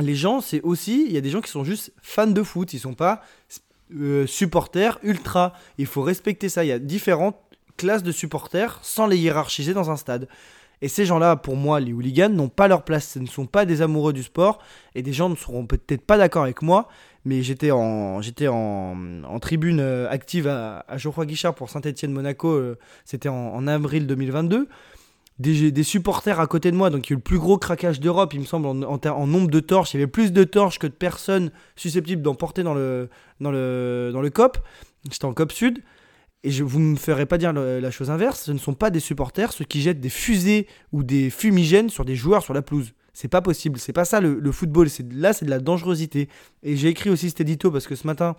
Les 0.00 0.16
gens, 0.16 0.40
c'est 0.40 0.60
aussi, 0.62 1.04
il 1.06 1.12
y 1.12 1.16
a 1.16 1.20
des 1.20 1.30
gens 1.30 1.40
qui 1.40 1.50
sont 1.50 1.62
juste 1.62 1.92
fans 2.02 2.26
de 2.26 2.42
foot, 2.42 2.72
ils 2.72 2.80
sont 2.80 2.94
pas 2.94 3.22
euh, 3.94 4.26
supporters 4.26 4.98
ultra. 5.04 5.52
Il 5.78 5.86
faut 5.86 6.02
respecter 6.02 6.48
ça. 6.48 6.64
Il 6.64 6.68
y 6.68 6.72
a 6.72 6.80
différentes 6.80 7.36
classe 7.76 8.02
de 8.02 8.12
supporters 8.12 8.78
sans 8.82 9.06
les 9.06 9.18
hiérarchiser 9.18 9.74
dans 9.74 9.90
un 9.90 9.96
stade. 9.96 10.28
Et 10.82 10.88
ces 10.88 11.06
gens-là, 11.06 11.36
pour 11.36 11.56
moi, 11.56 11.80
les 11.80 11.92
hooligans, 11.92 12.28
n'ont 12.28 12.48
pas 12.48 12.68
leur 12.68 12.82
place. 12.82 13.08
Ce 13.08 13.18
ne 13.18 13.26
sont 13.26 13.46
pas 13.46 13.64
des 13.64 13.80
amoureux 13.80 14.12
du 14.12 14.22
sport. 14.22 14.58
Et 14.94 15.02
des 15.02 15.14
gens 15.14 15.30
ne 15.30 15.34
seront 15.34 15.66
peut-être 15.66 16.04
pas 16.04 16.18
d'accord 16.18 16.42
avec 16.42 16.60
moi. 16.60 16.88
Mais 17.24 17.42
j'étais 17.42 17.70
en, 17.70 18.20
en, 18.20 19.40
tribune 19.40 19.80
euh, 19.80 20.10
active 20.10 20.46
à, 20.46 20.84
Geoffroy 20.96 21.24
Guichard 21.24 21.54
pour 21.54 21.70
Saint-Etienne-Monaco. 21.70 22.48
Euh, 22.48 22.78
c'était 23.06 23.30
en, 23.30 23.66
avril 23.66 24.06
2022. 24.06 24.68
Des, 25.38 25.82
supporters 25.82 26.38
à 26.38 26.46
côté 26.46 26.70
de 26.70 26.76
moi, 26.76 26.90
donc 26.90 27.08
il 27.08 27.10
y 27.10 27.12
a 27.12 27.14
eu 27.14 27.16
le 27.16 27.22
plus 27.22 27.38
gros 27.38 27.58
craquage 27.58 27.98
d'Europe, 27.98 28.34
il 28.34 28.40
me 28.40 28.44
semble, 28.44 28.66
en, 28.68 28.82
en, 28.82 29.26
nombre 29.26 29.48
de 29.48 29.58
torches. 29.58 29.94
Il 29.94 29.96
y 29.96 30.02
avait 30.02 30.10
plus 30.10 30.32
de 30.32 30.44
torches 30.44 30.78
que 30.78 30.86
de 30.86 30.92
personnes 30.92 31.50
susceptibles 31.74 32.22
d'en 32.22 32.34
porter 32.34 32.62
dans 32.62 32.74
le, 32.74 33.08
dans 33.40 33.50
le, 33.50 34.10
dans 34.12 34.20
le 34.20 34.30
COP. 34.30 34.58
J'étais 35.10 35.24
en 35.24 35.32
COP 35.32 35.50
Sud. 35.50 35.82
Et 36.44 36.50
je, 36.50 36.62
vous 36.62 36.78
ne 36.78 36.92
me 36.92 36.96
ferez 36.96 37.24
pas 37.24 37.38
dire 37.38 37.54
la 37.54 37.90
chose 37.90 38.10
inverse, 38.10 38.42
ce 38.42 38.52
ne 38.52 38.58
sont 38.58 38.74
pas 38.74 38.90
des 38.90 39.00
supporters 39.00 39.52
ceux 39.52 39.64
qui 39.64 39.80
jettent 39.80 40.00
des 40.00 40.10
fusées 40.10 40.66
ou 40.92 41.02
des 41.02 41.30
fumigènes 41.30 41.88
sur 41.88 42.04
des 42.04 42.14
joueurs 42.14 42.42
sur 42.42 42.52
la 42.52 42.60
pelouse. 42.60 42.92
C'est 43.14 43.28
pas 43.28 43.40
possible, 43.40 43.78
c'est 43.78 43.94
pas 43.94 44.04
ça 44.04 44.20
le, 44.20 44.52
football, 44.52 44.88
là 45.12 45.32
c'est 45.32 45.46
de 45.46 45.50
la 45.50 45.58
dangerosité. 45.58 46.28
Et 46.62 46.76
j'ai 46.76 46.88
écrit 46.88 47.08
aussi 47.08 47.30
cet 47.30 47.40
édito 47.40 47.70
parce 47.70 47.86
que 47.86 47.94
ce 47.94 48.06
matin, 48.06 48.36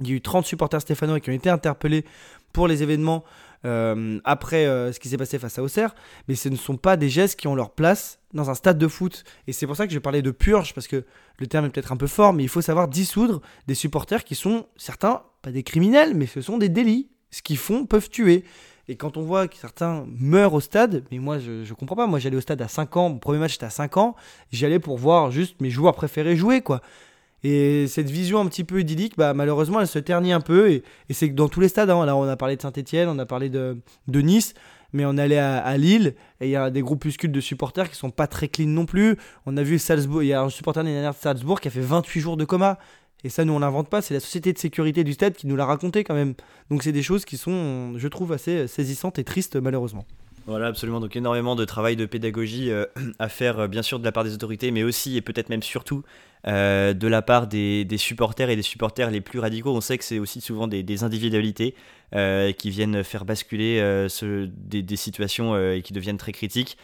il 0.00 0.08
y 0.08 0.12
a 0.12 0.16
eu 0.16 0.20
30 0.20 0.44
supporters 0.44 0.80
stéphanois 0.80 1.20
qui 1.20 1.30
ont 1.30 1.34
été 1.34 1.48
interpellés 1.48 2.04
pour 2.52 2.66
les 2.66 2.82
événements 2.82 3.22
euh, 3.64 4.18
après 4.24 4.66
euh, 4.66 4.92
ce 4.92 4.98
qui 4.98 5.08
s'est 5.08 5.16
passé 5.16 5.38
face 5.38 5.58
à 5.58 5.62
Auxerre, 5.62 5.94
mais 6.26 6.34
ce 6.34 6.48
ne 6.48 6.56
sont 6.56 6.76
pas 6.76 6.96
des 6.96 7.08
gestes 7.08 7.38
qui 7.38 7.46
ont 7.46 7.54
leur 7.54 7.70
place 7.70 8.18
dans 8.34 8.50
un 8.50 8.54
stade 8.54 8.78
de 8.78 8.88
foot. 8.88 9.22
Et 9.46 9.52
c'est 9.52 9.66
pour 9.66 9.76
ça 9.76 9.86
que 9.86 9.92
je 9.92 9.98
parlais 10.00 10.22
de 10.22 10.30
purge, 10.32 10.74
parce 10.74 10.88
que 10.88 11.04
le 11.38 11.46
terme 11.46 11.66
est 11.66 11.70
peut-être 11.70 11.92
un 11.92 11.96
peu 11.96 12.06
fort, 12.06 12.32
mais 12.32 12.42
il 12.42 12.48
faut 12.48 12.60
savoir 12.60 12.88
dissoudre 12.88 13.40
des 13.66 13.74
supporters 13.74 14.24
qui 14.24 14.34
sont, 14.34 14.66
certains, 14.76 15.22
pas 15.42 15.52
des 15.52 15.62
criminels, 15.62 16.14
mais 16.14 16.26
ce 16.26 16.40
sont 16.40 16.58
des 16.58 16.68
délits 16.68 17.08
ce 17.30 17.42
qu'ils 17.42 17.58
font 17.58 17.86
peuvent 17.86 18.10
tuer. 18.10 18.44
Et 18.88 18.96
quand 18.96 19.16
on 19.16 19.22
voit 19.22 19.48
que 19.48 19.56
certains 19.56 20.06
meurent 20.18 20.54
au 20.54 20.60
stade, 20.60 21.02
mais 21.10 21.18
moi 21.18 21.38
je, 21.38 21.64
je 21.64 21.74
comprends 21.74 21.96
pas, 21.96 22.06
moi 22.06 22.20
j'allais 22.20 22.36
au 22.36 22.40
stade 22.40 22.62
à 22.62 22.68
5 22.68 22.96
ans, 22.96 23.08
mon 23.08 23.18
premier 23.18 23.38
match 23.38 23.56
était 23.56 23.66
à 23.66 23.70
5 23.70 23.96
ans, 23.96 24.14
j'y 24.52 24.64
allais 24.64 24.78
pour 24.78 24.96
voir 24.96 25.32
juste 25.32 25.60
mes 25.60 25.70
joueurs 25.70 25.94
préférés 25.94 26.36
jouer 26.36 26.60
quoi. 26.60 26.80
Et 27.42 27.86
cette 27.88 28.10
vision 28.10 28.40
un 28.40 28.46
petit 28.46 28.64
peu 28.64 28.80
idyllique, 28.80 29.16
bah, 29.16 29.34
malheureusement 29.34 29.80
elle 29.80 29.88
se 29.88 29.98
ternit 29.98 30.32
un 30.32 30.40
peu, 30.40 30.70
et, 30.70 30.82
c'est 31.10 31.28
que 31.28 31.34
dans 31.34 31.48
tous 31.48 31.60
les 31.60 31.68
stades, 31.68 31.90
hein, 31.90 32.06
là 32.06 32.16
on 32.16 32.28
a 32.28 32.36
parlé 32.36 32.56
de 32.56 32.62
Saint-Etienne, 32.62 33.08
on 33.08 33.18
a 33.18 33.26
parlé 33.26 33.48
de, 33.48 33.78
de, 34.06 34.20
Nice, 34.20 34.54
mais 34.92 35.04
on 35.04 35.18
allait 35.18 35.38
à, 35.38 35.58
à 35.58 35.76
Lille, 35.76 36.14
et 36.40 36.46
il 36.46 36.50
y 36.50 36.56
a 36.56 36.70
des 36.70 36.80
groupuscules 36.80 37.32
de 37.32 37.40
supporters 37.40 37.90
qui 37.90 37.96
sont 37.96 38.10
pas 38.10 38.28
très 38.28 38.48
clean 38.48 38.68
non 38.68 38.86
plus. 38.86 39.16
On 39.46 39.56
a 39.56 39.62
vu 39.64 39.78
Salzbourg, 39.78 40.22
il 40.22 40.28
y 40.28 40.32
a 40.32 40.42
un 40.42 40.48
supporter 40.48 40.84
de 40.84 41.12
Salzbourg 41.18 41.60
qui 41.60 41.68
a 41.68 41.70
fait 41.72 41.80
28 41.80 42.20
jours 42.20 42.36
de 42.36 42.44
coma. 42.44 42.78
Et 43.26 43.28
ça, 43.28 43.44
nous, 43.44 43.52
on 43.52 43.58
l'invente 43.58 43.88
pas, 43.88 44.02
c'est 44.02 44.14
la 44.14 44.20
société 44.20 44.52
de 44.52 44.58
sécurité 44.58 45.02
du 45.02 45.12
stade 45.12 45.34
qui 45.34 45.48
nous 45.48 45.56
l'a 45.56 45.66
raconté 45.66 46.04
quand 46.04 46.14
même. 46.14 46.34
Donc 46.70 46.84
c'est 46.84 46.92
des 46.92 47.02
choses 47.02 47.24
qui 47.24 47.36
sont, 47.36 47.98
je 47.98 48.06
trouve, 48.06 48.30
assez 48.32 48.68
saisissantes 48.68 49.18
et 49.18 49.24
tristes, 49.24 49.56
malheureusement. 49.56 50.06
Voilà, 50.46 50.68
absolument. 50.68 51.00
Donc 51.00 51.16
énormément 51.16 51.56
de 51.56 51.64
travail 51.64 51.96
de 51.96 52.06
pédagogie 52.06 52.70
euh, 52.70 52.84
à 53.18 53.28
faire, 53.28 53.58
euh, 53.58 53.66
bien 53.66 53.82
sûr, 53.82 53.98
de 53.98 54.04
la 54.04 54.12
part 54.12 54.22
des 54.22 54.32
autorités, 54.32 54.70
mais 54.70 54.84
aussi 54.84 55.16
et 55.16 55.22
peut-être 55.22 55.48
même 55.48 55.64
surtout 55.64 56.04
euh, 56.46 56.94
de 56.94 57.08
la 57.08 57.20
part 57.20 57.48
des, 57.48 57.84
supporters 57.96 58.48
et 58.48 58.54
des 58.54 58.62
supporters 58.62 59.10
les 59.10 59.20
plus 59.20 59.40
radicaux. 59.40 59.74
On 59.74 59.80
sait 59.80 59.98
que 59.98 60.04
c'est 60.04 60.20
aussi 60.20 60.40
souvent 60.40 60.68
des, 60.68 61.02
individualités 61.02 61.74
qui 62.12 62.70
viennent 62.70 63.02
faire 63.02 63.24
basculer 63.24 64.06
des, 64.20 64.82
des, 64.82 64.96
situations 64.96 65.58
et 65.72 65.82
qui 65.82 65.92
deviennent 65.92 66.16
très 66.16 66.30
critiques. 66.30 66.78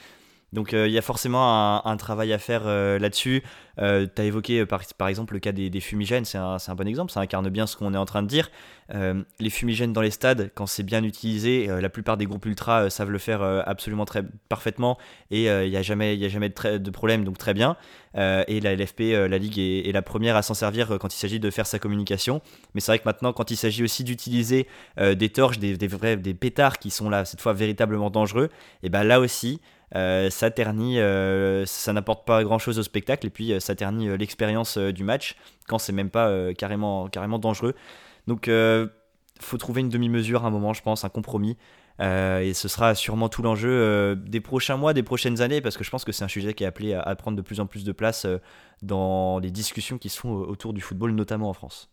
Donc 0.53 0.73
il 0.73 0.91
y 0.91 0.99
a 0.99 1.03
forcément 1.03 1.87
un, 1.87 1.97
travail 1.97 2.33
à 2.33 2.39
faire 2.39 2.65
là-dessus. 2.65 3.43
Euh, 3.81 4.07
tu 4.15 4.21
as 4.21 4.25
évoqué 4.25 4.67
par, 4.67 5.09
exemple 5.09 5.35
le 5.35 5.41
cas 5.41 5.53
des, 5.53 5.81
fumigènes, 5.81 6.25
c'est 6.25 6.39
un, 6.39 6.59
bon 6.77 6.87
exemple, 6.87 7.11
ça 7.11 7.21
incarne 7.21 7.49
bien 7.49 7.67
ce 7.67 7.77
qu'on 7.77 7.95
est 7.95 7.99
en 7.99 8.05
train 8.05 8.23
de 8.23 8.29
dire. 8.29 8.51
les 8.93 9.51
fumigènes 9.51 9.93
dans 9.93 10.03
les 10.03 10.11
stades, 10.11 10.51
quand 10.55 10.67
c'est 10.67 10.83
bien 10.83 11.03
utilisé, 11.05 11.67
la 11.67 11.89
plupart 11.89 12.17
des 12.17 12.27
groupes 12.27 12.45
ultra 12.47 12.91
savent 12.91 13.11
le 13.11 13.19
faire 13.19 13.43
absolument 13.67 14.05
parfaitement 14.49 14.99
et 15.31 15.45
il 15.45 15.71
n'y 15.71 15.77
a 15.77 15.83
jamais, 15.83 16.23
a 16.23 16.29
jamais 16.29 16.51
de, 16.51 16.91
problème, 16.91 17.25
donc 17.25 17.39
très 17.39 17.55
bien. 17.55 17.77
et 18.15 18.61
la 18.61 18.75
LFP, 18.75 19.01
la 19.01 19.39
Ligue, 19.39 19.59
est, 19.59 19.93
la 19.93 20.03
première 20.03 20.37
à 20.37 20.43
s'en 20.43 20.55
servir 20.55 20.99
quand 21.01 21.15
il 21.15 21.19
s'agit 21.19 21.41
de 21.41 21.51
faire 21.51 21.67
sa 21.67 21.79
communication. 21.79 22.43
Mais 22.75 22.81
c'est 22.81 22.93
vrai 22.93 22.99
que 22.99 23.05
maintenant, 23.07 23.33
quand 23.33 23.51
il 23.51 23.57
s'agit 23.57 23.83
aussi 23.83 24.05
d'utiliser 24.05 24.67
des 24.99 25.29
torches, 25.31 25.59
des, 25.59 25.77
des, 25.77 26.35
pétards 26.35 26.79
qui 26.79 26.91
sont 26.91 27.09
là, 27.09 27.25
cette 27.25 27.41
fois 27.41 27.55
véritablement 27.55 28.11
dangereux, 28.11 28.51
et 28.83 28.91
ben 28.91 29.05
là 29.05 29.21
aussi, 29.21 29.61
euh, 29.95 30.31
ça 30.31 30.51
ternit, 30.51 30.99
euh, 30.99 31.67
ça 31.67 31.93
n'apporte 31.93 32.25
pas 32.27 32.43
grand 32.45 32.59
chose 32.59 32.79
au 32.79 32.83
spectacle 32.83 33.27
et 33.27 33.31
puis 33.31 33.53
euh, 33.53 33.61
ça 33.61 33.75
ternit 33.75 34.17
l'expérience 34.17 34.79
du 34.79 35.05
match 35.05 35.37
quand 35.69 35.79
c'est 35.79 35.93
même 35.93 36.11
pas 36.11 36.53
carrément, 36.55 37.09
carrément 37.09 37.39
dangereux. 37.39 37.75
Donc 38.27 38.51
faut 39.41 39.59
trouver 39.59 39.81
une 39.81 39.89
demi-mesure 39.89 40.45
à 40.45 40.49
un 40.49 40.51
moment, 40.51 40.73
je 40.73 40.83
pense, 40.83 41.05
un 41.05 41.09
compromis. 41.09 41.57
et 42.01 42.53
ce 42.55 42.69
sera 42.69 42.95
sûrement 42.95 43.29
tout 43.29 43.43
l'enjeu 43.43 44.17
des 44.17 44.41
prochains 44.41 44.77
mois, 44.77 44.93
des 44.93 45.03
prochaines 45.03 45.41
années, 45.41 45.61
parce 45.61 45.77
que 45.77 45.85
je 45.85 45.91
pense 45.91 46.05
que 46.05 46.13
c'est 46.13 46.25
un 46.25 46.29
sujet 46.29 46.55
qui 46.55 46.65
est 46.65 46.67
appelé 46.67 46.95
à, 46.95 47.15
prendre 47.17 47.37
de 47.37 47.43
plus 47.43 47.61
en 47.61 47.67
plus 47.67 47.85
de 47.85 47.93
place 47.93 48.27
dans 48.83 49.39
les 49.39 49.51
discussions 49.51 49.99
qui 49.99 50.09
se 50.09 50.21
font 50.21 50.33
autour 50.33 50.73
du 50.73 50.81
football, 50.81 51.13
notamment 51.13 51.49
en 51.49 51.55
France. 51.55 51.92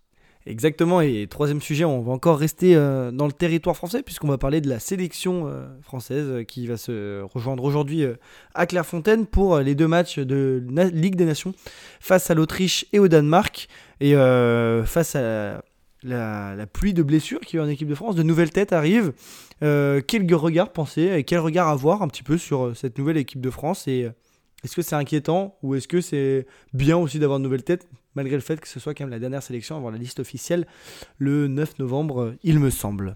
Exactement, 0.49 0.99
et 0.99 1.27
troisième 1.29 1.61
sujet, 1.61 1.85
on 1.85 2.01
va 2.01 2.11
encore 2.11 2.39
rester 2.39 2.75
euh, 2.75 3.11
dans 3.11 3.27
le 3.27 3.31
territoire 3.31 3.75
français 3.75 4.01
puisqu'on 4.01 4.27
va 4.27 4.39
parler 4.39 4.61
de 4.61 4.67
la 4.67 4.79
sélection 4.79 5.43
euh, 5.45 5.67
française 5.83 6.25
euh, 6.27 6.43
qui 6.43 6.65
va 6.65 6.75
se 6.75 7.21
rejoindre 7.21 7.63
aujourd'hui 7.63 8.03
à 8.55 8.65
Clairefontaine 8.65 9.27
pour 9.27 9.59
les 9.59 9.75
deux 9.75 9.87
matchs 9.87 10.17
de 10.17 10.65
Ligue 10.91 11.15
des 11.15 11.25
Nations 11.25 11.53
face 11.99 12.31
à 12.31 12.33
l'Autriche 12.33 12.87
et 12.93 12.97
au 12.97 13.07
Danemark 13.07 13.67
et 14.01 14.15
face 14.85 15.15
à 15.15 15.61
la, 16.01 16.65
pluie 16.65 16.95
de 16.95 17.03
blessures 17.03 17.41
qui 17.41 17.57
est 17.57 17.59
en 17.59 17.69
équipe 17.69 17.87
de 17.87 17.93
France, 17.93 18.15
de 18.15 18.23
nouvelles 18.23 18.49
têtes 18.49 18.73
arrivent. 18.73 19.13
quel 19.59 20.33
regard 20.33 20.73
penser 20.73 21.11
et 21.15 21.23
quel 21.25 21.39
regard 21.39 21.67
avoir 21.67 22.01
un 22.01 22.07
petit 22.07 22.23
peu 22.23 22.39
sur 22.39 22.75
cette 22.75 22.97
nouvelle 22.97 23.17
équipe 23.17 23.41
de 23.41 23.51
France 23.51 23.87
et 23.87 24.09
est-ce 24.63 24.75
que 24.75 24.81
c'est 24.81 24.95
inquiétant 24.95 25.57
ou 25.61 25.75
est-ce 25.75 25.87
que 25.87 26.01
c'est 26.01 26.47
bien 26.73 26.97
aussi 26.97 27.19
d'avoir 27.19 27.37
de 27.37 27.43
nouvelles 27.43 27.63
têtes 27.63 27.87
malgré 28.15 28.35
le 28.35 28.41
fait 28.41 28.59
que 28.59 28.67
ce 28.67 28.79
soit 28.79 28.93
quand 28.93 29.03
même 29.03 29.11
la 29.11 29.19
dernière 29.19 29.43
sélection 29.43 29.77
avant 29.77 29.89
la 29.89 29.97
liste 29.97 30.19
officielle 30.19 30.67
le 31.17 31.47
9 31.47 31.79
novembre, 31.79 32.35
il 32.43 32.59
me 32.59 32.69
semble. 32.69 33.15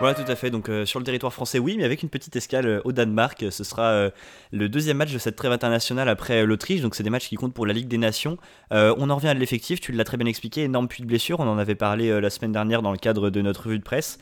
Voilà, 0.00 0.14
tout 0.14 0.32
à 0.32 0.34
fait. 0.34 0.50
Donc 0.50 0.70
euh, 0.70 0.86
sur 0.86 0.98
le 0.98 1.04
territoire 1.04 1.30
français, 1.30 1.58
oui, 1.58 1.74
mais 1.76 1.84
avec 1.84 2.02
une 2.02 2.08
petite 2.08 2.34
escale 2.34 2.66
euh, 2.66 2.80
au 2.84 2.92
Danemark. 2.92 3.44
Ce 3.50 3.64
sera 3.64 3.90
euh, 3.90 4.10
le 4.50 4.70
deuxième 4.70 4.96
match 4.96 5.12
de 5.12 5.18
cette 5.18 5.36
trêve 5.36 5.52
internationale 5.52 6.08
après 6.08 6.46
l'Autriche. 6.46 6.80
Donc 6.80 6.94
c'est 6.94 7.02
des 7.02 7.10
matchs 7.10 7.28
qui 7.28 7.36
comptent 7.36 7.52
pour 7.52 7.66
la 7.66 7.74
Ligue 7.74 7.86
des 7.86 7.98
Nations. 7.98 8.38
on 8.70 9.10
en 9.10 9.14
revient 9.14 9.28
à 9.28 9.34
l'effectif. 9.34 9.78
Tu 9.78 9.92
l'as 9.92 10.04
très 10.04 10.16
bien 10.16 10.26
expliqué. 10.26 10.62
Énorme 10.62 10.88
puits 10.88 11.02
de 11.02 11.06
blessures. 11.06 11.38
On 11.40 11.46
en 11.46 11.58
avait 11.58 11.74
parlé 11.74 12.18
la 12.18 12.30
semaine 12.30 12.52
dernière 12.52 12.80
dans 12.80 12.92
le 12.92 12.98
cadre 12.98 13.28
de 13.28 13.42
notre 13.42 13.64
revue 13.64 13.78
de 13.78 13.84
presse. 13.84 14.18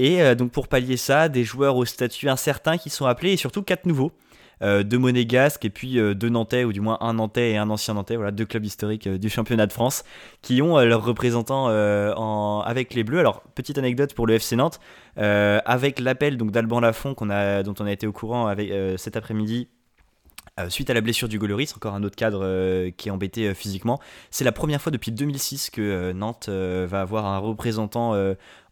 Et 0.00 0.22
euh, 0.22 0.34
donc 0.34 0.50
pour 0.50 0.66
pallier 0.66 0.96
ça, 0.96 1.28
des 1.28 1.44
joueurs 1.44 1.76
au 1.76 1.84
statut 1.84 2.30
incertain 2.30 2.78
qui 2.78 2.88
sont 2.88 3.04
appelés 3.04 3.32
et 3.32 3.36
surtout 3.36 3.62
quatre 3.62 3.84
nouveaux. 3.84 4.12
Euh, 4.62 4.82
deux 4.82 4.98
monégasques 4.98 5.66
et 5.66 5.70
puis 5.70 5.98
euh, 5.98 6.14
deux 6.14 6.30
Nantais, 6.30 6.64
ou 6.64 6.72
du 6.72 6.80
moins 6.80 6.96
un 7.02 7.14
Nantais 7.14 7.52
et 7.52 7.56
un 7.58 7.68
ancien 7.68 7.92
Nantais, 7.92 8.16
voilà, 8.16 8.30
deux 8.30 8.46
clubs 8.46 8.64
historiques 8.64 9.08
du 9.08 9.28
championnat 9.28 9.66
de 9.66 9.74
France, 9.74 10.04
qui 10.40 10.62
ont 10.62 10.78
leurs 10.78 11.04
représentants 11.04 11.66
en, 11.68 12.62
avec 12.64 12.94
les 12.94 13.04
Bleus. 13.04 13.18
Alors, 13.18 13.42
petite 13.54 13.76
anecdote 13.76 14.14
pour 14.14 14.26
le 14.26 14.34
FC 14.34 14.56
Nantes, 14.56 14.80
avec 15.16 16.00
l'appel 16.00 16.38
d'Alban 16.38 16.80
Lafont 16.80 17.14
dont 17.14 17.74
on 17.78 17.86
a 17.86 17.92
été 17.92 18.06
au 18.06 18.12
courant 18.12 18.54
cet 18.96 19.16
après-midi 19.16 19.68
euh, 19.70 19.79
suite 20.68 20.90
à 20.90 20.94
la 20.94 21.00
blessure 21.00 21.28
du 21.28 21.38
Goloris, 21.38 21.72
encore 21.74 21.94
un 21.94 22.02
autre 22.02 22.16
cadre 22.16 22.40
euh, 22.42 22.90
qui 22.96 23.08
est 23.08 23.10
embêté 23.10 23.48
euh, 23.48 23.54
physiquement. 23.54 24.00
C'est 24.30 24.44
la 24.44 24.52
première 24.52 24.82
fois 24.82 24.92
depuis 24.92 25.12
2006 25.12 25.70
que 25.70 26.12
Nantes 26.12 26.48
va 26.48 27.00
avoir 27.00 27.26
un 27.26 27.38
représentant 27.38 28.14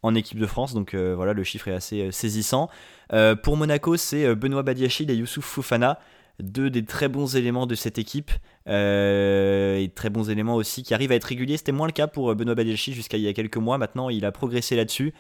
en 0.03 0.15
équipe 0.15 0.39
de 0.39 0.47
France, 0.47 0.75
donc 0.75 0.95
voilà, 0.95 1.33
le 1.33 1.45
chiffre 1.45 1.69
est 1.69 1.75
assez 1.75 2.13
saisissant. 2.13 2.69
pour 3.43 3.57
Monaco, 3.57 3.97
c'est 3.97 4.35
Benoît 4.35 4.63
Badiachil 4.63 5.11
et 5.11 5.15
Youssouf 5.15 5.45
Foufana 5.45 5.99
deux 6.41 6.71
des 6.71 6.85
très 6.85 7.09
bons 7.09 7.37
éléments 7.37 7.67
de 7.67 7.75
cette 7.75 7.99
équipe 7.99 8.31
et 8.69 9.91
très 9.95 10.11
bons 10.11 10.31
éléments 10.31 10.57
aussi 10.57 10.83
qui 10.83 10.95
arrivent 10.95 11.13
à 11.13 11.15
être 11.15 11.25
réguliers. 11.25 11.57
C'était 11.57 11.73
moins 11.73 11.87
le 11.87 11.93
cas 11.93 12.07
pour 12.07 12.35
Benoît 12.35 12.55
Badiachil 12.55 12.95
jusqu'à 12.95 13.17
il 13.17 13.23
y 13.23 13.29
a 13.29 13.33
quelques 13.33 13.57
mois. 13.57 13.79
Maintenant, 13.79 14.11
il 14.11 14.25
a 14.25 14.33
progressé 14.33 14.77
là-dessus, 14.77 15.15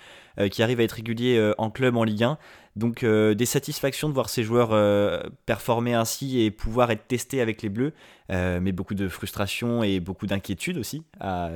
qui 0.51 0.63
arrive 0.63 0.81
à 0.81 0.83
être 0.83 0.93
régulier 0.93 1.53
en 1.59 1.71
club, 1.71 1.97
en 1.97 2.05
Ligue 2.05 2.25
1. 2.25 2.39
Donc 2.79 3.03
euh, 3.03 3.35
des 3.35 3.45
satisfactions 3.45 4.09
de 4.09 4.15
voir 4.15 4.29
ces 4.29 4.45
joueurs 4.45 4.71
euh, 4.73 5.21
performer 5.47 5.95
ainsi 5.95 6.41
et 6.41 6.53
pouvoir 6.53 6.93
être 6.93 7.09
testés 7.09 7.41
avec 7.41 7.61
les 7.61 7.71
Bleus, 7.71 7.93
euh, 8.31 8.61
mais 8.63 8.71
beaucoup 8.71 8.95
de 8.95 9.09
frustration 9.09 9.83
et 9.83 9.99
beaucoup 9.99 10.29
d'inquiétude 10.29 10.79
aussi, 10.79 11.03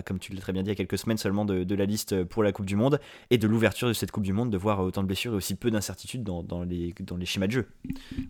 comme 0.05 0.19
tu 0.19 0.33
l'as 0.33 0.41
très 0.41 0.53
bien 0.53 0.65
dit, 0.65 0.71
a 0.71 0.75
quelques 0.75 0.99
semaines 0.99 1.19
seulement 1.19 1.45
de, 1.45 1.75
la 1.75 1.85
liste 1.85 2.25
pour 2.25 2.43
la 2.43 2.51
Coupe 2.51 2.67
du 2.67 2.75
Monde 2.75 3.01
et 3.31 3.39
de 3.39 3.47
l'ouverture 3.47 3.87
de 3.87 3.93
cette 3.93 4.11
Coupe 4.11 4.25
du 4.25 4.33
Monde, 4.33 4.51
de 4.51 4.57
voir 4.59 4.81
autant 4.81 5.03
de 5.03 5.07
blessures 5.07 5.33
et 5.33 5.37
aussi 5.37 5.55
peu 5.55 5.71
d'incertitudes 5.71 6.25
dans, 6.25 6.65
les, 6.65 6.93
schémas 7.25 7.47
de 7.47 7.53
jeu. 7.53 7.69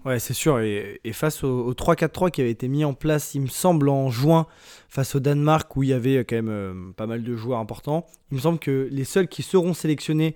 Ouais, 0.05 0.19
c'est 0.19 0.35
sûr, 0.35 0.61
et, 0.61 1.01
face 1.13 1.43
au, 1.45 1.73
3-4-3 1.73 2.31
qui 2.31 2.43
avait 2.43 2.51
été 2.51 2.69
mis 2.69 2.85
en 2.85 2.93
place, 2.93 3.35
il 3.35 3.41
me 3.41 3.47
semble, 3.53 3.89
en 3.89 4.11
juin, 4.11 4.47
face 4.89 5.15
au 5.15 5.21
Danemark, 5.21 5.77
où 5.77 5.83
il 5.83 5.91
y 5.91 5.93
avait 5.93 6.25
quand 6.25 6.43
même 6.43 6.93
pas 6.97 7.07
mal 7.07 7.23
de 7.23 7.37
joueurs 7.37 7.59
importants, 7.59 8.07
il 8.31 8.37
me 8.37 8.41
semble 8.41 8.59
que 8.59 8.89
les 8.91 9.05
seuls 9.05 9.29
qui 9.29 9.43
seront 9.43 9.75
sélectionnés 9.75 10.35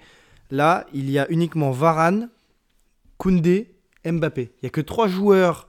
Là, 0.51 0.87
il 0.93 1.11
y 1.11 1.19
a 1.19 1.27
uniquement 1.31 1.71
Varane, 1.71 2.31
Koundé, 3.19 3.75
Mbappé. 4.05 4.43
Il 4.43 4.65
n'y 4.65 4.67
a 4.69 4.71
que 4.71 4.81
trois 4.81 5.09
joueurs 5.09 5.69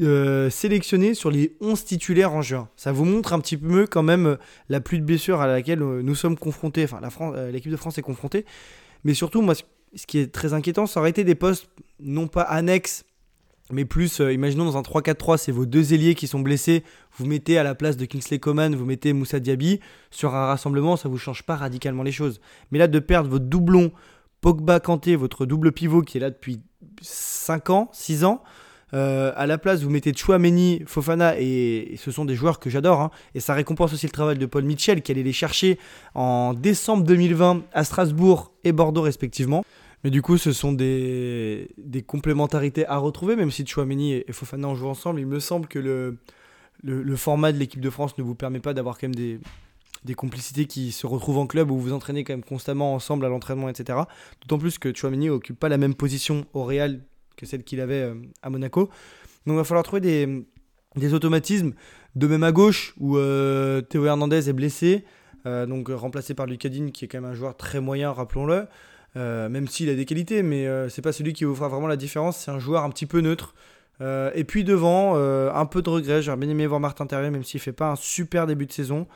euh, 0.00 0.50
sélectionnés 0.50 1.14
sur 1.14 1.30
les 1.30 1.56
11 1.60 1.84
titulaires 1.84 2.34
en 2.34 2.42
juin. 2.42 2.68
Ça 2.76 2.92
vous 2.92 3.04
montre 3.04 3.32
un 3.32 3.40
petit 3.40 3.56
peu 3.56 3.86
quand 3.86 4.02
même 4.02 4.26
euh, 4.26 4.36
la 4.68 4.80
pluie 4.80 4.98
de 4.98 5.04
blessures 5.04 5.40
à 5.40 5.46
laquelle 5.46 5.82
euh, 5.82 6.02
nous 6.02 6.14
sommes 6.14 6.36
confrontés, 6.36 6.84
enfin 6.84 7.00
l'équipe 7.50 7.70
de 7.70 7.76
France 7.76 7.96
est 7.96 8.02
confrontée. 8.02 8.44
Mais 9.04 9.14
surtout, 9.14 9.40
moi, 9.40 9.54
ce 9.54 10.06
qui 10.06 10.18
est 10.18 10.30
très 10.30 10.52
inquiétant, 10.52 10.86
ça 10.86 11.00
aurait 11.00 11.10
été 11.10 11.24
des 11.24 11.34
postes 11.34 11.70
non 12.00 12.28
pas 12.28 12.42
annexes, 12.42 13.04
mais 13.72 13.84
plus, 13.84 14.18
imaginons 14.18 14.64
dans 14.64 14.76
un 14.76 14.82
3-4-3, 14.82 15.38
c'est 15.38 15.52
vos 15.52 15.66
deux 15.66 15.94
ailiers 15.94 16.14
qui 16.14 16.26
sont 16.26 16.40
blessés, 16.40 16.84
vous 17.16 17.26
mettez 17.26 17.58
à 17.58 17.62
la 17.62 17.74
place 17.74 17.96
de 17.96 18.04
Kingsley 18.04 18.38
Coman, 18.38 18.74
vous 18.74 18.84
mettez 18.84 19.12
Moussa 19.12 19.40
Diaby, 19.40 19.80
sur 20.10 20.34
un 20.34 20.46
rassemblement, 20.46 20.96
ça 20.96 21.08
ne 21.08 21.12
vous 21.12 21.18
change 21.18 21.42
pas 21.42 21.56
radicalement 21.56 22.02
les 22.02 22.12
choses. 22.12 22.40
Mais 22.70 22.78
là, 22.78 22.88
de 22.88 22.98
perdre 22.98 23.30
votre 23.30 23.46
doublon 23.46 23.92
Pogba 24.40 24.80
Kanté, 24.80 25.16
votre 25.16 25.46
double 25.46 25.72
pivot 25.72 26.02
qui 26.02 26.18
est 26.18 26.20
là 26.20 26.30
depuis 26.30 26.60
5 27.02 27.70
ans, 27.70 27.90
6 27.92 28.24
ans. 28.24 28.42
Euh, 28.92 29.32
à 29.36 29.46
la 29.46 29.58
place, 29.58 29.82
vous 29.82 29.90
mettez 29.90 30.12
Chouameni, 30.12 30.82
Fofana, 30.86 31.38
et, 31.38 31.94
ce 31.96 32.10
sont 32.10 32.24
des 32.24 32.34
joueurs 32.34 32.58
que 32.58 32.70
j'adore. 32.70 33.00
Hein. 33.00 33.10
et 33.34 33.40
ça 33.40 33.54
récompense 33.54 33.92
aussi 33.92 34.06
le 34.06 34.12
travail 34.12 34.38
de 34.38 34.46
Paul 34.46 34.64
Mitchell, 34.64 35.02
qui 35.02 35.12
allait 35.12 35.22
les 35.22 35.32
chercher 35.32 35.78
en 36.14 36.54
décembre 36.54 37.04
2020 37.04 37.62
à 37.72 37.84
Strasbourg 37.84 38.52
et 38.64 38.72
Bordeaux 38.72 39.02
respectivement. 39.02 39.64
Mais 40.02 40.10
du 40.10 40.22
coup, 40.22 40.38
ce 40.38 40.52
sont 40.52 40.72
des, 40.72 41.68
complémentarités 42.06 42.86
à 42.86 42.96
retrouver, 42.96 43.36
même 43.36 43.50
si 43.50 43.66
Chouameni 43.66 44.14
et, 44.14 44.32
Fofana 44.32 44.68
en 44.68 44.74
jouent 44.74 44.88
ensemble. 44.88 45.20
Il 45.20 45.26
me 45.26 45.40
semble 45.40 45.68
que 45.68 45.78
le, 45.78 47.16
format 47.16 47.52
de 47.52 47.58
l'équipe 47.58 47.80
de 47.80 47.90
France 47.90 48.16
ne 48.16 48.22
vous 48.22 48.34
permet 48.34 48.60
pas 48.60 48.72
d'avoir 48.72 48.98
quand 48.98 49.08
même 49.08 49.38
des, 50.04 50.14
complicités 50.14 50.64
qui 50.64 50.92
se 50.92 51.06
retrouvent 51.06 51.38
en 51.38 51.46
club 51.46 51.70
où 51.70 51.78
vous 51.78 51.92
entraînez 51.92 52.24
quand 52.24 52.32
même 52.32 52.44
constamment 52.44 52.94
ensemble 52.94 53.26
à 53.26 53.28
l'entraînement, 53.28 53.68
etc. 53.68 53.98
D'autant 54.42 54.58
plus 54.58 54.78
que 54.78 54.94
Chouameni 54.94 55.28
occupe 55.28 55.58
pas 55.58 55.68
la 55.68 55.78
même 55.78 55.94
position 55.94 56.46
au 56.54 56.64
Real 56.64 57.00
que 57.36 57.46
celle 57.46 57.64
qu'il 57.64 57.80
avait 57.80 58.02
euh, 58.02 58.14
à 58.42 58.50
Monaco. 58.50 58.86
Donc 59.46 59.54
il 59.54 59.56
va 59.56 59.64
falloir 59.64 59.84
trouver 59.84 60.00
des, 60.00 60.44
des 60.96 61.14
automatismes, 61.14 61.72
de 62.14 62.26
même 62.26 62.42
à 62.42 62.52
gauche 62.52 62.94
où 62.98 63.16
euh, 63.16 63.80
Théo 63.80 64.04
Hernandez 64.04 64.48
est 64.48 64.52
blessé, 64.52 65.04
euh, 65.46 65.64
donc 65.64 65.88
remplacé 65.88 66.34
par 66.34 66.46
Lucadine 66.46 66.92
qui 66.92 67.04
est 67.04 67.08
quand 67.08 67.20
même 67.20 67.30
un 67.30 67.34
joueur 67.34 67.56
très 67.56 67.80
moyen, 67.80 68.12
rappelons-le. 68.12 68.66
Même 69.14 69.68
s'il 69.68 69.88
a 69.90 69.94
des 69.94 70.04
qualités, 70.04 70.42
mais 70.42 70.66
c'est 70.88 71.02
pas 71.02 71.12
celui 71.12 71.32
qui 71.32 71.44
vous 71.44 71.54
fera 71.54 71.68
vraiment 71.68 71.88
la 71.88 71.96
différence. 71.96 72.38
C'est 72.38 72.50
un 72.50 72.58
joueur 72.58 72.84
un 72.84 72.90
petit 72.90 73.06
peu 73.06 73.20
neutre. 73.20 73.54
et 74.00 74.44
puis 74.44 74.64
devant, 74.64 75.16
un 75.16 75.66
peu 75.66 75.82
de 75.82 75.90
regret. 75.90 76.22
J'aurais 76.22 76.38
bien 76.38 76.48
aimé 76.48 76.66
voir 76.66 76.80
Martin 76.80 77.06
Terrier, 77.06 77.30
même 77.30 77.44
s'il 77.44 77.60
fait 77.60 77.72
pas 77.72 77.90
un 77.90 77.96
super 77.96 78.46
début 78.46 78.66
de 78.66 78.72
saison. 78.72 79.06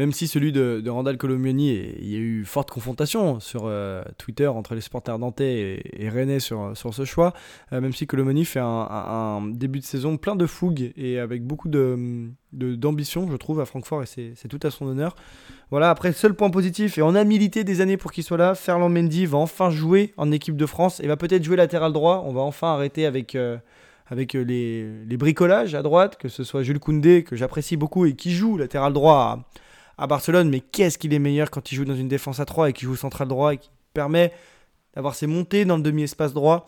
Même 0.00 0.12
si 0.12 0.28
celui 0.28 0.50
de, 0.50 0.80
de 0.82 0.88
Randall 0.88 1.18
Colomiani, 1.18 1.76
il 2.00 2.08
y 2.10 2.16
a 2.16 2.18
eu 2.18 2.46
forte 2.46 2.70
confrontation 2.70 3.38
sur 3.38 3.64
euh, 3.66 4.02
Twitter 4.16 4.46
entre 4.46 4.74
les 4.74 4.80
supporters 4.80 5.18
nantais 5.18 5.82
et, 5.84 6.04
et 6.04 6.08
rennais 6.08 6.40
sur, 6.40 6.74
sur 6.74 6.94
ce 6.94 7.04
choix, 7.04 7.34
euh, 7.74 7.82
même 7.82 7.92
si 7.92 8.06
Colomiani 8.06 8.46
fait 8.46 8.60
un, 8.62 9.42
début 9.52 9.78
de 9.78 9.84
saison 9.84 10.16
plein 10.16 10.36
de 10.36 10.46
fougue 10.46 10.94
et 10.96 11.18
avec 11.18 11.44
beaucoup 11.44 11.68
de 11.68 12.30
d'ambition, 12.52 13.30
je 13.30 13.36
trouve, 13.36 13.60
à 13.60 13.66
Francfort, 13.66 14.02
et 14.02 14.06
c'est 14.06 14.48
tout 14.48 14.58
à 14.62 14.70
son 14.70 14.86
honneur. 14.86 15.14
Voilà, 15.70 15.90
après, 15.90 16.12
seul 16.14 16.32
point 16.32 16.48
positif, 16.48 16.96
et 16.96 17.02
on 17.02 17.14
a 17.14 17.22
milité 17.22 17.62
des 17.62 17.82
années 17.82 17.98
pour 17.98 18.10
qu'il 18.10 18.24
soit 18.24 18.38
là, 18.38 18.54
Ferland 18.54 18.88
Mendy 18.88 19.26
va 19.26 19.36
enfin 19.36 19.68
jouer 19.68 20.14
en 20.16 20.32
équipe 20.32 20.56
de 20.56 20.66
France, 20.66 21.00
et 21.00 21.08
va 21.08 21.18
peut-être 21.18 21.44
jouer 21.44 21.56
latéral 21.56 21.92
droit, 21.92 22.24
on 22.26 22.32
va 22.32 22.40
enfin 22.40 22.68
arrêter 22.72 23.04
avec... 23.04 23.34
euh, 23.34 23.58
avec 24.12 24.32
les, 24.32 25.04
les 25.04 25.16
bricolages 25.16 25.76
à 25.76 25.82
droite, 25.82 26.16
que 26.16 26.28
ce 26.28 26.42
soit 26.42 26.64
Jules 26.64 26.80
Koundé, 26.80 27.22
que 27.22 27.36
j'apprécie 27.36 27.76
beaucoup 27.76 28.06
et 28.06 28.14
qui 28.14 28.32
joue 28.32 28.56
latéral 28.56 28.92
droit 28.92 29.44
à 30.00 30.06
Barcelone, 30.06 30.48
mais 30.48 30.60
qu'est-ce 30.60 30.98
qu'il 30.98 31.12
est 31.12 31.18
meilleur 31.18 31.50
quand 31.50 31.70
il 31.70 31.74
joue 31.74 31.84
dans 31.84 31.94
une 31.94 32.08
défense 32.08 32.40
à 32.40 32.46
3 32.46 32.70
et 32.70 32.72
qui 32.72 32.86
joue 32.86 32.96
central 32.96 33.28
droit 33.28 33.54
et 33.54 33.58
qui 33.58 33.70
permet 33.92 34.32
d'avoir 34.94 35.14
ses 35.14 35.26
montées 35.26 35.64
dans 35.64 35.76
le 35.76 35.82
demi-espace 35.82 36.32
droit 36.32 36.66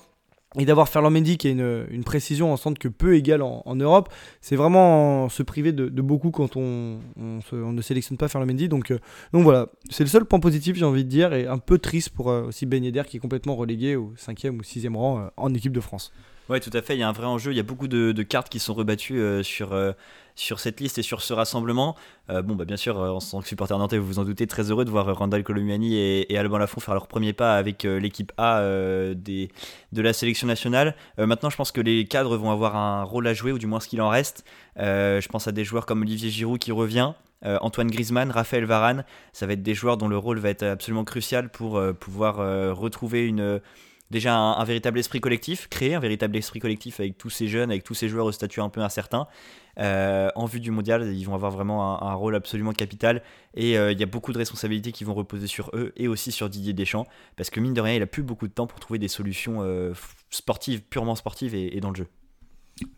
et 0.59 0.67
d'avoir 0.67 0.89
Ferland 0.89 1.11
Mendy 1.11 1.39
qui 1.39 1.49
a 1.49 1.51
une, 1.51 1.87
une 1.91 2.05
précision 2.05 2.53
en 2.53 2.57
centre 2.57 2.79
que 2.79 2.89
peu 2.89 3.17
égale 3.17 3.41
en, 3.43 3.75
Europe. 3.75 4.13
C'est 4.43 4.57
vraiment 4.57 5.31
se 5.31 5.43
priver 5.43 5.73
de, 5.73 5.89
beaucoup 6.03 6.31
quand 6.31 6.57
on, 6.57 6.99
on, 7.19 7.73
ne 7.73 7.83
sélectionne 7.83 8.19
pas 8.19 8.29
Ferland 8.29 8.47
Mendy. 8.47 8.69
Donc, 8.69 8.91
euh, 8.91 8.99
donc 9.33 9.45
voilà, 9.45 9.69
c'est 9.89 10.05
le 10.05 10.11
seul 10.11 10.27
point 10.27 10.41
positif, 10.41 10.77
j'ai 10.77 10.85
envie 10.85 11.05
de 11.05 11.09
dire, 11.09 11.33
et 11.33 11.47
un 11.47 11.59
peu 11.59 11.79
triste 11.79 12.11
pour 12.11 12.31
euh, 12.31 12.43
aussi 12.43 12.67
Ben 12.67 12.85
Yedder 12.85 13.05
qui 13.07 13.17
est 13.17 13.21
complètement 13.21 13.57
relégué 13.57 13.97
au 13.97 14.13
5e 14.19 14.59
ou 14.59 14.63
6e 14.63 14.95
rang 14.95 15.21
euh, 15.21 15.29
en 15.39 15.55
équipe 15.55 15.73
de 15.73 15.81
France. 15.81 16.13
Ouais, 16.51 16.61
tout 16.61 16.71
à 16.75 16.83
fait. 16.83 16.97
Il 16.97 17.01
y 17.01 17.03
a 17.03 17.09
un 17.09 17.13
vrai 17.13 17.27
enjeu. 17.27 17.53
Il 17.53 17.57
y 17.57 17.61
a 17.61 17.65
beaucoup 17.65 17.89
de, 17.89 18.23
cartes 18.23 18.51
qui 18.51 18.59
sont 18.59 18.75
rebattues 18.75 19.43
sur, 19.43 19.75
sur 20.35 20.61
cette 20.61 20.81
liste 20.81 20.99
et 20.99 21.03
sur 21.03 21.23
ce 21.23 21.33
rassemblement. 21.33 21.97
Euh, 22.31 22.43
bon, 22.43 22.55
bah, 22.55 22.65
bien 22.65 22.77
sûr, 22.77 23.01
euh, 23.01 23.11
en 23.11 23.19
tant 23.19 23.41
que 23.41 23.49
supporter 23.49 23.77
nantais, 23.79 23.99
vous 23.99 24.07
vous 24.07 24.19
en 24.19 24.25
doutez, 24.25 24.47
très 24.47 24.71
heureux 24.71 24.85
de 24.85 24.91
voir 24.91 25.09
euh, 25.09 25.13
Randall 25.13 25.43
Colomiani 25.43 25.97
et, 25.97 26.33
et 26.33 26.39
Alban 26.39 26.59
Lafont 26.59 26.81
faire 26.81 26.95
leur 26.95 27.07
premier 27.07 27.33
pas 27.33 27.57
avec 27.57 27.83
l'équipe 27.85 28.33
A 28.39 28.63
de 28.63 29.49
la 29.93 30.13
sélection 30.13 30.47
nationale. 30.47 30.95
Maintenant, 31.19 31.51
je 31.51 31.57
pense 31.57 31.73
que 31.73 31.81
les 31.81 32.05
cadres 32.07 32.37
vont 32.37 32.51
avoir 32.51 32.77
un 32.77 33.03
rôle 33.03 33.27
à 33.27 33.35
jouer, 33.35 33.53
ou 33.53 33.59
du 33.59 33.67
moins 33.67 33.81
ce 33.81 33.89
qu'il 33.89 34.01
en 34.01 34.09
reste. 34.09 34.45
Je 34.77 35.29
pense 35.29 35.49
à 35.49 35.53
des 35.53 35.65
joueurs 35.65 35.87
comme 35.87 36.03
Olivier 36.03 36.31
Giroud 36.31 36.59
qui 36.59 36.73
revient. 36.73 37.13
Antoine 37.45 37.91
Griezmann, 37.91 38.31
Raphaël 38.31 38.65
Varane, 38.65 39.05
ça 39.33 39.47
va 39.47 39.55
être 39.55 39.63
des 39.63 39.75
joueurs 39.75 39.97
dont 39.97 40.09
le 40.09 40.17
rôle 40.17 40.39
va 40.39 40.51
être 40.51 40.63
absolument 40.63 41.05
crucial 41.05 41.51
pour 41.51 41.81
pouvoir 41.99 42.37
retrouver 42.77 43.27
une, 43.27 43.61
déjà 44.13 44.37
un, 44.37 44.65
véritable 44.65 44.99
esprit 45.01 45.21
collectif, 45.21 45.69
créer 45.69 45.95
un 45.95 45.99
véritable 45.99 46.37
esprit 46.37 46.61
collectif 46.61 47.01
avec 47.01 47.19
tous 47.19 47.31
ces 47.31 47.49
jeunes, 47.49 47.71
avec 47.71 47.83
tous 47.83 47.95
ces 47.95 48.09
joueurs 48.09 48.27
au 48.27 48.33
statut 48.33 48.61
un 48.61 48.69
peu 48.69 48.81
incertain. 48.81 49.27
Euh, 49.79 50.29
en 50.37 50.45
vue 50.45 50.61
du 50.61 50.71
mondial, 50.71 51.13
ils 51.15 51.25
vont 51.25 51.35
avoir 51.35 51.51
vraiment 51.51 52.01
un, 52.03 52.13
rôle 52.13 52.37
absolument 52.37 52.73
capital 52.73 53.23
et 53.55 53.79
euh, 53.79 53.91
il 53.91 53.99
y 53.99 54.03
a 54.03 54.07
beaucoup 54.07 54.33
de 54.33 54.39
responsabilités 54.39 54.93
qui 54.93 55.03
vont 55.05 55.15
reposer 55.15 55.47
sur 55.47 55.71
eux 55.73 55.93
et 55.97 56.09
aussi 56.09 56.31
sur 56.31 56.51
Didier 56.51 56.75
Deschamps 56.75 57.07
parce 57.37 57.49
que 57.49 57.59
mine 57.59 57.73
de 57.73 57.81
rien, 57.81 57.95
il 57.95 58.03
a 58.03 58.07
plus 58.07 58.23
beaucoup 58.23 58.47
de 58.47 58.53
temps 58.53 58.67
pour 58.67 58.79
trouver 58.79 58.99
des 58.99 59.09
solutions 59.09 59.63
euh, 59.63 59.95
sportives, 60.29 60.83
purement 60.83 61.15
sportives 61.15 61.55
et 61.55 61.81
dans 61.81 61.91
le 61.91 61.97
jeu. 61.97 62.07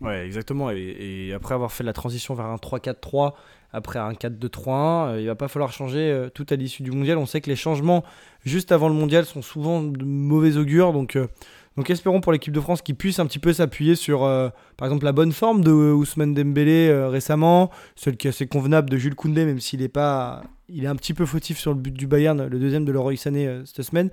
Ouais, 0.01 0.25
exactement. 0.27 0.71
Et, 0.71 1.33
après 1.35 1.55
avoir 1.55 1.73
fait 1.73 1.85
la 1.85 1.93
transition 1.93 2.35
vers 2.35 2.47
un 2.47 2.57
3-4-3, 2.57 3.33
après 3.73 3.99
un 3.99 4.13
4-2-3-1, 4.13 5.09
euh, 5.09 5.21
il 5.21 5.27
va 5.27 5.35
pas 5.35 5.49
falloir 5.49 5.73
changer 5.73 6.11
euh, 6.11 6.29
tout 6.31 6.47
à 6.51 6.57
l'issue 6.57 6.83
du 6.83 6.93
mondial. 6.93 7.19
On 7.19 7.27
sait 7.27 7.41
que 7.41 7.51
les 7.51 7.57
changements 7.57 8.05
juste 8.45 8.71
avant 8.71 8.89
le 8.89 8.95
mondial 8.95 9.25
sont 9.25 9.43
souvent 9.43 9.83
de 9.83 10.05
mauvais 10.05 10.57
augure. 10.57 10.93
Donc, 10.93 11.17
euh, 11.17 11.27
donc 11.77 11.91
espérons 11.91 12.21
pour 12.21 12.31
l'équipe 12.31 12.53
de 12.53 12.61
France 12.61 12.83
qu'ils 12.83 12.95
puisse 12.95 13.19
un 13.19 13.27
petit 13.27 13.41
peu 13.41 13.53
s'appuyer 13.53 13.97
sur, 13.97 14.21
par 14.77 14.87
exemple, 14.87 15.05
la 15.05 15.11
bonne 15.11 15.33
forme 15.33 15.65
de 15.65 15.73
Ousmane 15.73 16.33
Dembélé 16.33 16.93
récemment, 17.09 17.73
celle 17.97 18.17
qui 18.17 18.29
est 18.29 18.31
assez 18.31 18.47
convenable 18.47 18.89
de 18.89 18.97
Jules 18.97 19.17
Koundé, 19.17 19.45
même 19.45 19.59
s'il 19.59 19.83
est 19.83 19.89
pas, 19.89 20.45
il 20.69 20.85
est 20.85 20.87
un 20.87 20.95
petit 20.95 21.15
peu 21.15 21.27
fautif 21.27 21.59
sur 21.59 21.73
le 21.73 21.81
but 21.81 21.93
du 21.93 22.07
Bayern, 22.07 22.47
le 22.47 22.59
deuxième 22.61 22.85
de 22.85 22.93
Leroy 22.93 23.17
Sané 23.17 23.63
cette 23.65 23.85
semaine. 23.85 24.11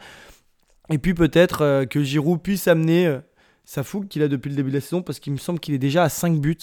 Et 0.89 0.97
puis 0.97 1.13
peut-être 1.13 1.85
que 1.85 2.01
Giroud 2.01 2.41
puisse 2.41 2.67
amener 2.67 3.19
sa 3.63 3.83
fougue 3.83 4.07
qu'il 4.07 4.23
a 4.23 4.27
depuis 4.27 4.49
le 4.49 4.55
début 4.55 4.69
de 4.69 4.75
la 4.75 4.81
saison 4.81 5.01
parce 5.01 5.19
qu'il 5.19 5.33
me 5.33 5.37
semble 5.37 5.59
qu'il 5.59 5.73
est 5.73 5.79
déjà 5.79 6.03
à 6.03 6.09
5 6.09 6.39
buts. 6.39 6.57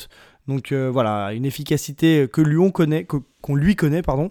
Donc 0.47 0.73
euh, 0.73 0.91
voilà, 0.91 1.33
une 1.35 1.45
efficacité 1.45 2.27
que 2.33 2.41
lui 2.41 2.57
on 2.57 2.71
connaît, 2.71 3.07
qu'on 3.43 3.55
lui 3.55 3.77
connaît, 3.77 4.03
pardon. 4.03 4.31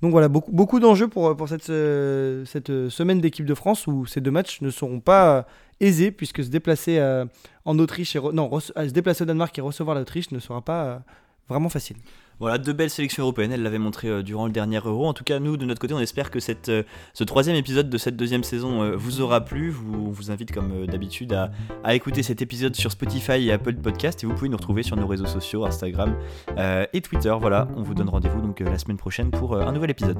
Donc 0.00 0.12
voilà, 0.12 0.28
beaucoup, 0.28 0.52
beaucoup 0.52 0.78
d'enjeux 0.78 1.08
pour, 1.08 1.36
pour 1.36 1.48
cette, 1.48 1.68
euh, 1.70 2.44
cette 2.44 2.70
euh, 2.70 2.88
semaine 2.88 3.20
d'équipe 3.20 3.44
de 3.44 3.54
France 3.54 3.86
où 3.88 4.06
ces 4.06 4.20
deux 4.20 4.30
matchs 4.30 4.60
ne 4.60 4.70
seront 4.70 5.00
pas 5.00 5.46
aisés 5.80 6.12
puisque 6.12 6.44
se 6.44 6.48
déplacer 6.48 7.02
en 7.64 7.78
Autriche 7.78 8.16
et 8.16 8.20
non, 8.32 8.60
se 8.60 8.92
déplacer 8.92 9.24
au 9.24 9.26
Danemark 9.26 9.58
et 9.58 9.60
recevoir 9.60 9.96
l'Autriche 9.96 10.30
ne 10.30 10.38
sera 10.38 10.62
pas 10.62 11.02
vraiment 11.48 11.68
facile. 11.68 11.96
Voilà, 12.38 12.58
deux 12.58 12.74
belles 12.74 12.90
sélections 12.90 13.22
européennes, 13.22 13.52
elle 13.52 13.62
l'avait 13.62 13.78
montré 13.78 14.08
euh, 14.08 14.22
durant 14.22 14.46
le 14.46 14.52
dernier 14.52 14.78
Euro. 14.84 15.06
En 15.06 15.14
tout 15.14 15.24
cas, 15.24 15.38
nous, 15.38 15.56
de 15.56 15.64
notre 15.64 15.80
côté, 15.80 15.94
on 15.94 16.00
espère 16.00 16.30
que 16.30 16.38
euh, 16.68 16.82
ce 17.14 17.24
troisième 17.24 17.56
épisode 17.56 17.88
de 17.88 17.98
cette 17.98 18.16
deuxième 18.16 18.44
saison 18.44 18.82
euh, 18.82 18.94
vous 18.94 19.22
aura 19.22 19.42
plu. 19.42 19.70
Vous, 19.70 20.06
on 20.08 20.10
vous 20.10 20.30
invite, 20.30 20.52
comme 20.52 20.86
d'habitude, 20.86 21.32
à, 21.32 21.94
écouter 21.94 22.22
cet 22.22 22.42
épisode 22.42 22.76
sur 22.76 22.92
Spotify 22.92 23.46
et 23.46 23.52
Apple 23.52 23.76
Podcast. 23.76 24.22
Et 24.22 24.26
vous 24.26 24.34
pouvez 24.34 24.50
nous 24.50 24.56
retrouver 24.56 24.82
sur 24.82 24.96
nos 24.96 25.06
réseaux 25.06 25.26
sociaux, 25.26 25.64
Instagram 25.64 26.14
et 26.92 27.00
Twitter. 27.00 27.34
Voilà, 27.40 27.68
on 27.76 27.82
vous 27.82 27.94
donne 27.94 28.08
rendez-vous 28.08 28.40
donc 28.40 28.60
la 28.60 28.78
semaine 28.78 28.98
prochaine 28.98 29.30
pour 29.30 29.56
un 29.56 29.72
nouvel 29.72 29.90
épisode. 29.90 30.18